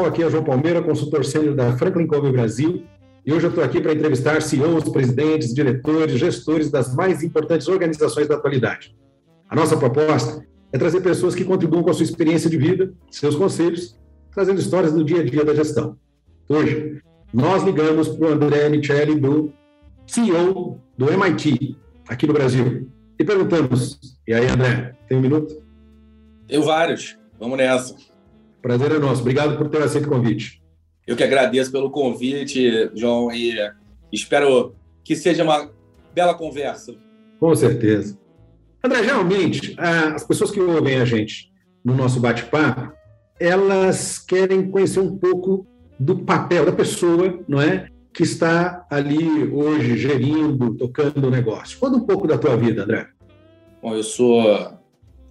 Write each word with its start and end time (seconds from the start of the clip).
Pessoal, 0.00 0.06
aqui 0.06 0.22
é 0.22 0.30
João 0.30 0.44
Palmeira, 0.44 0.82
consultor 0.82 1.24
sênior 1.24 1.54
da 1.54 1.76
Franklin 1.76 2.06
Covey 2.06 2.32
Brasil, 2.32 2.84
e 3.24 3.32
hoje 3.32 3.46
eu 3.46 3.50
estou 3.50 3.62
aqui 3.62 3.80
para 3.80 3.92
entrevistar 3.92 4.40
CEOs, 4.40 4.88
presidentes, 4.88 5.52
diretores, 5.52 6.18
gestores 6.18 6.70
das 6.70 6.94
mais 6.94 7.22
importantes 7.22 7.68
organizações 7.68 8.26
da 8.26 8.36
atualidade. 8.36 8.96
A 9.48 9.54
nossa 9.54 9.76
proposta 9.76 10.42
é 10.72 10.78
trazer 10.78 11.00
pessoas 11.00 11.34
que 11.34 11.44
contribuam 11.44 11.82
com 11.82 11.90
a 11.90 11.92
sua 11.92 12.04
experiência 12.04 12.48
de 12.48 12.56
vida, 12.56 12.92
seus 13.10 13.36
conselhos, 13.36 13.98
trazendo 14.32 14.60
histórias 14.60 14.92
do 14.92 15.04
dia 15.04 15.20
a 15.20 15.24
dia 15.24 15.44
da 15.44 15.54
gestão. 15.54 15.98
Hoje, 16.48 17.02
nós 17.32 17.62
ligamos 17.62 18.08
para 18.08 18.28
o 18.28 18.32
André 18.32 18.68
Micheli, 18.68 19.20
do 19.20 19.52
CEO 20.06 20.80
do 20.96 21.10
MIT, 21.10 21.76
aqui 22.08 22.26
no 22.26 22.32
Brasil, 22.32 22.88
e 23.18 23.24
perguntamos: 23.24 23.98
e 24.26 24.32
aí, 24.32 24.48
André, 24.48 24.94
tem 25.08 25.18
um 25.18 25.20
minuto? 25.20 25.62
Tenho 26.46 26.62
vários. 26.62 27.18
Vamos 27.38 27.58
nessa. 27.58 28.09
Prazer 28.62 28.92
é 28.92 28.98
nosso. 28.98 29.20
Obrigado 29.22 29.56
por 29.56 29.68
ter 29.68 29.82
aceito 29.82 30.06
o 30.06 30.10
convite. 30.10 30.62
Eu 31.06 31.16
que 31.16 31.24
agradeço 31.24 31.72
pelo 31.72 31.90
convite, 31.90 32.90
João, 32.94 33.32
e 33.32 33.56
espero 34.12 34.74
que 35.02 35.16
seja 35.16 35.42
uma 35.42 35.70
bela 36.14 36.34
conversa. 36.34 36.94
Com 37.38 37.54
certeza. 37.54 38.18
André, 38.84 39.02
geralmente, 39.04 39.74
as 39.78 40.24
pessoas 40.24 40.50
que 40.50 40.60
ouvem 40.60 41.00
a 41.00 41.04
gente 41.04 41.50
no 41.84 41.94
nosso 41.94 42.20
bate-papo, 42.20 42.92
elas 43.38 44.18
querem 44.18 44.70
conhecer 44.70 45.00
um 45.00 45.16
pouco 45.16 45.66
do 45.98 46.18
papel 46.18 46.66
da 46.66 46.72
pessoa, 46.72 47.40
não 47.48 47.60
é? 47.60 47.88
Que 48.12 48.22
está 48.22 48.86
ali 48.90 49.44
hoje 49.52 49.96
gerindo, 49.96 50.74
tocando 50.76 51.26
o 51.26 51.30
negócio. 51.30 51.78
Conta 51.78 51.96
um 51.96 52.06
pouco 52.06 52.26
da 52.26 52.36
tua 52.36 52.56
vida, 52.56 52.84
André. 52.84 53.08
Bom, 53.82 53.94
eu 53.94 54.02
sou 54.02 54.42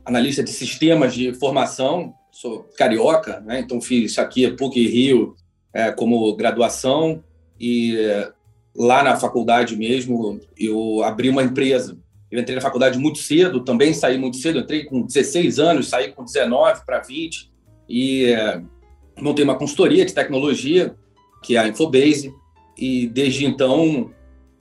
analista 0.03 0.43
de 0.43 0.49
sistemas 0.49 1.13
de 1.13 1.33
formação 1.33 2.15
sou 2.39 2.63
carioca, 2.77 3.41
né? 3.41 3.59
então 3.59 3.81
fiz 3.81 4.17
aqui 4.17 4.49
PUC 4.51 4.87
Rio 4.87 5.35
é, 5.73 5.91
como 5.91 6.33
graduação 6.37 7.21
e 7.59 7.97
é, 7.97 8.31
lá 8.73 9.03
na 9.03 9.17
faculdade 9.17 9.75
mesmo 9.75 10.39
eu 10.57 11.03
abri 11.03 11.29
uma 11.29 11.43
empresa. 11.43 11.97
Eu 12.31 12.39
entrei 12.39 12.55
na 12.55 12.61
faculdade 12.61 12.97
muito 12.97 13.17
cedo, 13.17 13.65
também 13.65 13.93
saí 13.93 14.17
muito 14.17 14.37
cedo, 14.37 14.59
entrei 14.59 14.85
com 14.85 15.01
16 15.01 15.59
anos, 15.59 15.89
saí 15.89 16.13
com 16.13 16.23
19 16.23 16.85
para 16.85 16.99
20 16.99 17.51
e 17.89 18.27
é, 18.27 18.61
montei 19.19 19.43
uma 19.43 19.57
consultoria 19.57 20.05
de 20.05 20.13
tecnologia, 20.13 20.95
que 21.43 21.57
é 21.57 21.59
a 21.59 21.67
Infobase, 21.67 22.33
e 22.77 23.05
desde 23.07 23.45
então 23.45 24.13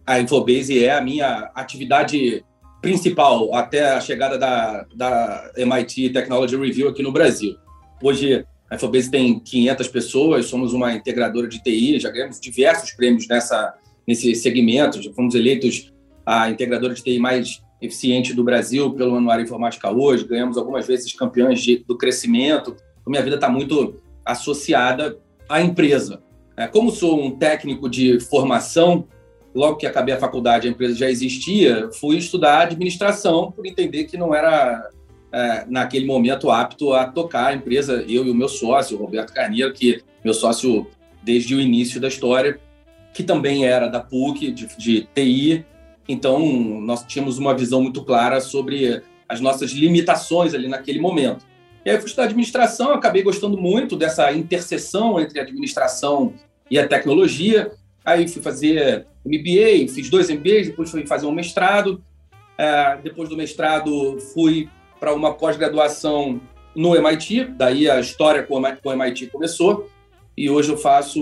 a 0.04 0.18
Infobase 0.18 0.84
é 0.84 0.96
a 0.96 1.00
minha 1.00 1.48
atividade 1.54 2.44
principal 2.82 3.54
até 3.54 3.92
a 3.92 4.00
chegada 4.00 4.36
da, 4.36 4.84
da 4.96 5.52
MIT 5.56 6.10
Technology 6.10 6.56
Review 6.56 6.88
aqui 6.88 7.04
no 7.04 7.12
Brasil. 7.12 7.56
Hoje, 8.02 8.44
a 8.70 8.76
Infobase 8.76 9.10
tem 9.10 9.40
500 9.40 9.88
pessoas, 9.88 10.46
somos 10.46 10.72
uma 10.72 10.92
integradora 10.92 11.48
de 11.48 11.62
TI, 11.62 11.98
já 11.98 12.10
ganhamos 12.10 12.40
diversos 12.40 12.92
prêmios 12.92 13.26
nessa, 13.26 13.74
nesse 14.06 14.34
segmento, 14.34 15.02
já 15.02 15.12
fomos 15.12 15.34
eleitos 15.34 15.92
a 16.24 16.50
integradora 16.50 16.94
de 16.94 17.02
TI 17.02 17.18
mais 17.18 17.62
eficiente 17.80 18.34
do 18.34 18.44
Brasil 18.44 18.92
pelo 18.92 19.16
Anuário 19.16 19.44
Informática 19.44 19.90
Hoje, 19.90 20.26
ganhamos 20.26 20.58
algumas 20.58 20.86
vezes 20.86 21.12
campeões 21.14 21.60
de, 21.62 21.84
do 21.86 21.96
crescimento. 21.96 22.76
Então, 23.00 23.10
minha 23.10 23.22
vida 23.22 23.36
está 23.36 23.48
muito 23.48 23.96
associada 24.24 25.18
à 25.48 25.62
empresa. 25.62 26.22
É, 26.56 26.66
como 26.66 26.90
sou 26.90 27.24
um 27.24 27.30
técnico 27.30 27.88
de 27.88 28.20
formação, 28.20 29.06
logo 29.54 29.76
que 29.76 29.86
acabei 29.86 30.14
a 30.14 30.18
faculdade, 30.18 30.68
a 30.68 30.70
empresa 30.70 30.94
já 30.94 31.10
existia, 31.10 31.88
fui 31.98 32.16
estudar 32.16 32.62
administração 32.62 33.50
por 33.52 33.64
entender 33.64 34.04
que 34.04 34.16
não 34.16 34.34
era 34.34 34.90
é, 35.32 35.64
naquele 35.68 36.06
momento 36.06 36.50
apto 36.50 36.92
a 36.92 37.06
tocar 37.06 37.48
a 37.48 37.54
empresa, 37.54 38.04
eu 38.08 38.26
e 38.26 38.30
o 38.30 38.34
meu 38.34 38.48
sócio, 38.48 38.96
o 38.96 39.00
Roberto 39.00 39.32
Carneiro, 39.32 39.72
que 39.72 40.02
meu 40.24 40.34
sócio 40.34 40.86
desde 41.22 41.54
o 41.54 41.60
início 41.60 42.00
da 42.00 42.08
história, 42.08 42.58
que 43.12 43.22
também 43.22 43.66
era 43.66 43.88
da 43.88 44.00
PUC, 44.00 44.50
de, 44.50 44.66
de 44.76 45.08
TI. 45.14 45.64
Então, 46.08 46.40
nós 46.80 47.04
tínhamos 47.04 47.38
uma 47.38 47.54
visão 47.54 47.82
muito 47.82 48.02
clara 48.02 48.40
sobre 48.40 49.02
as 49.28 49.40
nossas 49.40 49.72
limitações 49.72 50.54
ali 50.54 50.68
naquele 50.68 51.00
momento. 51.00 51.44
E 51.84 51.90
aí 51.90 51.96
eu 51.96 52.00
fui 52.00 52.08
estudar 52.08 52.24
administração, 52.24 52.92
acabei 52.92 53.22
gostando 53.22 53.58
muito 53.58 53.96
dessa 53.96 54.32
interseção 54.32 55.20
entre 55.20 55.38
a 55.38 55.42
administração 55.42 56.34
e 56.70 56.78
a 56.78 56.86
tecnologia. 56.86 57.72
Aí 58.04 58.26
fui 58.26 58.40
fazer 58.40 59.06
MBA, 59.24 59.92
fiz 59.92 60.08
dois 60.08 60.30
MBAs, 60.30 60.68
depois 60.68 60.90
fui 60.90 61.06
fazer 61.06 61.26
um 61.26 61.32
mestrado. 61.32 62.02
É, 62.56 62.98
depois 63.02 63.28
do 63.28 63.36
mestrado, 63.36 64.18
fui 64.32 64.68
para 64.98 65.14
uma 65.14 65.34
pós-graduação 65.34 66.40
no 66.74 66.94
MIT, 66.94 67.44
daí 67.56 67.90
a 67.90 67.98
história 68.00 68.42
com 68.42 68.60
o 68.60 68.92
MIT 68.92 69.26
começou, 69.28 69.88
e 70.36 70.48
hoje 70.48 70.70
eu 70.70 70.76
faço 70.76 71.20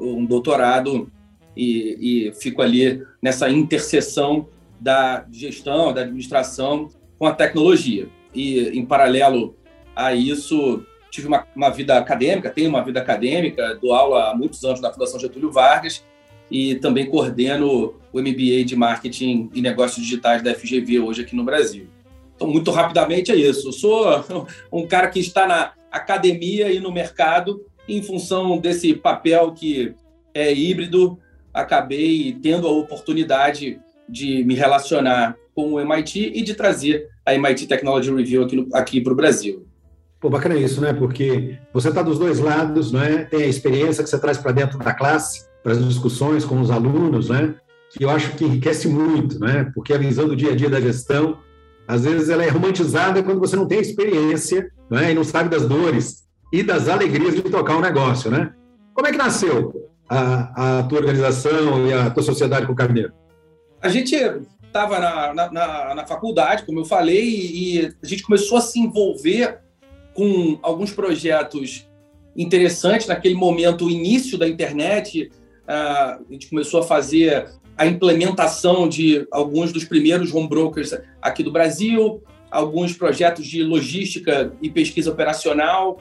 um 0.00 0.24
doutorado 0.24 1.10
e, 1.56 2.28
e 2.28 2.32
fico 2.34 2.62
ali 2.62 3.02
nessa 3.20 3.50
interseção 3.50 4.48
da 4.80 5.26
gestão, 5.32 5.92
da 5.92 6.02
administração 6.02 6.88
com 7.18 7.26
a 7.26 7.34
tecnologia. 7.34 8.08
E, 8.34 8.68
em 8.78 8.84
paralelo 8.84 9.56
a 9.94 10.14
isso, 10.14 10.84
tive 11.10 11.26
uma, 11.26 11.46
uma, 11.56 11.70
vida 11.70 11.96
acadêmica, 11.96 12.50
tenho 12.50 12.68
uma 12.68 12.84
vida 12.84 13.00
acadêmica, 13.00 13.76
dou 13.80 13.94
aula 13.94 14.30
há 14.30 14.36
muitos 14.36 14.62
anos 14.64 14.80
na 14.80 14.92
Fundação 14.92 15.18
Getúlio 15.18 15.50
Vargas 15.50 16.04
e 16.50 16.76
também 16.76 17.06
coordeno 17.06 17.94
o 18.12 18.20
MBA 18.20 18.64
de 18.64 18.76
Marketing 18.76 19.50
e 19.54 19.60
Negócios 19.60 20.04
Digitais 20.04 20.42
da 20.42 20.54
FGV 20.54 21.00
hoje 21.00 21.22
aqui 21.22 21.34
no 21.34 21.44
Brasil. 21.44 21.88
Então, 22.36 22.46
muito 22.48 22.70
rapidamente 22.70 23.32
é 23.32 23.34
isso. 23.34 23.68
Eu 23.68 23.72
sou 23.72 24.46
um 24.70 24.86
cara 24.86 25.08
que 25.08 25.18
está 25.18 25.46
na 25.46 25.72
academia 25.90 26.70
e 26.70 26.78
no 26.78 26.92
mercado 26.92 27.64
em 27.88 28.02
função 28.02 28.58
desse 28.58 28.94
papel 28.94 29.52
que 29.52 29.94
é 30.34 30.52
híbrido, 30.52 31.18
acabei 31.52 32.36
tendo 32.42 32.68
a 32.68 32.70
oportunidade 32.70 33.80
de 34.08 34.44
me 34.44 34.54
relacionar 34.54 35.36
com 35.54 35.72
o 35.72 35.80
MIT 35.80 36.32
e 36.34 36.42
de 36.42 36.54
trazer 36.54 37.08
a 37.24 37.34
MIT 37.34 37.66
Technology 37.66 38.12
Review 38.12 38.44
aqui, 38.44 38.68
aqui 38.74 39.00
para 39.00 39.12
o 39.12 39.16
Brasil. 39.16 39.66
Pô, 40.20 40.28
bacana 40.28 40.56
isso, 40.56 40.80
né? 40.80 40.92
Porque 40.92 41.56
você 41.72 41.88
está 41.88 42.02
dos 42.02 42.18
dois 42.18 42.38
lados, 42.38 42.92
né? 42.92 43.26
Tem 43.30 43.42
a 43.44 43.46
experiência 43.46 44.04
que 44.04 44.10
você 44.10 44.18
traz 44.18 44.36
para 44.36 44.52
dentro 44.52 44.78
da 44.78 44.92
classe, 44.92 45.46
para 45.62 45.72
as 45.72 45.84
discussões 45.84 46.44
com 46.44 46.60
os 46.60 46.70
alunos, 46.70 47.30
né? 47.30 47.54
Que 47.90 48.04
eu 48.04 48.10
acho 48.10 48.36
que 48.36 48.44
enriquece 48.44 48.88
muito, 48.88 49.38
né? 49.38 49.70
Porque 49.74 49.94
a 49.94 49.98
visão 49.98 50.28
do 50.28 50.36
dia 50.36 50.52
a 50.52 50.56
dia 50.56 50.68
da 50.68 50.80
gestão 50.80 51.38
às 51.86 52.04
vezes 52.04 52.28
ela 52.28 52.44
é 52.44 52.48
romantizada 52.48 53.22
quando 53.22 53.38
você 53.38 53.56
não 53.56 53.66
tem 53.66 53.80
experiência 53.80 54.70
né, 54.90 55.12
e 55.12 55.14
não 55.14 55.24
sabe 55.24 55.48
das 55.48 55.66
dores 55.66 56.26
e 56.52 56.62
das 56.62 56.88
alegrias 56.88 57.34
de 57.34 57.42
tocar 57.42 57.76
um 57.76 57.80
negócio, 57.80 58.30
né? 58.30 58.52
Como 58.94 59.06
é 59.06 59.10
que 59.12 59.18
nasceu 59.18 59.90
a, 60.08 60.78
a 60.78 60.82
tua 60.84 60.98
organização 60.98 61.86
e 61.86 61.92
a 61.92 62.10
tua 62.10 62.22
sociedade 62.22 62.66
com 62.66 62.72
o 62.72 62.76
Carneiro? 62.76 63.12
A 63.80 63.88
gente 63.88 64.14
estava 64.64 64.98
na, 64.98 65.50
na, 65.50 65.94
na, 65.94 66.06
faculdade, 66.06 66.64
como 66.64 66.80
eu 66.80 66.84
falei, 66.84 67.24
e 67.24 67.94
a 68.02 68.06
gente 68.06 68.22
começou 68.22 68.58
a 68.58 68.60
se 68.60 68.78
envolver 68.78 69.60
com 70.14 70.58
alguns 70.62 70.92
projetos 70.92 71.88
interessantes 72.36 73.06
naquele 73.06 73.34
momento, 73.34 73.86
o 73.86 73.90
início 73.90 74.38
da 74.38 74.48
internet. 74.48 75.30
A 75.66 76.18
gente 76.30 76.48
começou 76.48 76.80
a 76.80 76.82
fazer 76.82 77.50
a 77.76 77.86
implementação 77.86 78.88
de 78.88 79.26
alguns 79.30 79.72
dos 79.72 79.84
primeiros 79.84 80.32
home 80.34 80.48
brokers 80.48 80.94
aqui 81.20 81.42
do 81.42 81.52
Brasil, 81.52 82.22
alguns 82.50 82.94
projetos 82.94 83.46
de 83.46 83.62
logística 83.62 84.52
e 84.62 84.70
pesquisa 84.70 85.10
operacional, 85.10 86.00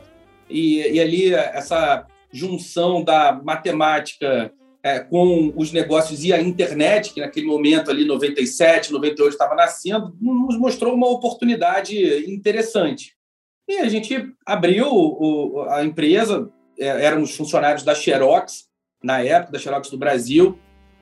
e, 0.49 0.81
e 0.93 0.99
ali 0.99 1.33
essa 1.33 2.05
junção 2.31 3.03
da 3.03 3.33
matemática 3.43 4.51
é, 4.83 4.99
com 4.99 5.51
os 5.55 5.71
negócios 5.71 6.23
e 6.23 6.31
a 6.31 6.39
internet, 6.39 7.11
que 7.11 7.19
naquele 7.19 7.47
momento 7.47 7.89
ali, 7.89 8.05
97, 8.05 8.93
98, 8.93 9.31
estava 9.31 9.55
nascendo, 9.55 10.15
nos 10.21 10.59
mostrou 10.59 10.93
uma 10.93 11.09
oportunidade 11.09 11.97
interessante. 12.31 13.15
E 13.67 13.79
a 13.79 13.89
gente 13.89 14.31
abriu 14.45 14.87
o, 14.91 15.65
a 15.69 15.83
empresa, 15.83 16.51
é, 16.79 16.85
éramos 16.85 17.35
funcionários 17.35 17.83
da 17.83 17.95
Xerox, 17.95 18.65
na 19.03 19.21
época, 19.21 19.53
da 19.53 19.59
Xerox 19.59 19.89
do 19.89 19.97
Brasil, 19.97 20.57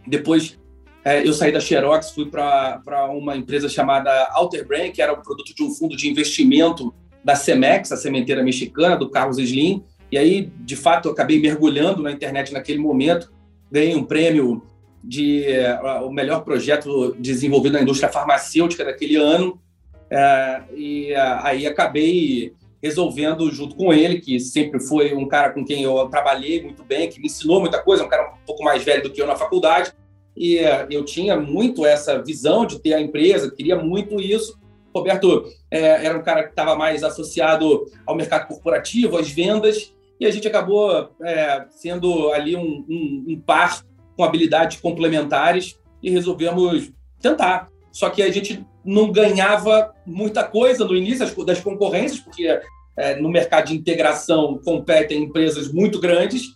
depois 0.05 0.59
é, 1.05 1.27
eu 1.27 1.33
saí 1.33 1.51
da 1.51 1.59
Xerox, 1.59 2.11
fui 2.11 2.29
para 2.29 3.09
uma 3.11 3.35
empresa 3.35 3.67
chamada 3.67 4.29
Alter 4.31 4.65
Brain, 4.65 4.91
que 4.91 5.01
era 5.01 5.13
um 5.13 5.21
produto 5.21 5.53
de 5.53 5.61
um 5.63 5.69
fundo 5.69 5.97
de 5.97 6.09
investimento 6.09 6.93
da 7.23 7.35
Cemex, 7.35 7.91
a 7.91 7.97
sementeira 7.97 8.41
mexicana, 8.41 8.95
do 8.95 9.09
Carlos 9.09 9.37
Slim. 9.37 9.83
E 10.11 10.17
aí, 10.17 10.51
de 10.59 10.75
fato, 10.75 11.07
eu 11.07 11.11
acabei 11.11 11.39
mergulhando 11.39 12.01
na 12.01 12.11
internet 12.11 12.53
naquele 12.53 12.79
momento, 12.79 13.33
ganhei 13.71 13.95
um 13.95 14.03
prêmio 14.03 14.63
de 15.03 15.45
uh, 15.83 16.07
o 16.07 16.13
melhor 16.13 16.45
projeto 16.45 17.13
desenvolvido 17.19 17.73
na 17.73 17.81
indústria 17.81 18.09
farmacêutica 18.09 18.85
daquele 18.85 19.17
ano. 19.17 19.59
Uh, 20.05 20.77
e 20.77 21.11
uh, 21.13 21.39
aí 21.41 21.67
acabei 21.67 22.53
resolvendo 22.83 23.49
junto 23.49 23.75
com 23.75 23.93
ele, 23.93 24.19
que 24.19 24.37
sempre 24.41 24.77
foi 24.81 25.15
um 25.15 25.25
cara 25.25 25.51
com 25.51 25.63
quem 25.63 25.83
eu 25.83 26.05
trabalhei 26.09 26.61
muito 26.61 26.83
bem, 26.83 27.09
que 27.09 27.17
me 27.17 27.27
ensinou 27.27 27.61
muita 27.61 27.81
coisa, 27.81 28.03
um 28.03 28.09
cara 28.09 28.33
um 28.33 28.45
pouco 28.45 28.61
mais 28.61 28.83
velho 28.83 29.03
do 29.03 29.09
que 29.09 29.21
eu 29.21 29.25
na 29.25 29.37
faculdade, 29.37 29.93
e 30.35 30.59
uh, 30.59 30.85
eu 30.89 31.05
tinha 31.05 31.39
muito 31.39 31.85
essa 31.85 32.21
visão 32.21 32.65
de 32.65 32.79
ter 32.79 32.93
a 32.93 32.99
empresa, 32.99 33.49
queria 33.49 33.77
muito 33.77 34.19
isso. 34.19 34.59
Roberto 34.93 35.45
é, 35.71 36.05
era 36.05 36.17
um 36.17 36.21
cara 36.21 36.43
que 36.43 36.49
estava 36.49 36.75
mais 36.75 37.03
associado 37.03 37.85
ao 38.05 38.15
mercado 38.15 38.47
corporativo, 38.47 39.17
às 39.17 39.31
vendas, 39.31 39.93
e 40.19 40.25
a 40.25 40.31
gente 40.31 40.47
acabou 40.47 41.09
é, 41.23 41.65
sendo 41.69 42.31
ali 42.31 42.55
um, 42.55 42.85
um, 42.87 43.25
um 43.29 43.39
par 43.39 43.81
com 44.15 44.23
habilidades 44.23 44.79
complementares 44.79 45.79
e 46.01 46.09
resolvemos 46.11 46.91
tentar. 47.19 47.72
Só 47.93 48.09
que 48.09 48.23
a 48.23 48.31
gente 48.31 48.65
não 48.83 49.11
ganhava 49.11 49.93
muita 50.05 50.43
coisa 50.43 50.83
no 50.83 50.95
início 50.95 51.45
das 51.45 51.61
concorrências, 51.61 52.19
porque 52.19 52.59
é, 52.97 53.15
no 53.15 53.29
mercado 53.29 53.67
de 53.67 53.75
integração 53.75 54.59
competem 54.65 55.23
empresas 55.23 55.71
muito 55.71 55.99
grandes, 55.99 56.47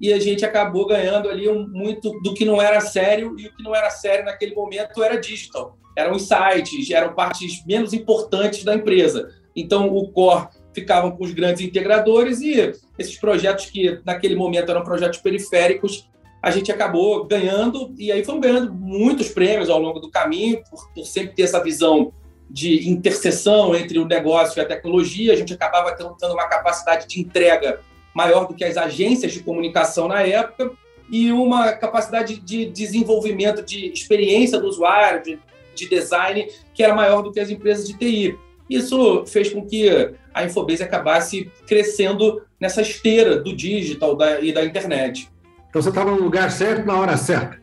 e 0.00 0.12
a 0.12 0.20
gente 0.20 0.44
acabou 0.44 0.86
ganhando 0.86 1.28
ali 1.28 1.48
um, 1.48 1.66
muito 1.68 2.12
do 2.20 2.34
que 2.34 2.44
não 2.44 2.62
era 2.62 2.80
sério, 2.80 3.34
e 3.36 3.48
o 3.48 3.56
que 3.56 3.64
não 3.64 3.74
era 3.74 3.90
sério 3.90 4.24
naquele 4.24 4.54
momento 4.54 5.02
era 5.02 5.20
digital. 5.20 5.76
Eram 5.96 6.12
os 6.12 6.28
sites, 6.28 6.90
eram 6.90 7.14
partes 7.14 7.66
menos 7.66 7.92
importantes 7.92 8.62
da 8.62 8.74
empresa. 8.74 9.28
Então, 9.56 9.88
o 9.88 10.08
core 10.12 10.48
ficavam 10.72 11.10
com 11.10 11.24
os 11.24 11.32
grandes 11.32 11.62
integradores 11.62 12.42
e 12.42 12.74
esses 12.98 13.18
projetos 13.18 13.66
que 13.66 13.98
naquele 14.04 14.36
momento 14.36 14.70
eram 14.70 14.84
projetos 14.84 15.18
periféricos 15.18 16.08
a 16.46 16.50
gente 16.52 16.70
acabou 16.70 17.24
ganhando, 17.24 17.92
e 17.98 18.12
aí 18.12 18.24
fomos 18.24 18.40
ganhando 18.40 18.72
muitos 18.72 19.28
prêmios 19.28 19.68
ao 19.68 19.80
longo 19.80 19.98
do 19.98 20.08
caminho, 20.08 20.62
por, 20.70 20.88
por 20.94 21.04
sempre 21.04 21.34
ter 21.34 21.42
essa 21.42 21.60
visão 21.60 22.12
de 22.48 22.88
interseção 22.88 23.74
entre 23.74 23.98
o 23.98 24.06
negócio 24.06 24.56
e 24.56 24.62
a 24.62 24.64
tecnologia, 24.64 25.32
a 25.32 25.36
gente 25.36 25.52
acabava 25.52 25.90
tendo 25.96 26.32
uma 26.32 26.46
capacidade 26.46 27.08
de 27.08 27.20
entrega 27.20 27.80
maior 28.14 28.46
do 28.46 28.54
que 28.54 28.64
as 28.64 28.76
agências 28.76 29.32
de 29.32 29.42
comunicação 29.42 30.06
na 30.06 30.22
época 30.22 30.70
e 31.10 31.32
uma 31.32 31.72
capacidade 31.72 32.36
de 32.36 32.66
desenvolvimento 32.66 33.60
de 33.60 33.90
experiência 33.90 34.60
do 34.60 34.68
usuário, 34.68 35.24
de, 35.24 35.40
de 35.74 35.88
design, 35.88 36.46
que 36.72 36.80
era 36.80 36.94
maior 36.94 37.22
do 37.22 37.32
que 37.32 37.40
as 37.40 37.50
empresas 37.50 37.88
de 37.88 37.98
TI. 37.98 38.38
Isso 38.70 39.26
fez 39.26 39.52
com 39.52 39.66
que 39.66 40.12
a 40.32 40.44
Infobase 40.44 40.84
acabasse 40.84 41.50
crescendo 41.66 42.40
nessa 42.60 42.82
esteira 42.82 43.36
do 43.36 43.52
digital 43.52 44.16
e 44.40 44.52
da 44.52 44.64
internet. 44.64 45.28
Então 45.68 45.82
você 45.82 45.88
estava 45.88 46.10
no 46.10 46.22
lugar 46.22 46.50
certo 46.50 46.86
na 46.86 46.98
hora 46.98 47.16
certa. 47.16 47.60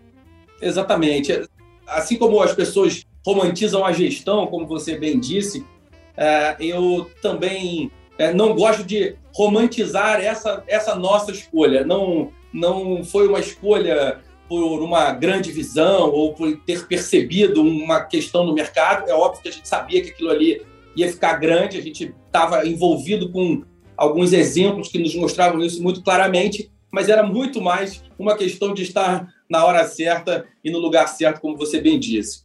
Exatamente. 0.61 1.47
Assim 1.87 2.17
como 2.17 2.41
as 2.41 2.53
pessoas 2.53 3.03
romantizam 3.25 3.85
a 3.85 3.91
gestão, 3.91 4.47
como 4.47 4.67
você 4.67 4.97
bem 4.97 5.19
disse, 5.19 5.65
é, 6.15 6.55
eu 6.59 7.09
também 7.21 7.91
é, 8.17 8.33
não 8.33 8.55
gosto 8.55 8.83
de 8.83 9.15
romantizar 9.33 10.21
essa, 10.21 10.63
essa 10.67 10.95
nossa 10.95 11.31
escolha. 11.31 11.85
Não, 11.85 12.31
não 12.53 13.03
foi 13.03 13.27
uma 13.27 13.39
escolha 13.39 14.19
por 14.47 14.81
uma 14.83 15.11
grande 15.11 15.51
visão 15.51 16.11
ou 16.11 16.33
por 16.33 16.55
ter 16.57 16.85
percebido 16.85 17.61
uma 17.61 18.01
questão 18.01 18.45
no 18.45 18.53
mercado. 18.53 19.09
É 19.09 19.13
óbvio 19.13 19.41
que 19.41 19.49
a 19.49 19.51
gente 19.51 19.67
sabia 19.67 20.01
que 20.01 20.11
aquilo 20.11 20.29
ali 20.29 20.61
ia 20.95 21.11
ficar 21.11 21.33
grande, 21.33 21.77
a 21.77 21.81
gente 21.81 22.13
estava 22.27 22.67
envolvido 22.67 23.31
com 23.31 23.63
alguns 23.97 24.33
exemplos 24.33 24.89
que 24.89 24.99
nos 24.99 25.15
mostravam 25.15 25.63
isso 25.63 25.81
muito 25.81 26.03
claramente, 26.03 26.71
mas 26.93 27.09
era 27.09 27.23
muito 27.23 27.59
mais 27.59 28.03
uma 28.19 28.37
questão 28.37 28.71
de 28.71 28.83
estar 28.83 29.27
na 29.49 29.65
hora 29.65 29.83
certa 29.87 30.45
e 30.63 30.69
no 30.69 30.77
lugar 30.77 31.07
certo, 31.07 31.41
como 31.41 31.57
você 31.57 31.81
bem 31.81 31.99
disse. 31.99 32.43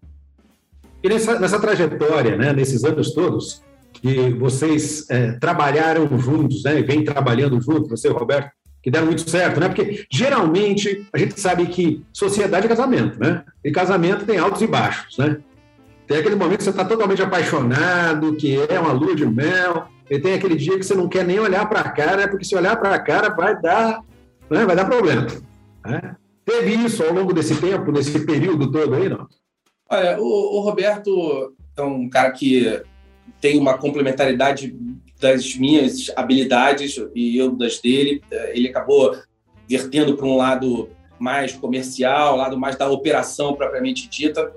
E 1.03 1.09
nessa, 1.09 1.39
nessa 1.39 1.61
trajetória, 1.61 2.35
né, 2.35 2.55
nesses 2.55 2.83
anos 2.83 3.13
todos, 3.13 3.63
que 3.93 4.31
vocês 4.31 5.09
é, 5.11 5.33
trabalharam 5.33 6.19
juntos, 6.19 6.65
né, 6.65 6.79
e 6.79 6.83
vem 6.83 7.05
trabalhando 7.05 7.61
juntos, 7.61 7.91
você 7.91 8.09
e 8.09 8.11
o 8.11 8.15
Roberto, 8.15 8.51
que 8.83 8.91
deram 8.91 9.07
muito 9.07 9.29
certo, 9.29 9.61
né? 9.61 9.69
Porque 9.69 10.07
geralmente 10.11 11.07
a 11.13 11.19
gente 11.19 11.39
sabe 11.39 11.67
que 11.67 12.03
sociedade 12.13 12.65
é 12.65 12.69
casamento, 12.69 13.19
né? 13.19 13.43
E 13.63 13.73
casamento 13.73 14.25
tem 14.25 14.39
altos 14.39 14.63
e 14.63 14.69
baixos, 14.69 15.19
né? 15.19 15.37
Tem 16.07 16.19
aquele 16.19 16.37
momento 16.37 16.59
que 16.59 16.65
você 16.65 16.71
está 16.71 16.85
totalmente 16.85 17.21
apaixonado, 17.21 18.37
que 18.37 18.57
é 18.57 18.79
uma 18.79 18.93
lua 18.93 19.17
de 19.17 19.27
mel, 19.27 19.89
e 20.09 20.19
tem 20.19 20.35
aquele 20.35 20.55
dia 20.55 20.79
que 20.79 20.85
você 20.85 20.95
não 20.95 21.09
quer 21.09 21.25
nem 21.25 21.41
olhar 21.41 21.69
para 21.69 21.81
a 21.81 21.91
cara, 21.91 22.29
porque 22.29 22.45
se 22.45 22.57
olhar 22.57 22.77
para 22.77 22.95
a 22.95 22.99
cara 22.99 23.29
vai 23.31 23.61
dar 23.61 24.01
né? 24.51 24.65
vai 24.65 24.77
dar 24.77 24.85
problema. 24.85 25.27
Né? 25.87 26.17
Teve 26.45 26.75
isso 26.75 27.03
ao 27.03 27.13
longo 27.13 27.33
desse 27.33 27.61
tempo, 27.61 27.93
nesse 27.93 28.25
período 28.25 28.71
todo 28.71 28.95
aí, 28.95 29.09
não? 29.09 29.27
Olha, 29.91 30.21
o, 30.21 30.59
o 30.59 30.61
Roberto 30.61 31.55
é 31.77 31.83
um 31.83 32.09
cara 32.09 32.31
que 32.31 32.83
tem 33.41 33.59
uma 33.59 33.77
complementaridade 33.77 34.75
das 35.21 35.57
minhas 35.57 36.11
habilidades 36.17 36.97
e 37.15 37.37
eu 37.37 37.51
das 37.51 37.81
dele. 37.81 38.23
Ele 38.53 38.69
acabou 38.69 39.17
vertendo 39.69 40.17
para 40.17 40.27
um 40.27 40.37
lado 40.37 40.89
mais 41.19 41.53
comercial, 41.53 42.37
lado 42.37 42.59
mais 42.59 42.77
da 42.77 42.89
operação 42.89 43.55
propriamente 43.55 44.09
dita, 44.09 44.53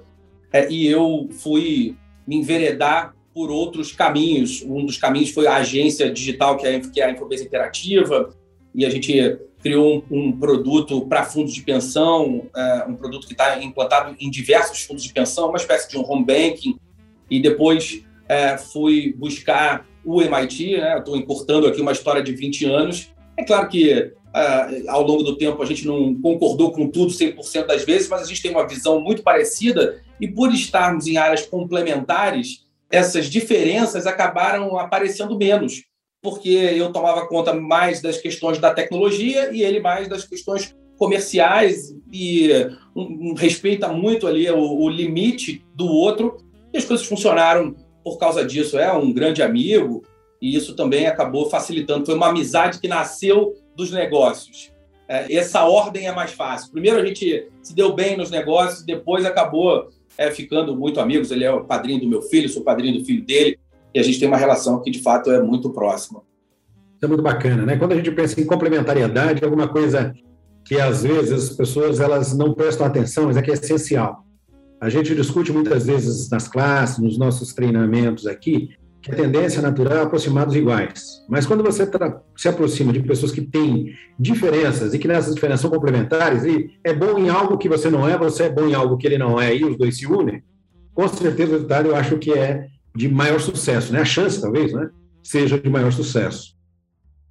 é, 0.53 0.69
e 0.71 0.87
eu 0.87 1.27
fui 1.31 1.95
me 2.27 2.35
enveredar 2.35 3.15
por 3.33 3.49
outros 3.49 3.91
caminhos. 3.91 4.61
Um 4.61 4.85
dos 4.85 4.97
caminhos 4.97 5.31
foi 5.31 5.47
a 5.47 5.55
agência 5.55 6.11
digital, 6.11 6.57
que 6.57 6.67
é, 6.67 6.79
que 6.79 7.01
é 7.01 7.05
a 7.05 7.11
Infobase 7.11 7.45
Interativa, 7.45 8.29
e 8.75 8.85
a 8.85 8.89
gente 8.89 9.39
criou 9.61 10.03
um, 10.09 10.27
um 10.27 10.31
produto 10.31 11.05
para 11.07 11.23
fundos 11.23 11.53
de 11.53 11.61
pensão, 11.61 12.47
é, 12.55 12.85
um 12.87 12.95
produto 12.95 13.27
que 13.27 13.33
está 13.33 13.61
implantado 13.61 14.15
em 14.19 14.29
diversos 14.29 14.81
fundos 14.83 15.03
de 15.03 15.13
pensão, 15.13 15.49
uma 15.49 15.57
espécie 15.57 15.89
de 15.89 15.97
um 15.97 16.09
home 16.09 16.25
banking, 16.25 16.77
e 17.29 17.39
depois 17.39 18.03
é, 18.27 18.57
fui 18.57 19.13
buscar 19.17 19.85
o 20.03 20.21
MIT, 20.21 20.77
né? 20.77 20.97
estou 20.97 21.15
importando 21.15 21.67
aqui 21.67 21.81
uma 21.81 21.91
história 21.91 22.23
de 22.23 22.33
20 22.33 22.65
anos. 22.65 23.13
É 23.37 23.43
claro 23.43 23.67
que 23.69 23.91
é, 23.91 24.13
ao 24.87 25.03
longo 25.03 25.23
do 25.23 25.37
tempo 25.37 25.61
a 25.61 25.65
gente 25.65 25.85
não 25.85 26.15
concordou 26.15 26.71
com 26.71 26.87
tudo 26.89 27.11
100% 27.11 27.65
das 27.65 27.83
vezes, 27.83 28.09
mas 28.09 28.21
a 28.21 28.25
gente 28.25 28.41
tem 28.41 28.51
uma 28.51 28.67
visão 28.67 28.99
muito 28.99 29.21
parecida 29.21 30.01
e 30.19 30.27
por 30.27 30.53
estarmos 30.53 31.07
em 31.07 31.17
áreas 31.17 31.45
complementares, 31.45 32.65
essas 32.89 33.27
diferenças 33.27 34.05
acabaram 34.05 34.77
aparecendo 34.77 35.37
menos 35.37 35.83
porque 36.21 36.49
eu 36.49 36.91
tomava 36.91 37.27
conta 37.27 37.53
mais 37.53 38.01
das 38.01 38.17
questões 38.17 38.59
da 38.59 38.73
tecnologia 38.73 39.51
e 39.51 39.63
ele 39.63 39.79
mais 39.79 40.07
das 40.07 40.23
questões 40.23 40.75
comerciais 40.97 41.95
e 42.13 42.51
um, 42.95 43.31
um, 43.31 43.33
respeita 43.33 43.87
muito 43.87 44.27
ali 44.27 44.49
o, 44.51 44.59
o, 44.59 44.87
limite 44.87 45.65
do 45.73 45.87
outro 45.87 46.37
e 46.71 46.77
as 46.77 46.85
coisas 46.85 47.07
funcionaram 47.07 47.75
por 48.03 48.19
causa 48.19 48.45
disso. 48.45 48.77
É 48.77 48.93
um 48.93 49.11
grande 49.11 49.41
amigo 49.41 50.03
e 50.39 50.55
isso 50.55 50.75
também 50.75 51.07
acabou 51.07 51.49
facilitando. 51.49 52.05
Foi 52.05 52.13
uma 52.13 52.29
amizade 52.29 52.79
que 52.79 52.87
nasceu 52.87 53.55
dos 53.75 53.91
negócios. 53.91 54.71
É, 55.07 55.33
essa 55.33 55.65
ordem 55.65 56.05
é 56.05 56.11
mais 56.13 56.31
fácil. 56.33 56.71
Primeiro 56.71 56.99
a 56.99 57.05
gente 57.05 57.47
se 57.63 57.73
deu 57.73 57.93
bem 57.93 58.15
nos 58.15 58.29
negócios, 58.29 58.85
depois 58.85 59.25
acabou 59.25 59.89
é, 60.15 60.29
ficando 60.29 60.75
muito 60.75 60.99
amigos. 60.99 61.31
Ele 61.31 61.45
é 61.45 61.51
o 61.51 61.65
padrinho 61.65 62.01
do 62.01 62.07
meu 62.07 62.21
filho, 62.21 62.47
sou 62.47 62.63
padrinho 62.63 62.99
do 62.99 63.05
filho 63.05 63.25
dele 63.25 63.57
e 63.93 63.99
a 63.99 64.03
gente 64.03 64.19
tem 64.19 64.27
uma 64.27 64.37
relação 64.37 64.81
que 64.81 64.91
de 64.91 65.01
fato 65.01 65.31
é 65.31 65.41
muito 65.41 65.69
próxima. 65.69 66.21
Isso 66.95 67.05
é 67.05 67.07
muito 67.07 67.23
bacana, 67.23 67.65
né? 67.65 67.77
Quando 67.77 67.93
a 67.93 67.95
gente 67.95 68.11
pensa 68.11 68.39
em 68.39 68.45
complementariedade, 68.45 69.43
alguma 69.43 69.67
coisa 69.67 70.13
que 70.63 70.79
às 70.79 71.03
vezes 71.03 71.31
as 71.31 71.55
pessoas 71.55 71.99
elas 71.99 72.37
não 72.37 72.53
prestam 72.53 72.85
atenção, 72.85 73.25
mas 73.25 73.37
é 73.37 73.41
que 73.41 73.51
é 73.51 73.53
essencial. 73.53 74.23
A 74.79 74.89
gente 74.89 75.13
discute 75.15 75.51
muitas 75.51 75.85
vezes 75.85 76.29
nas 76.29 76.47
classes, 76.47 76.99
nos 76.99 77.17
nossos 77.17 77.53
treinamentos 77.53 78.25
aqui, 78.25 78.69
que 79.01 79.11
a 79.11 79.15
tendência 79.15 79.61
natural 79.61 79.97
é 79.97 80.01
aproximar 80.01 80.45
dos 80.45 80.55
iguais. 80.55 81.25
Mas 81.27 81.45
quando 81.45 81.63
você 81.63 81.89
se 82.37 82.47
aproxima 82.47 82.93
de 82.93 83.01
pessoas 83.01 83.31
que 83.31 83.41
têm 83.41 83.93
diferenças 84.19 84.93
e 84.93 84.99
que 84.99 85.07
nessas 85.07 85.33
diferenças 85.33 85.61
são 85.61 85.71
complementares, 85.71 86.45
e 86.45 86.69
é 86.83 86.93
bom 86.93 87.17
em 87.17 87.29
algo 87.29 87.57
que 87.57 87.67
você 87.67 87.89
não 87.89 88.07
é, 88.07 88.15
você 88.17 88.43
é 88.43 88.49
bom 88.49 88.67
em 88.67 88.75
algo 88.75 88.97
que 88.97 89.07
ele 89.07 89.17
não 89.17 89.41
é, 89.41 89.55
e 89.55 89.65
os 89.65 89.75
dois 89.75 89.97
se 89.97 90.05
unem, 90.05 90.43
com 90.93 91.07
certeza 91.07 91.49
o 91.49 91.53
resultado 91.53 91.87
eu 91.87 91.95
acho 91.95 92.17
que 92.17 92.31
é 92.31 92.67
de 92.95 93.07
maior 93.07 93.39
sucesso, 93.39 93.93
né? 93.93 94.01
A 94.01 94.05
chance, 94.05 94.41
talvez, 94.41 94.73
né? 94.73 94.89
Seja 95.23 95.59
de 95.59 95.69
maior 95.69 95.91
sucesso. 95.91 96.55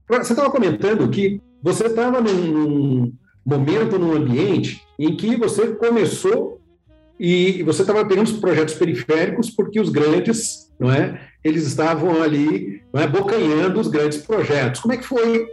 Você 0.09 0.33
estava 0.33 0.51
comentando 0.51 1.09
que 1.09 1.41
você 1.63 1.87
estava 1.87 2.21
num 2.21 3.13
momento, 3.45 3.99
num 3.99 4.13
ambiente 4.13 4.83
em 4.99 5.17
que 5.17 5.37
você 5.37 5.69
começou 5.69 6.61
e 7.19 7.63
você 7.63 7.83
estava 7.83 8.05
pegando 8.05 8.27
os 8.27 8.39
projetos 8.39 8.75
periféricos 8.75 9.51
porque 9.51 9.81
os 9.81 9.91
grandes, 9.91 10.73
não 10.79 10.91
é? 10.91 11.21
Eles 11.45 11.67
estavam 11.67 12.23
ali, 12.23 12.83
não 12.93 13.03
é, 13.03 13.07
bocanhando 13.07 13.79
os 13.79 13.89
grandes 13.89 14.19
projetos. 14.19 14.81
Como 14.81 14.95
é 14.95 14.97
que 14.97 15.07
foi 15.07 15.47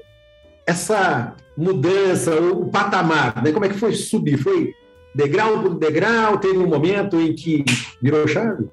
essa 0.65 1.35
mudança, 1.57 2.35
o 2.39 2.69
patamar, 2.69 3.43
né? 3.43 3.51
Como 3.51 3.65
é 3.65 3.69
que 3.69 3.77
foi 3.77 3.93
subir? 3.93 4.37
Foi 4.37 4.73
degrau 5.13 5.61
por 5.61 5.75
degrau? 5.75 6.37
Teve 6.37 6.57
um 6.57 6.67
momento 6.67 7.19
em 7.19 7.33
que 7.35 7.63
virou 8.01 8.27
chave? 8.27 8.69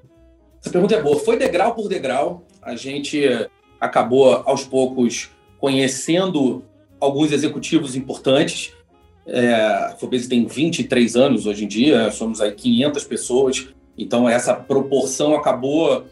Essa 0.65 0.71
pergunta 0.71 0.95
é 0.95 1.01
boa. 1.01 1.19
Foi 1.19 1.37
degrau 1.37 1.75
por 1.75 1.87
degrau. 1.87 2.43
A 2.59 2.75
gente 2.75 3.21
acabou, 3.79 4.41
aos 4.47 4.63
poucos, 4.63 5.29
conhecendo 5.59 6.63
alguns 6.99 7.31
executivos 7.31 7.95
importantes. 7.95 8.73
É, 9.27 9.53
a 9.53 9.95
Fobase 9.99 10.27
tem 10.27 10.43
23 10.43 11.15
anos 11.15 11.45
hoje 11.45 11.65
em 11.65 11.67
dia, 11.67 12.09
somos 12.09 12.41
aí 12.41 12.51
500 12.51 13.03
pessoas. 13.03 13.67
Então, 13.95 14.27
essa 14.27 14.55
proporção 14.55 15.35
acabou. 15.35 16.03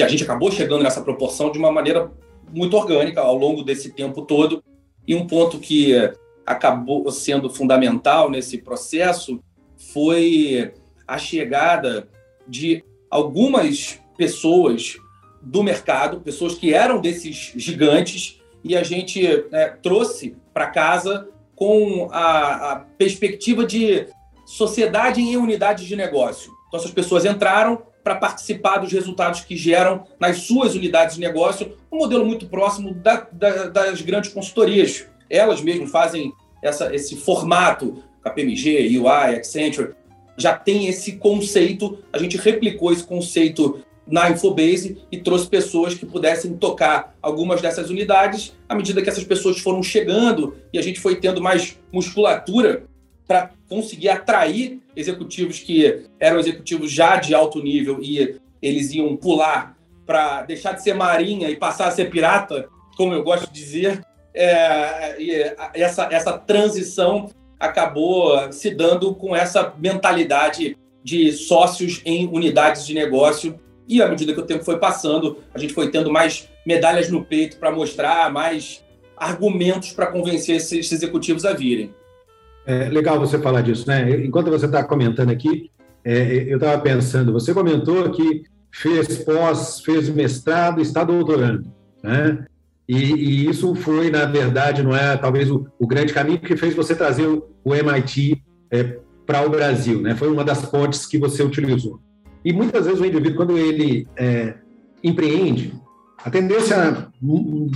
A 0.00 0.08
gente 0.08 0.22
acabou 0.22 0.52
chegando 0.52 0.84
nessa 0.84 1.02
proporção 1.02 1.50
de 1.50 1.58
uma 1.58 1.72
maneira 1.72 2.08
muito 2.54 2.76
orgânica 2.76 3.20
ao 3.20 3.36
longo 3.36 3.64
desse 3.64 3.90
tempo 3.90 4.22
todo. 4.22 4.62
E 5.04 5.16
um 5.16 5.26
ponto 5.26 5.58
que 5.58 5.94
acabou 6.46 7.10
sendo 7.10 7.50
fundamental 7.50 8.30
nesse 8.30 8.58
processo 8.58 9.40
foi 9.76 10.72
a 11.08 11.18
chegada 11.18 12.08
de 12.46 12.84
algumas 13.16 13.98
pessoas 14.14 14.98
do 15.40 15.62
mercado, 15.62 16.20
pessoas 16.20 16.54
que 16.54 16.74
eram 16.74 17.00
desses 17.00 17.52
gigantes, 17.56 18.38
e 18.62 18.76
a 18.76 18.82
gente 18.82 19.22
né, 19.50 19.68
trouxe 19.82 20.36
para 20.52 20.66
casa 20.66 21.28
com 21.54 22.08
a, 22.12 22.72
a, 22.72 22.76
perspectiva 22.98 23.64
de 23.64 24.06
sociedade 24.44 25.20
em 25.20 25.36
unidades 25.36 25.86
de 25.86 25.96
negócio. 25.96 26.52
Então, 26.68 26.78
essas 26.78 26.90
pessoas 26.90 27.24
entraram 27.24 27.80
para 28.04 28.16
participar 28.16 28.78
dos 28.78 28.92
resultados 28.92 29.40
que 29.40 29.56
geram 29.56 30.04
nas 30.20 30.38
suas 30.42 30.74
unidades 30.74 31.14
de 31.14 31.20
negócio, 31.20 31.74
um 31.90 31.96
modelo 31.98 32.26
muito 32.26 32.46
próximo 32.46 32.92
da, 32.92 33.26
da, 33.32 33.68
das 33.68 34.02
grandes 34.02 34.30
consultorias. 34.30 35.06
Elas 35.30 35.62
mesmas 35.62 35.90
fazem 35.90 36.32
essa, 36.62 36.94
esse 36.94 37.16
formato, 37.16 38.02
KPMG, 38.22 38.98
UI, 38.98 39.36
Accenture, 39.36 39.94
já 40.36 40.54
tem 40.54 40.86
esse 40.86 41.12
conceito, 41.12 41.98
a 42.12 42.18
gente 42.18 42.36
replicou 42.36 42.92
esse 42.92 43.04
conceito 43.04 43.80
na 44.06 44.30
Infobase 44.30 44.98
e 45.10 45.18
trouxe 45.18 45.48
pessoas 45.48 45.94
que 45.94 46.06
pudessem 46.06 46.56
tocar 46.56 47.16
algumas 47.20 47.60
dessas 47.60 47.90
unidades 47.90 48.54
à 48.68 48.74
medida 48.74 49.02
que 49.02 49.08
essas 49.08 49.24
pessoas 49.24 49.58
foram 49.58 49.82
chegando 49.82 50.56
e 50.72 50.78
a 50.78 50.82
gente 50.82 51.00
foi 51.00 51.16
tendo 51.16 51.40
mais 51.40 51.76
musculatura 51.92 52.84
para 53.26 53.50
conseguir 53.68 54.08
atrair 54.08 54.80
executivos 54.94 55.58
que 55.58 56.04
eram 56.20 56.38
executivos 56.38 56.92
já 56.92 57.16
de 57.16 57.34
alto 57.34 57.60
nível 57.60 57.98
e 58.00 58.36
eles 58.62 58.92
iam 58.92 59.16
pular 59.16 59.76
para 60.06 60.42
deixar 60.42 60.72
de 60.72 60.82
ser 60.82 60.94
marinha 60.94 61.50
e 61.50 61.56
passar 61.56 61.88
a 61.88 61.90
ser 61.90 62.08
pirata, 62.08 62.68
como 62.96 63.12
eu 63.12 63.24
gosto 63.24 63.52
de 63.52 63.60
dizer. 63.60 64.04
É, 64.32 65.50
essa, 65.74 66.08
essa 66.12 66.38
transição 66.38 67.30
acabou 67.58 68.52
se 68.52 68.70
dando 68.74 69.14
com 69.14 69.34
essa 69.34 69.74
mentalidade 69.78 70.76
de 71.02 71.32
sócios 71.32 72.02
em 72.04 72.26
unidades 72.28 72.86
de 72.86 72.92
negócio 72.94 73.58
e 73.88 74.02
à 74.02 74.08
medida 74.08 74.32
que 74.32 74.40
o 74.40 74.46
tempo 74.46 74.64
foi 74.64 74.78
passando, 74.78 75.38
a 75.54 75.58
gente 75.58 75.72
foi 75.72 75.90
tendo 75.90 76.10
mais 76.10 76.48
medalhas 76.66 77.08
no 77.08 77.24
peito 77.24 77.56
para 77.58 77.70
mostrar, 77.70 78.32
mais 78.32 78.84
argumentos 79.16 79.92
para 79.92 80.06
convencer 80.06 80.56
esses 80.56 80.90
executivos 80.90 81.44
a 81.44 81.52
virem. 81.52 81.94
É 82.66 82.88
legal 82.88 83.18
você 83.18 83.38
falar 83.38 83.60
disso, 83.60 83.86
né? 83.86 84.10
Enquanto 84.24 84.50
você 84.50 84.66
está 84.66 84.82
comentando 84.82 85.30
aqui, 85.30 85.70
é, 86.04 86.44
eu 86.48 86.56
estava 86.56 86.80
pensando, 86.82 87.32
você 87.32 87.54
comentou 87.54 88.10
que 88.10 88.42
fez 88.72 89.18
pós, 89.18 89.80
fez 89.80 90.08
mestrado, 90.08 90.80
está 90.80 91.04
doutorando, 91.04 91.72
né? 92.02 92.44
E, 92.88 92.96
e, 92.96 93.50
isso 93.50 93.74
foi, 93.74 94.10
na 94.10 94.24
verdade, 94.24 94.82
não 94.82 94.94
é 94.94 95.16
talvez 95.16 95.50
o, 95.50 95.66
o 95.78 95.86
grande 95.86 96.12
caminho 96.12 96.38
que 96.38 96.56
fez 96.56 96.74
você 96.74 96.94
trazer 96.94 97.26
o, 97.26 97.44
o 97.64 97.74
MIT 97.74 98.42
é, 98.70 98.98
para 99.26 99.44
o 99.44 99.50
Brasil, 99.50 100.00
né? 100.00 100.14
Foi 100.14 100.28
uma 100.28 100.44
das 100.44 100.64
pontes 100.64 101.04
que 101.04 101.18
você 101.18 101.42
utilizou. 101.42 102.00
E 102.44 102.52
muitas 102.52 102.86
vezes 102.86 103.00
o 103.00 103.04
indivíduo, 103.04 103.36
quando 103.36 103.58
ele 103.58 104.06
é, 104.16 104.54
empreende, 105.02 105.72
a 106.24 106.30
tendência 106.30 107.08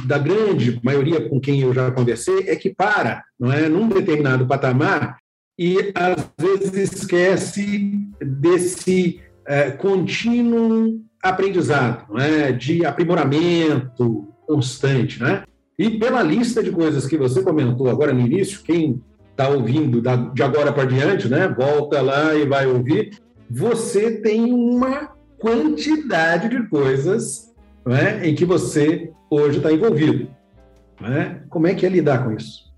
da 0.06 0.18
grande 0.18 0.80
maioria 0.82 1.28
com 1.28 1.40
quem 1.40 1.60
eu 1.60 1.74
já 1.74 1.90
conversei 1.90 2.48
é 2.48 2.56
que 2.56 2.70
para, 2.70 3.22
não 3.38 3.52
é, 3.52 3.68
num 3.68 3.88
determinado 3.88 4.46
patamar 4.46 5.18
e 5.58 5.92
às 5.94 6.30
vezes 6.38 6.94
esquece 6.94 7.92
desse 8.20 9.20
é, 9.46 9.70
contínuo 9.72 11.00
aprendizado, 11.22 12.06
não 12.08 12.18
é, 12.18 12.50
de 12.50 12.84
aprimoramento 12.84 14.29
constante, 14.52 15.23
né? 15.23 15.45
E 15.78 15.99
pela 15.99 16.23
lista 16.23 16.62
de 16.62 16.71
coisas 16.71 17.07
que 17.07 17.16
você 17.16 17.42
comentou 17.42 17.88
agora 17.88 18.12
no 18.12 18.21
início, 18.21 18.62
quem 18.62 19.02
está 19.30 19.49
ouvindo 19.49 20.02
de 20.35 20.42
agora 20.42 20.73
para 20.73 20.85
diante, 20.85 21.28
né? 21.28 21.49
Volta 21.49 22.02
lá 22.02 22.35
e 22.35 22.47
vai 22.47 22.66
ouvir 22.66 23.12
você 23.50 24.19
tem 24.21 24.52
uma 24.52 25.12
quantidade 25.40 26.49
de 26.49 26.69
coisas 26.69 27.52
né, 27.85 28.25
em 28.26 28.35
que 28.35 28.45
você 28.45 29.11
hoje 29.28 29.57
está 29.57 29.73
envolvido. 29.73 30.30
Né? 31.00 31.42
Como 31.49 31.66
é 31.66 31.75
que 31.75 31.85
é 31.85 31.88
lidar 31.88 32.25
com 32.25 32.33
isso? 32.33 32.71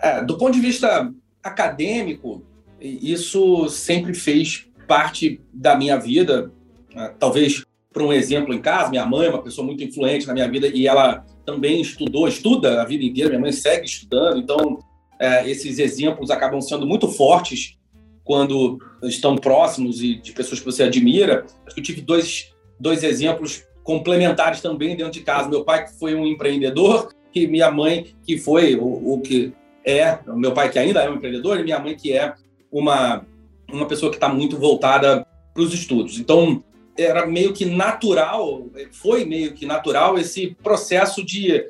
É, 0.00 0.24
do 0.24 0.38
ponto 0.38 0.54
de 0.54 0.60
vista 0.60 1.12
acadêmico, 1.42 2.42
isso 2.80 3.68
sempre 3.68 4.14
fez 4.14 4.66
parte 4.88 5.40
da 5.52 5.76
minha 5.76 5.98
vida. 5.98 6.50
Né? 6.94 7.12
Talvez, 7.18 7.62
por 7.96 8.02
um 8.02 8.12
exemplo 8.12 8.52
em 8.52 8.60
casa, 8.60 8.90
minha 8.90 9.06
mãe 9.06 9.26
é 9.26 9.30
uma 9.30 9.42
pessoa 9.42 9.66
muito 9.66 9.82
influente 9.82 10.26
na 10.26 10.34
minha 10.34 10.46
vida 10.50 10.68
e 10.68 10.86
ela 10.86 11.24
também 11.46 11.80
estudou, 11.80 12.28
estuda 12.28 12.82
a 12.82 12.84
vida 12.84 13.02
inteira, 13.02 13.30
minha 13.30 13.40
mãe 13.40 13.52
segue 13.52 13.86
estudando, 13.86 14.38
então 14.38 14.80
é, 15.18 15.50
esses 15.50 15.78
exemplos 15.78 16.30
acabam 16.30 16.60
sendo 16.60 16.86
muito 16.86 17.08
fortes 17.08 17.78
quando 18.22 18.78
estão 19.04 19.34
próximos 19.36 20.02
e 20.02 20.16
de 20.16 20.32
pessoas 20.32 20.60
que 20.60 20.66
você 20.66 20.82
admira. 20.82 21.46
Acho 21.64 21.74
que 21.74 21.80
eu 21.80 21.84
tive 21.84 22.02
dois, 22.02 22.54
dois 22.78 23.02
exemplos 23.02 23.64
complementares 23.82 24.60
também 24.60 24.94
dentro 24.94 25.12
de 25.12 25.20
casa. 25.20 25.48
Meu 25.48 25.64
pai, 25.64 25.86
que 25.86 25.98
foi 25.98 26.14
um 26.14 26.26
empreendedor, 26.26 27.14
e 27.34 27.46
minha 27.46 27.70
mãe, 27.70 28.14
que 28.26 28.36
foi 28.36 28.76
o, 28.76 29.14
o 29.14 29.22
que 29.22 29.54
é, 29.86 30.18
meu 30.26 30.52
pai, 30.52 30.70
que 30.70 30.78
ainda 30.78 31.00
é 31.00 31.08
um 31.08 31.14
empreendedor, 31.14 31.58
e 31.58 31.64
minha 31.64 31.78
mãe, 31.78 31.96
que 31.96 32.12
é 32.12 32.34
uma, 32.70 33.24
uma 33.72 33.86
pessoa 33.86 34.10
que 34.10 34.18
está 34.18 34.28
muito 34.28 34.58
voltada 34.58 35.26
para 35.54 35.62
os 35.62 35.72
estudos. 35.72 36.20
Então, 36.20 36.62
era 36.98 37.26
meio 37.26 37.52
que 37.52 37.64
natural, 37.64 38.66
foi 38.92 39.24
meio 39.24 39.54
que 39.54 39.66
natural 39.66 40.18
esse 40.18 40.56
processo 40.62 41.24
de, 41.24 41.64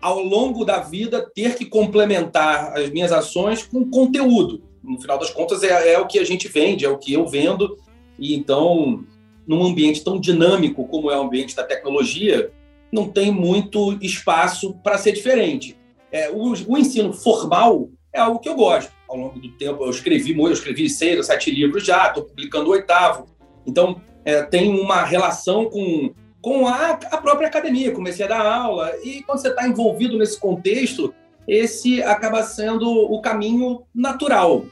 ao 0.00 0.22
longo 0.22 0.64
da 0.64 0.80
vida, 0.80 1.30
ter 1.34 1.56
que 1.56 1.64
complementar 1.64 2.76
as 2.76 2.90
minhas 2.90 3.12
ações 3.12 3.62
com 3.62 3.88
conteúdo 3.88 4.68
no 4.88 5.00
final 5.00 5.18
das 5.18 5.30
contas, 5.30 5.62
é, 5.62 5.92
é 5.92 5.98
o 5.98 6.06
que 6.06 6.18
a 6.18 6.24
gente 6.24 6.48
vende, 6.48 6.84
é 6.84 6.88
o 6.88 6.98
que 6.98 7.12
eu 7.12 7.26
vendo. 7.26 7.76
E 8.18 8.34
então, 8.34 9.04
num 9.46 9.64
ambiente 9.64 10.02
tão 10.02 10.18
dinâmico 10.18 10.86
como 10.86 11.10
é 11.10 11.18
o 11.18 11.22
ambiente 11.22 11.54
da 11.54 11.62
tecnologia, 11.62 12.50
não 12.90 13.08
tem 13.08 13.30
muito 13.30 13.98
espaço 14.00 14.74
para 14.82 14.98
ser 14.98 15.12
diferente. 15.12 15.76
É, 16.10 16.30
o, 16.30 16.52
o, 16.66 16.78
ensino 16.78 17.12
formal 17.12 17.90
é 18.12 18.18
algo 18.18 18.38
que 18.38 18.48
eu 18.48 18.54
gosto. 18.54 18.90
Ao 19.06 19.16
longo 19.16 19.38
do 19.38 19.50
tempo, 19.52 19.84
eu 19.84 19.90
escrevi 19.90 20.36
eu 20.38 20.52
escrevi 20.52 20.88
seis 20.88 21.18
ou 21.18 21.22
sete 21.22 21.50
livros 21.50 21.84
já, 21.84 22.08
estou 22.08 22.24
publicando 22.24 22.68
o 22.68 22.72
oitavo. 22.72 23.26
Então, 23.66 24.00
é, 24.24 24.42
tem 24.42 24.78
uma 24.78 25.04
relação 25.04 25.66
com, 25.66 26.12
com 26.40 26.66
a, 26.66 26.90
a 26.90 27.16
própria 27.18 27.48
academia. 27.48 27.92
Comecei 27.92 28.24
a 28.24 28.28
dar 28.28 28.46
aula, 28.46 28.92
e 29.02 29.22
quando 29.22 29.40
você 29.40 29.48
está 29.48 29.66
envolvido 29.66 30.18
nesse 30.18 30.38
contexto, 30.38 31.14
esse 31.46 32.02
acaba 32.02 32.42
sendo 32.42 32.90
o 32.90 33.20
caminho 33.22 33.82
natural. 33.94 34.66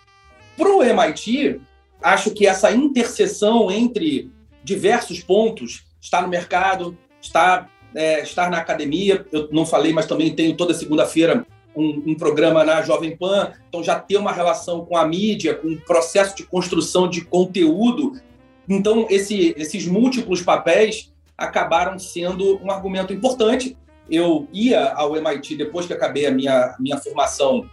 Para 0.57 0.69
o 0.69 0.83
MIT, 0.83 1.61
acho 2.03 2.31
que 2.31 2.47
essa 2.47 2.71
interseção 2.71 3.71
entre 3.71 4.31
diversos 4.63 5.23
pontos, 5.23 5.85
estar 6.01 6.23
no 6.23 6.29
mercado, 6.29 6.97
estar, 7.21 7.71
é, 7.95 8.23
estar 8.23 8.51
na 8.51 8.59
academia, 8.59 9.25
eu 9.33 9.49
não 9.51 9.65
falei, 9.65 9.93
mas 9.93 10.07
também 10.07 10.35
tenho 10.35 10.57
toda 10.57 10.75
segunda-feira 10.75 11.47
um, 11.75 12.03
um, 12.07 12.15
programa 12.15 12.65
na 12.65 12.83
Jovem 12.83 13.17
Pan, 13.17 13.53
então 13.69 13.83
já 13.83 13.99
ter 13.99 14.17
uma 14.17 14.33
relação 14.33 14.85
com 14.85 14.97
a 14.97 15.07
mídia, 15.07 15.55
com 15.55 15.69
o 15.69 15.81
processo 15.81 16.35
de 16.35 16.43
construção 16.45 17.09
de 17.09 17.23
conteúdo. 17.23 18.15
Então, 18.69 19.07
esse, 19.09 19.55
esses 19.57 19.87
múltiplos 19.87 20.43
papéis 20.43 21.13
acabaram 21.37 21.99
sendo 21.99 22.61
um 22.63 22.71
argumento 22.71 23.13
importante 23.13 23.77
eu 24.11 24.47
ia 24.53 24.93
ao 24.93 25.17
MIT 25.17 25.57
depois 25.57 25.87
que 25.87 25.93
acabei 25.93 26.27
a 26.27 26.31
minha, 26.31 26.77
minha 26.79 26.99
formação. 26.99 27.69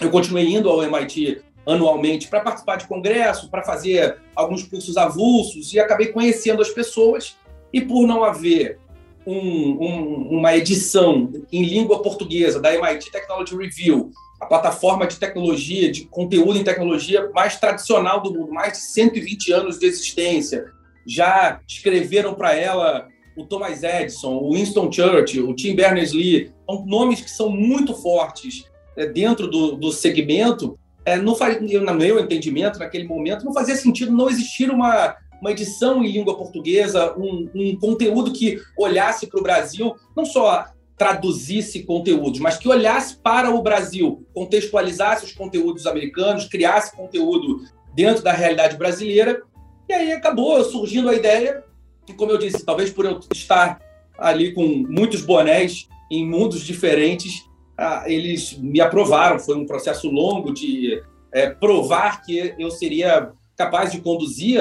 Eu 0.00 0.10
continuei 0.10 0.46
indo 0.46 0.68
ao 0.68 0.82
MIT 0.82 1.42
anualmente 1.66 2.28
para 2.28 2.40
participar 2.40 2.76
de 2.76 2.86
congresso, 2.86 3.50
para 3.50 3.62
fazer 3.62 4.18
alguns 4.34 4.62
cursos 4.62 4.96
avulsos 4.96 5.72
e 5.72 5.80
acabei 5.80 6.08
conhecendo 6.08 6.62
as 6.62 6.70
pessoas. 6.70 7.36
E 7.72 7.80
por 7.80 8.06
não 8.06 8.24
haver 8.24 8.78
um, 9.26 9.36
um, 9.36 10.38
uma 10.38 10.56
edição 10.56 11.30
em 11.52 11.64
língua 11.64 12.02
portuguesa 12.02 12.60
da 12.60 12.74
MIT 12.74 13.10
Technology 13.10 13.56
Review, 13.56 14.10
a 14.40 14.46
plataforma 14.46 15.06
de 15.06 15.16
tecnologia, 15.16 15.90
de 15.90 16.04
conteúdo 16.04 16.58
em 16.58 16.64
tecnologia 16.64 17.28
mais 17.34 17.56
tradicional 17.56 18.22
do 18.22 18.32
mundo, 18.32 18.52
mais 18.52 18.74
de 18.74 18.78
120 18.78 19.52
anos 19.52 19.78
de 19.78 19.86
existência, 19.86 20.66
já 21.06 21.60
escreveram 21.66 22.34
para 22.34 22.54
ela 22.54 23.08
o 23.36 23.44
Thomas 23.44 23.82
Edison, 23.82 24.34
o 24.36 24.54
Winston 24.54 24.90
Churchill, 24.90 25.48
o 25.48 25.54
Tim 25.54 25.74
Berners-Lee, 25.74 26.52
são 26.68 26.86
nomes 26.86 27.20
que 27.20 27.30
são 27.30 27.50
muito 27.50 27.94
fortes 27.94 28.64
é, 28.96 29.06
dentro 29.06 29.46
do, 29.46 29.76
do 29.76 29.92
segmento. 29.92 30.78
é, 31.04 31.16
não 31.16 31.34
faz, 31.34 31.60
no 31.60 31.94
meu 31.94 32.18
entendimento, 32.18 32.78
naquele 32.78 33.04
momento, 33.04 33.44
não 33.44 33.54
fazia 33.54 33.76
sentido 33.76 34.12
não 34.12 34.28
existir 34.28 34.70
uma, 34.70 35.16
uma 35.40 35.52
edição 35.52 36.02
em 36.02 36.12
língua 36.12 36.36
portuguesa, 36.36 37.14
um, 37.16 37.48
um 37.54 37.76
conteúdo 37.78 38.32
que 38.32 38.60
olhasse 38.76 39.26
para 39.26 39.40
o 39.40 39.42
Brasil, 39.42 39.94
não 40.16 40.24
só 40.24 40.66
traduzisse 40.98 41.84
conteúdos, 41.84 42.40
mas 42.40 42.56
que 42.56 42.68
olhasse 42.68 43.16
para 43.16 43.50
o 43.50 43.62
Brasil, 43.62 44.26
contextualizasse 44.34 45.24
os 45.24 45.32
conteúdos 45.32 45.86
americanos, 45.86 46.46
criasse 46.46 46.94
conteúdo 46.94 47.62
dentro 47.94 48.22
da 48.22 48.32
realidade 48.32 48.76
brasileira. 48.76 49.42
E 49.88 49.92
aí 49.92 50.12
acabou 50.12 50.62
surgindo 50.64 51.08
a 51.08 51.14
ideia, 51.14 51.62
e 52.08 52.12
como 52.12 52.32
eu 52.32 52.38
disse, 52.38 52.64
talvez 52.64 52.90
por 52.90 53.04
eu 53.04 53.20
estar 53.32 53.80
ali 54.18 54.52
com 54.52 54.66
muitos 54.66 55.22
bonés 55.22 55.88
em 56.10 56.28
mundos 56.28 56.62
diferentes, 56.62 57.44
ah, 57.76 58.04
eles 58.06 58.58
me 58.58 58.80
aprovaram. 58.80 59.38
Foi 59.38 59.56
um 59.56 59.66
processo 59.66 60.10
longo 60.10 60.52
de 60.52 61.00
é, 61.32 61.48
provar 61.48 62.22
que 62.22 62.54
eu 62.58 62.70
seria 62.70 63.30
capaz 63.56 63.92
de 63.92 64.00
conduzir 64.00 64.60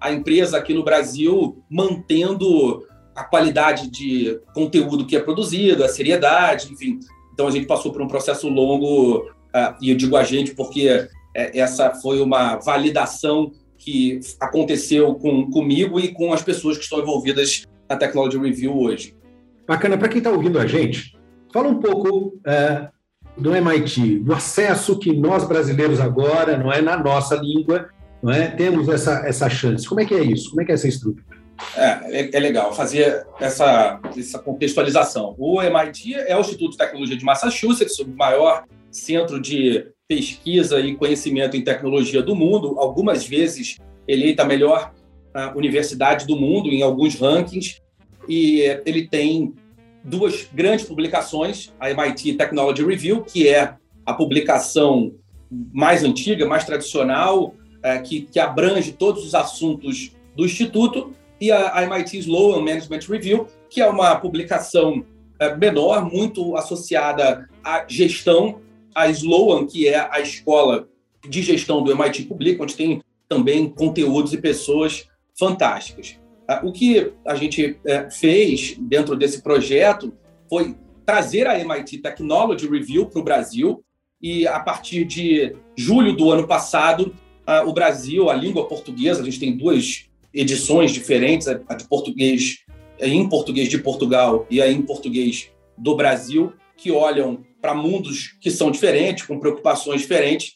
a 0.00 0.12
empresa 0.12 0.58
aqui 0.58 0.74
no 0.74 0.84
Brasil, 0.84 1.62
mantendo 1.70 2.84
a 3.16 3.24
qualidade 3.24 3.90
de 3.90 4.38
conteúdo 4.54 5.06
que 5.06 5.16
é 5.16 5.20
produzido, 5.20 5.82
a 5.82 5.88
seriedade, 5.88 6.72
enfim. 6.72 7.00
Então 7.32 7.48
a 7.48 7.50
gente 7.50 7.66
passou 7.66 7.92
por 7.92 8.02
um 8.02 8.06
processo 8.06 8.48
longo, 8.48 9.20
uh, 9.20 9.74
e 9.80 9.90
eu 9.90 9.96
digo 9.96 10.16
a 10.16 10.22
gente 10.22 10.54
porque 10.54 11.08
é, 11.34 11.58
essa 11.58 11.94
foi 11.94 12.20
uma 12.20 12.56
validação 12.56 13.50
que 13.78 14.20
aconteceu 14.40 15.14
com, 15.14 15.50
comigo 15.50 15.98
e 15.98 16.12
com 16.12 16.32
as 16.32 16.42
pessoas 16.42 16.76
que 16.76 16.84
estão 16.84 17.00
envolvidas 17.00 17.64
na 17.88 17.96
Technology 17.96 18.38
Review 18.38 18.76
hoje. 18.76 19.14
Bacana. 19.66 19.98
Para 19.98 20.08
quem 20.08 20.18
está 20.18 20.30
ouvindo 20.30 20.58
a 20.58 20.66
gente, 20.66 21.16
fala 21.52 21.68
um 21.68 21.80
pouco 21.80 22.38
é, 22.46 22.88
do 23.36 23.54
MIT, 23.54 24.20
do 24.20 24.32
acesso 24.32 24.98
que 24.98 25.14
nós 25.14 25.46
brasileiros 25.46 26.00
agora, 26.00 26.56
não 26.56 26.72
é 26.72 26.80
na 26.80 26.96
nossa 26.96 27.36
língua, 27.36 27.88
não 28.22 28.32
é, 28.32 28.48
temos 28.48 28.88
essa, 28.88 29.26
essa 29.26 29.48
chance. 29.50 29.86
Como 29.86 30.00
é 30.00 30.04
que 30.04 30.14
é 30.14 30.22
isso? 30.22 30.50
Como 30.50 30.62
é 30.62 30.64
que 30.64 30.72
é 30.72 30.74
essa 30.74 30.88
estrutura? 30.88 31.25
É, 31.76 32.20
é, 32.20 32.30
é, 32.32 32.40
legal 32.40 32.74
fazer 32.74 33.26
essa, 33.40 34.00
essa 34.16 34.38
contextualização. 34.38 35.34
O 35.38 35.62
MIT 35.62 36.14
é 36.14 36.36
o 36.36 36.40
Instituto 36.40 36.72
de 36.72 36.76
Tecnologia 36.76 37.16
de 37.16 37.24
Massachusetts, 37.24 37.98
o 37.98 38.08
maior 38.08 38.64
centro 38.90 39.40
de 39.40 39.86
pesquisa 40.08 40.78
e 40.80 40.94
conhecimento 40.94 41.56
em 41.56 41.62
tecnologia 41.62 42.22
do 42.22 42.34
mundo, 42.34 42.78
algumas 42.78 43.26
vezes 43.26 43.78
eleita 44.06 44.42
a 44.42 44.46
melhor 44.46 44.92
universidade 45.54 46.26
do 46.26 46.36
mundo 46.36 46.70
em 46.70 46.82
alguns 46.82 47.16
rankings, 47.16 47.82
e 48.28 48.60
ele 48.86 49.06
tem 49.06 49.54
duas 50.02 50.48
grandes 50.52 50.86
publicações, 50.86 51.72
a 51.78 51.90
MIT 51.90 52.34
Technology 52.34 52.84
Review, 52.84 53.22
que 53.22 53.48
é 53.48 53.74
a 54.04 54.14
publicação 54.14 55.14
mais 55.72 56.04
antiga, 56.04 56.46
mais 56.46 56.64
tradicional, 56.64 57.46
uh, 57.48 58.02
que, 58.04 58.22
que 58.22 58.38
abrange 58.38 58.92
todos 58.92 59.24
os 59.24 59.34
assuntos 59.34 60.12
do 60.34 60.44
Instituto, 60.44 61.12
e 61.40 61.52
a, 61.52 61.82
MIT 61.82 62.18
Sloan 62.18 62.60
Management 62.60 63.00
Review, 63.08 63.46
que 63.68 63.80
é 63.80 63.88
uma 63.88 64.16
publicação 64.16 65.04
é, 65.38 65.54
menor, 65.56 66.10
muito 66.10 66.56
associada 66.56 67.48
à 67.62 67.84
gestão. 67.86 68.60
A 68.94 69.08
Sloan, 69.08 69.66
que 69.66 69.86
é 69.86 70.08
a 70.10 70.20
escola 70.20 70.88
de 71.28 71.42
gestão 71.42 71.82
do 71.82 71.92
MIT 71.92 72.24
Public, 72.24 72.60
onde 72.62 72.74
tem 72.74 73.02
também 73.28 73.68
conteúdos 73.68 74.32
e 74.32 74.38
pessoas 74.38 75.08
fantásticas. 75.38 76.18
Ah, 76.48 76.62
o 76.64 76.72
que 76.72 77.12
a 77.26 77.34
gente 77.34 77.78
é, 77.84 78.08
fez 78.10 78.76
dentro 78.78 79.16
desse 79.16 79.42
projeto 79.42 80.12
foi 80.48 80.76
trazer 81.04 81.46
a 81.46 81.58
MIT 81.58 81.98
Technology 81.98 82.68
Review 82.68 83.06
para 83.06 83.20
o 83.20 83.24
Brasil 83.24 83.84
e 84.22 84.46
a 84.46 84.58
partir 84.60 85.04
de 85.04 85.54
julho 85.76 86.14
do 86.14 86.30
ano 86.30 86.46
passado, 86.46 87.14
ah, 87.46 87.64
o 87.64 87.72
Brasil, 87.72 88.30
a 88.30 88.34
língua 88.34 88.66
portuguesa, 88.66 89.20
a 89.20 89.24
gente 89.24 89.40
tem 89.40 89.56
duas 89.56 90.08
edições 90.36 90.92
diferentes, 90.92 91.48
a 91.48 91.74
de 91.74 91.88
português 91.88 92.58
em 93.00 93.28
português 93.28 93.68
de 93.68 93.78
Portugal 93.78 94.46
e 94.50 94.60
a 94.60 94.70
em 94.70 94.82
português 94.82 95.50
do 95.76 95.96
Brasil, 95.96 96.52
que 96.76 96.90
olham 96.90 97.44
para 97.60 97.74
mundos 97.74 98.36
que 98.40 98.50
são 98.50 98.70
diferentes, 98.70 99.26
com 99.26 99.40
preocupações 99.40 100.02
diferentes. 100.02 100.54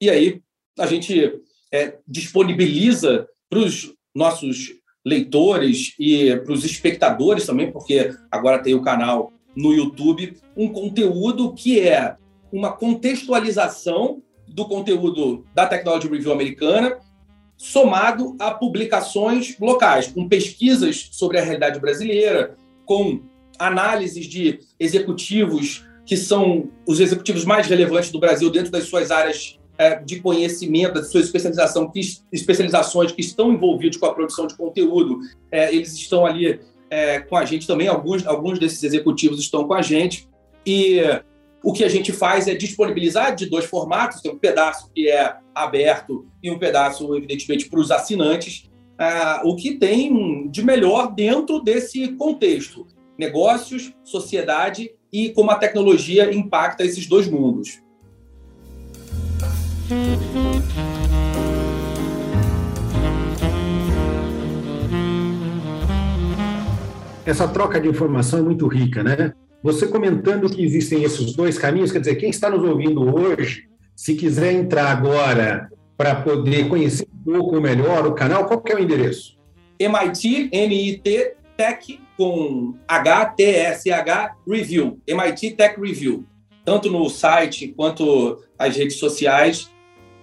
E 0.00 0.08
aí 0.08 0.40
a 0.78 0.86
gente 0.86 1.40
é, 1.72 1.98
disponibiliza 2.06 3.26
para 3.48 3.58
os 3.58 3.92
nossos 4.14 4.72
leitores 5.04 5.94
e 5.98 6.34
para 6.36 6.52
os 6.52 6.64
espectadores 6.64 7.46
também, 7.46 7.70
porque 7.72 8.14
agora 8.30 8.62
tem 8.62 8.74
o 8.74 8.82
canal 8.82 9.32
no 9.56 9.72
YouTube, 9.72 10.36
um 10.56 10.68
conteúdo 10.68 11.52
que 11.52 11.80
é 11.80 12.16
uma 12.52 12.72
contextualização 12.72 14.22
do 14.46 14.66
conteúdo 14.66 15.44
da 15.54 15.66
Technology 15.66 16.08
Review 16.08 16.32
americana 16.32 16.98
somado 17.62 18.34
a 18.40 18.50
publicações 18.50 19.56
locais, 19.56 20.08
com 20.08 20.28
pesquisas 20.28 21.08
sobre 21.12 21.38
a 21.38 21.44
realidade 21.44 21.78
brasileira, 21.78 22.56
com 22.84 23.20
análises 23.56 24.26
de 24.26 24.58
executivos 24.80 25.86
que 26.04 26.16
são 26.16 26.68
os 26.88 26.98
executivos 26.98 27.44
mais 27.44 27.68
relevantes 27.68 28.10
do 28.10 28.18
Brasil 28.18 28.50
dentro 28.50 28.72
das 28.72 28.88
suas 28.88 29.12
áreas 29.12 29.60
é, 29.78 29.94
de 29.94 30.18
conhecimento, 30.18 30.94
das 30.94 31.12
suas 31.12 31.26
especialização, 31.26 31.88
que, 31.88 32.00
especializações 32.32 33.12
que 33.12 33.20
estão 33.20 33.52
envolvidos 33.52 33.96
com 33.96 34.06
a 34.06 34.12
produção 34.12 34.48
de 34.48 34.56
conteúdo. 34.56 35.20
É, 35.48 35.72
eles 35.72 35.94
estão 35.94 36.26
ali 36.26 36.58
é, 36.90 37.20
com 37.20 37.36
a 37.36 37.44
gente 37.44 37.64
também, 37.64 37.86
alguns, 37.86 38.26
alguns 38.26 38.58
desses 38.58 38.82
executivos 38.82 39.38
estão 39.38 39.68
com 39.68 39.74
a 39.74 39.82
gente. 39.82 40.28
E 40.66 41.00
o 41.62 41.72
que 41.72 41.84
a 41.84 41.88
gente 41.88 42.12
faz 42.12 42.48
é 42.48 42.54
disponibilizar 42.54 43.34
de 43.34 43.46
dois 43.46 43.64
formatos, 43.64 44.20
tem 44.20 44.32
um 44.32 44.38
pedaço 44.38 44.90
que 44.92 45.08
é 45.08 45.36
aberto 45.54 46.26
e 46.42 46.50
um 46.50 46.58
pedaço, 46.58 47.14
evidentemente, 47.16 47.68
para 47.68 47.78
os 47.78 47.90
assinantes, 47.90 48.70
uh, 49.00 49.48
o 49.48 49.54
que 49.54 49.78
tem 49.78 50.50
de 50.50 50.64
melhor 50.64 51.14
dentro 51.14 51.60
desse 51.60 52.08
contexto. 52.16 52.86
Negócios, 53.16 53.92
sociedade 54.02 54.90
e 55.12 55.30
como 55.30 55.50
a 55.50 55.56
tecnologia 55.56 56.34
impacta 56.34 56.84
esses 56.84 57.06
dois 57.06 57.28
mundos. 57.28 57.80
Essa 67.24 67.46
troca 67.46 67.80
de 67.80 67.88
informação 67.88 68.40
é 68.40 68.42
muito 68.42 68.66
rica, 68.66 69.04
né? 69.04 69.32
Você 69.62 69.86
comentando 69.86 70.50
que 70.50 70.62
existem 70.62 71.04
esses 71.04 71.34
dois 71.34 71.56
caminhos, 71.56 71.92
quer 71.92 72.00
dizer, 72.00 72.16
quem 72.16 72.30
está 72.30 72.50
nos 72.50 72.64
ouvindo 72.64 73.14
hoje, 73.14 73.68
se 73.94 74.14
quiser 74.14 74.52
entrar 74.52 74.90
agora 74.90 75.70
para 75.96 76.16
poder 76.16 76.68
conhecer 76.68 77.06
um 77.14 77.32
pouco 77.32 77.60
melhor 77.60 78.06
o 78.06 78.14
canal, 78.14 78.46
qual 78.46 78.60
que 78.60 78.72
é 78.72 78.76
o 78.76 78.80
endereço? 78.80 79.38
MIT, 79.78 80.50
MIT 80.52 81.34
Tech 81.56 82.00
com 82.16 82.74
H-T-S-H 82.88 84.36
Review, 84.48 84.98
MIT 85.06 85.52
Tech 85.52 85.80
Review, 85.80 86.24
tanto 86.64 86.90
no 86.90 87.08
site 87.08 87.68
quanto 87.68 88.42
as 88.58 88.76
redes 88.76 88.96
sociais, 88.96 89.70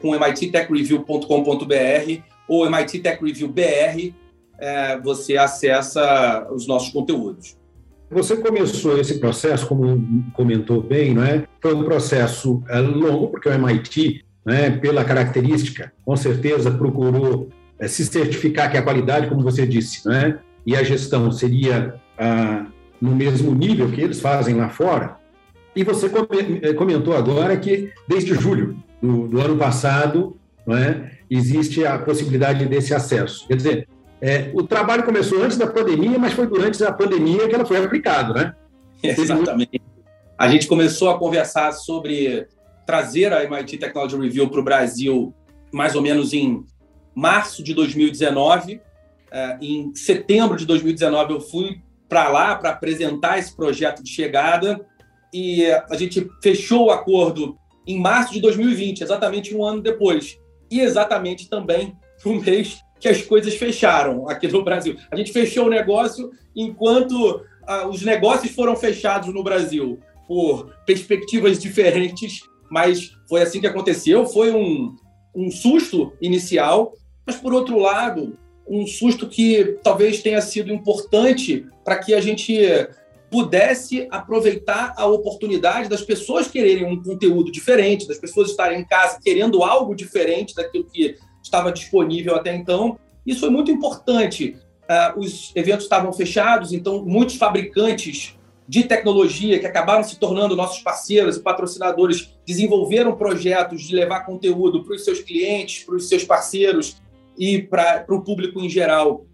com 0.01 0.11
mittechreview.com.br 0.11 2.21
ou 2.47 2.65
MIT 2.65 2.99
Tech 2.99 3.23
Review 3.23 3.47
BR, 3.47 4.13
é, 4.59 4.99
você 4.99 5.37
acessa 5.37 6.47
os 6.51 6.67
nossos 6.67 6.89
conteúdos. 6.89 7.58
Você 8.11 8.37
começou 8.37 8.97
esse 8.99 9.19
processo, 9.19 9.67
como 9.67 10.23
comentou 10.33 10.81
bem, 10.81 11.13
não 11.13 11.23
é? 11.23 11.43
Foi 11.61 11.75
um 11.75 11.83
processo 11.83 12.63
é, 12.67 12.79
longo, 12.79 13.27
porque 13.27 13.47
o 13.47 13.53
MIT, 13.53 14.25
né, 14.43 14.71
pela 14.71 15.05
característica, 15.05 15.93
com 16.03 16.15
certeza 16.15 16.71
procurou 16.71 17.49
é, 17.77 17.87
se 17.87 18.03
certificar 18.05 18.71
que 18.71 18.77
a 18.77 18.81
qualidade, 18.81 19.27
como 19.27 19.43
você 19.43 19.65
disse, 19.65 20.05
não 20.05 20.13
é? 20.13 20.39
e 20.65 20.75
a 20.75 20.83
gestão 20.83 21.31
seria 21.31 21.95
ah, 22.17 22.65
no 23.01 23.15
mesmo 23.15 23.55
nível 23.55 23.89
que 23.89 24.01
eles 24.01 24.19
fazem 24.19 24.55
lá 24.55 24.69
fora. 24.69 25.17
E 25.75 25.83
você 25.83 26.07
é, 26.61 26.73
comentou 26.73 27.15
agora 27.15 27.55
que 27.57 27.91
desde 28.07 28.33
julho 28.33 28.75
do, 29.01 29.27
do 29.27 29.39
ano 29.39 29.57
passado, 29.57 30.35
existe 31.29 31.83
a 31.83 31.97
possibilidade 31.97 32.65
desse 32.65 32.93
acesso. 32.93 33.47
Quer 33.47 33.55
dizer, 33.55 33.87
é, 34.21 34.51
o 34.53 34.63
trabalho 34.63 35.03
começou 35.03 35.41
antes 35.41 35.57
da 35.57 35.67
pandemia, 35.67 36.19
mas 36.19 36.33
foi 36.33 36.45
durante 36.45 36.83
a 36.83 36.91
pandemia 36.91 37.47
que 37.47 37.55
ela 37.55 37.65
foi 37.65 37.83
aplicada, 37.83 38.33
né? 38.33 38.55
Exatamente. 39.01 39.81
A 40.37 40.47
gente 40.49 40.67
começou 40.67 41.09
a 41.09 41.17
conversar 41.17 41.71
sobre 41.71 42.47
trazer 42.85 43.31
a 43.33 43.43
MIT 43.43 43.77
Technology 43.77 44.17
Review 44.17 44.49
para 44.49 44.59
o 44.59 44.63
Brasil 44.63 45.33
mais 45.71 45.95
ou 45.95 46.01
menos 46.01 46.33
em 46.33 46.65
março 47.15 47.63
de 47.63 47.73
2019. 47.73 48.81
É, 49.31 49.57
em 49.61 49.93
setembro 49.93 50.57
de 50.57 50.65
2019, 50.65 51.33
eu 51.33 51.39
fui 51.41 51.81
para 52.07 52.27
lá 52.29 52.55
para 52.55 52.71
apresentar 52.71 53.37
esse 53.37 53.55
projeto 53.55 54.03
de 54.03 54.09
chegada 54.09 54.83
e 55.33 55.65
a 55.67 55.95
gente 55.95 56.27
fechou 56.41 56.87
o 56.87 56.91
acordo 56.91 57.57
em 57.87 57.99
março 57.99 58.33
de 58.33 58.41
2020, 58.41 59.01
exatamente 59.01 59.55
um 59.55 59.63
ano 59.63 59.81
depois. 59.81 60.39
E 60.71 60.81
exatamente 60.81 61.49
também 61.49 61.95
no 62.25 62.35
mês 62.41 62.79
que 62.99 63.07
as 63.07 63.21
coisas 63.21 63.55
fecharam 63.55 64.27
aqui 64.29 64.47
no 64.47 64.63
Brasil. 64.63 64.95
A 65.09 65.15
gente 65.15 65.31
fechou 65.31 65.67
o 65.67 65.69
negócio 65.69 66.31
enquanto 66.55 67.41
ah, 67.67 67.87
os 67.87 68.01
negócios 68.01 68.51
foram 68.51 68.75
fechados 68.75 69.33
no 69.33 69.43
Brasil 69.43 69.99
por 70.27 70.73
perspectivas 70.85 71.59
diferentes 71.59 72.49
mas 72.69 73.17
foi 73.27 73.41
assim 73.41 73.59
que 73.59 73.67
aconteceu. 73.67 74.25
Foi 74.25 74.51
um, 74.51 74.95
um 75.35 75.49
susto 75.49 76.13
inicial, 76.21 76.93
mas 77.25 77.35
por 77.35 77.53
outro 77.53 77.79
lado, 77.79 78.37
um 78.67 78.85
susto 78.85 79.27
que 79.27 79.79
talvez 79.83 80.21
tenha 80.21 80.41
sido 80.41 80.71
importante 80.71 81.65
para 81.83 81.97
que 81.97 82.13
a 82.13 82.21
gente 82.21 82.55
pudesse 83.31 84.07
aproveitar 84.09 84.93
a 84.97 85.05
oportunidade 85.05 85.87
das 85.87 86.01
pessoas 86.01 86.47
quererem 86.47 86.85
um 86.85 87.01
conteúdo 87.01 87.51
diferente, 87.51 88.07
das 88.07 88.17
pessoas 88.17 88.49
estarem 88.49 88.79
em 88.81 88.85
casa 88.85 89.19
querendo 89.23 89.63
algo 89.63 89.95
diferente 89.95 90.55
daquilo 90.55 90.85
que 90.85 91.15
estava 91.49 91.71
disponível 91.71 92.35
até 92.35 92.55
então. 92.55 92.97
Isso 93.25 93.41
foi 93.41 93.49
muito 93.49 93.71
importante. 93.71 94.55
Uh, 94.83 95.19
os 95.19 95.51
eventos 95.55 95.83
estavam 95.83 96.11
fechados, 96.13 96.73
então 96.73 97.03
muitos 97.05 97.35
fabricantes 97.35 98.35
de 98.67 98.83
tecnologia 98.83 99.59
que 99.59 99.65
acabaram 99.65 100.03
se 100.03 100.17
tornando 100.19 100.55
nossos 100.55 100.81
parceiros 100.81 101.37
e 101.37 101.41
patrocinadores 101.41 102.35
desenvolveram 102.45 103.15
projetos 103.15 103.81
de 103.81 103.95
levar 103.95 104.21
conteúdo 104.21 104.83
para 104.83 104.95
os 104.95 105.03
seus 105.03 105.19
clientes, 105.21 105.83
para 105.83 105.95
os 105.95 106.07
seus 106.07 106.23
parceiros 106.23 107.01
e 107.37 107.63
para 107.63 108.05
o 108.09 108.21
público 108.21 108.59
em 108.59 108.69
geral, 108.69 109.25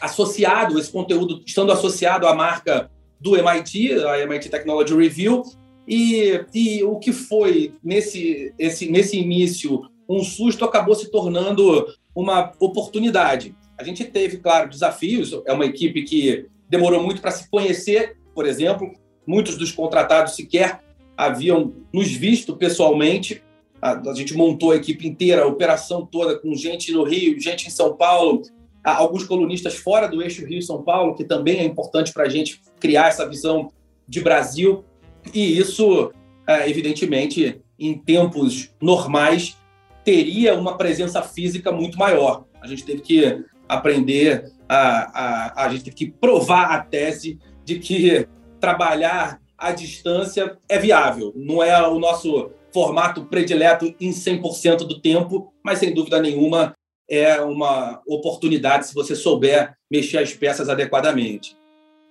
associado, 0.00 0.78
esse 0.78 0.92
conteúdo 0.92 1.42
estando 1.46 1.72
associado 1.72 2.26
à 2.26 2.34
marca 2.34 2.90
do 3.18 3.34
MIT, 3.36 3.94
a 4.04 4.18
MIT 4.20 4.50
Technology 4.50 4.94
Review, 4.94 5.42
e, 5.88 6.44
e 6.52 6.84
o 6.84 6.98
que 6.98 7.12
foi 7.12 7.72
nesse, 7.82 8.52
esse, 8.58 8.90
nesse 8.90 9.18
início 9.18 9.88
um 10.08 10.22
susto 10.22 10.64
acabou 10.64 10.94
se 10.94 11.10
tornando 11.10 11.86
uma 12.14 12.52
oportunidade. 12.58 13.54
A 13.78 13.84
gente 13.84 14.04
teve, 14.04 14.38
claro, 14.38 14.70
desafios, 14.70 15.38
é 15.46 15.52
uma 15.52 15.66
equipe 15.66 16.02
que 16.02 16.46
demorou 16.68 17.02
muito 17.02 17.20
para 17.20 17.30
se 17.30 17.48
conhecer, 17.50 18.16
por 18.34 18.46
exemplo, 18.46 18.92
muitos 19.26 19.56
dos 19.56 19.72
contratados 19.72 20.34
sequer 20.34 20.80
haviam 21.16 21.72
nos 21.92 22.10
visto 22.10 22.56
pessoalmente. 22.56 23.42
A, 23.80 24.14
gente 24.14 24.34
montou 24.34 24.72
a 24.72 24.76
equipe 24.76 25.06
inteira, 25.06 25.42
a 25.42 25.46
operação 25.46 26.04
toda, 26.04 26.38
com 26.38 26.54
gente 26.54 26.92
no 26.92 27.04
Rio, 27.04 27.38
gente 27.40 27.66
em 27.66 27.70
São 27.70 27.96
Paulo, 27.96 28.42
alguns 28.82 29.24
colunistas 29.24 29.74
fora 29.74 30.06
do 30.06 30.22
eixo 30.22 30.44
Rio-São 30.44 30.82
Paulo, 30.82 31.14
que 31.14 31.24
também 31.24 31.58
é 31.58 31.64
importante 31.64 32.12
para 32.12 32.24
a 32.24 32.28
gente 32.28 32.60
criar 32.80 33.08
essa 33.08 33.28
visão 33.28 33.70
de 34.08 34.20
Brasil. 34.20 34.84
E 35.34 35.58
isso, 35.58 36.12
é, 36.46 36.68
evidentemente, 36.68 37.60
em 37.78 37.98
tempos 37.98 38.70
normais, 38.80 39.56
teria 40.06 40.54
uma 40.54 40.78
presença 40.78 41.20
física 41.20 41.72
muito 41.72 41.98
maior. 41.98 42.44
A 42.62 42.68
gente 42.68 42.84
teve 42.84 43.00
que 43.00 43.44
aprender, 43.68 44.52
a, 44.68 45.58
a, 45.58 45.64
a 45.64 45.68
gente 45.68 45.82
teve 45.82 45.96
que 45.96 46.06
provar 46.12 46.70
a 46.70 46.80
tese 46.80 47.40
de 47.64 47.80
que 47.80 48.24
trabalhar 48.60 49.40
à 49.58 49.72
distância 49.72 50.56
é 50.68 50.78
viável. 50.78 51.32
Não 51.34 51.60
é 51.60 51.84
o 51.88 51.98
nosso 51.98 52.52
formato 52.72 53.24
predileto 53.24 53.92
em 54.00 54.10
100% 54.10 54.78
do 54.86 55.00
tempo, 55.00 55.52
mas 55.64 55.80
sem 55.80 55.92
dúvida 55.92 56.22
nenhuma 56.22 56.72
é 57.10 57.40
uma 57.40 58.00
oportunidade 58.06 58.86
se 58.86 58.94
você 58.94 59.16
souber 59.16 59.74
mexer 59.90 60.18
as 60.18 60.32
peças 60.32 60.68
adequadamente. 60.68 61.56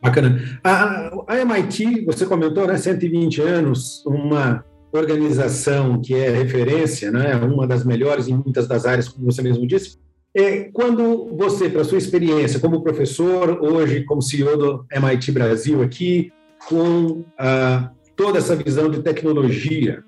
Bacana. 0.01 0.59
A, 0.61 1.11
a 1.27 1.37
MIT, 1.39 2.03
você 2.05 2.25
comentou, 2.25 2.67
né, 2.67 2.75
120 2.75 3.41
anos, 3.41 4.05
uma 4.05 4.65
organização 4.97 6.01
que 6.01 6.13
é 6.13 6.29
referência, 6.29 7.11
né, 7.11 7.35
uma 7.35 7.67
das 7.67 7.85
melhores 7.85 8.27
em 8.27 8.33
muitas 8.33 8.67
das 8.67 8.85
áreas, 8.85 9.07
como 9.07 9.25
você 9.25 9.41
mesmo 9.41 9.65
disse. 9.67 9.97
É, 10.33 10.69
quando 10.73 11.35
você, 11.37 11.69
para 11.69 11.83
sua 11.83 11.97
experiência 11.97 12.59
como 12.59 12.83
professor, 12.83 13.57
hoje 13.61 14.03
como 14.03 14.21
CEO 14.21 14.57
do 14.57 14.85
MIT 14.91 15.31
Brasil 15.31 15.81
aqui, 15.81 16.31
com 16.67 17.23
ah, 17.37 17.89
toda 18.15 18.39
essa 18.39 18.55
visão 18.55 18.89
de 18.89 19.01
tecnologia, 19.01 20.03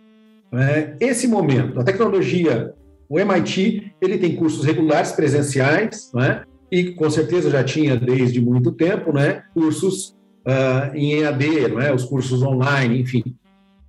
né, 0.51 0.95
esse 0.99 1.27
momento, 1.27 1.79
a 1.79 1.83
tecnologia 1.83 2.73
o 3.09 3.19
MIT 3.19 3.93
ele 4.01 4.17
tem 4.17 4.35
cursos 4.35 4.65
regulares 4.65 5.11
presenciais, 5.11 6.11
né? 6.13 6.43
e 6.69 6.91
com 6.91 7.09
certeza 7.09 7.49
já 7.49 7.63
tinha 7.63 7.95
desde 7.95 8.41
muito 8.41 8.71
tempo, 8.71 9.13
né? 9.13 9.43
cursos 9.53 10.09
uh, 10.45 10.93
em 10.93 11.21
EAD, 11.21 11.69
né? 11.69 11.93
os 11.93 12.03
cursos 12.03 12.43
online, 12.43 12.99
enfim. 13.01 13.23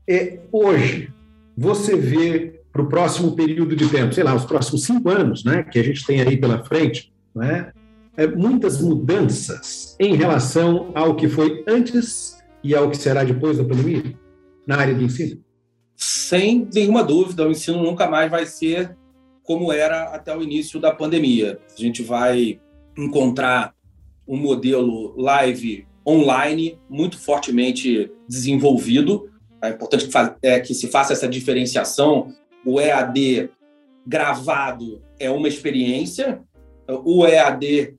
É, 0.09 0.41
hoje, 0.51 1.13
você 1.57 1.95
vê 1.95 2.63
para 2.73 2.81
o 2.81 2.89
próximo 2.89 3.37
período 3.37 3.77
de 3.77 3.89
tempo, 3.89 4.15
sei 4.15 4.25
lá, 4.25 4.35
os 4.35 4.47
próximos 4.47 4.85
cinco 4.85 5.11
anos, 5.11 5.45
né? 5.45 5.63
que 5.65 5.79
a 5.79 5.83
gente 5.83 6.07
tem 6.07 6.23
aí 6.23 6.37
pela 6.37 6.65
frente, 6.65 7.13
né? 7.35 7.73
É, 8.17 8.27
muitas 8.27 8.81
mudanças 8.81 9.97
em 10.01 10.17
relação 10.17 10.91
ao 10.95 11.15
que 11.15 11.29
foi 11.29 11.63
antes 11.69 12.43
e 12.65 12.75
ao 12.75 12.91
que 12.91 12.97
será 12.97 13.23
depois 13.23 13.59
da 13.59 13.65
pandemia 13.65 14.03
na 14.67 14.77
área 14.77 14.95
de 14.95 15.05
ensino? 15.05 15.41
Sem 15.95 16.69
nenhuma 16.75 17.05
dúvida, 17.05 17.47
o 17.47 17.51
ensino 17.51 17.83
nunca 17.83 18.09
mais 18.09 18.31
vai 18.31 18.45
ser 18.45 18.97
como 19.45 19.73
era 19.73 20.15
até 20.15 20.37
o 20.37 20.43
início 20.43 20.81
da 20.81 20.93
pandemia. 20.93 21.61
A 21.77 21.81
gente 21.81 22.03
vai 22.03 22.61
encontrar 22.97 23.73
um 24.27 24.37
modelo 24.37 25.15
live 25.17 25.87
online 26.07 26.79
muito 26.91 27.19
fortemente 27.19 28.11
desenvolvido. 28.29 29.31
É 29.63 29.71
importante 29.71 30.07
que, 30.07 30.13
é, 30.43 30.61
que 30.61 30.75
se 30.75 30.89
faça 30.89 31.13
essa 31.13 31.29
diferenciação. 31.29 32.33
O 32.65 32.81
EAD 32.81 33.51
gravado 34.07 35.03
é 35.19 35.31
uma 35.31 35.49
experiência, 35.49 36.41
o 36.89 37.27
EAD 37.27 37.99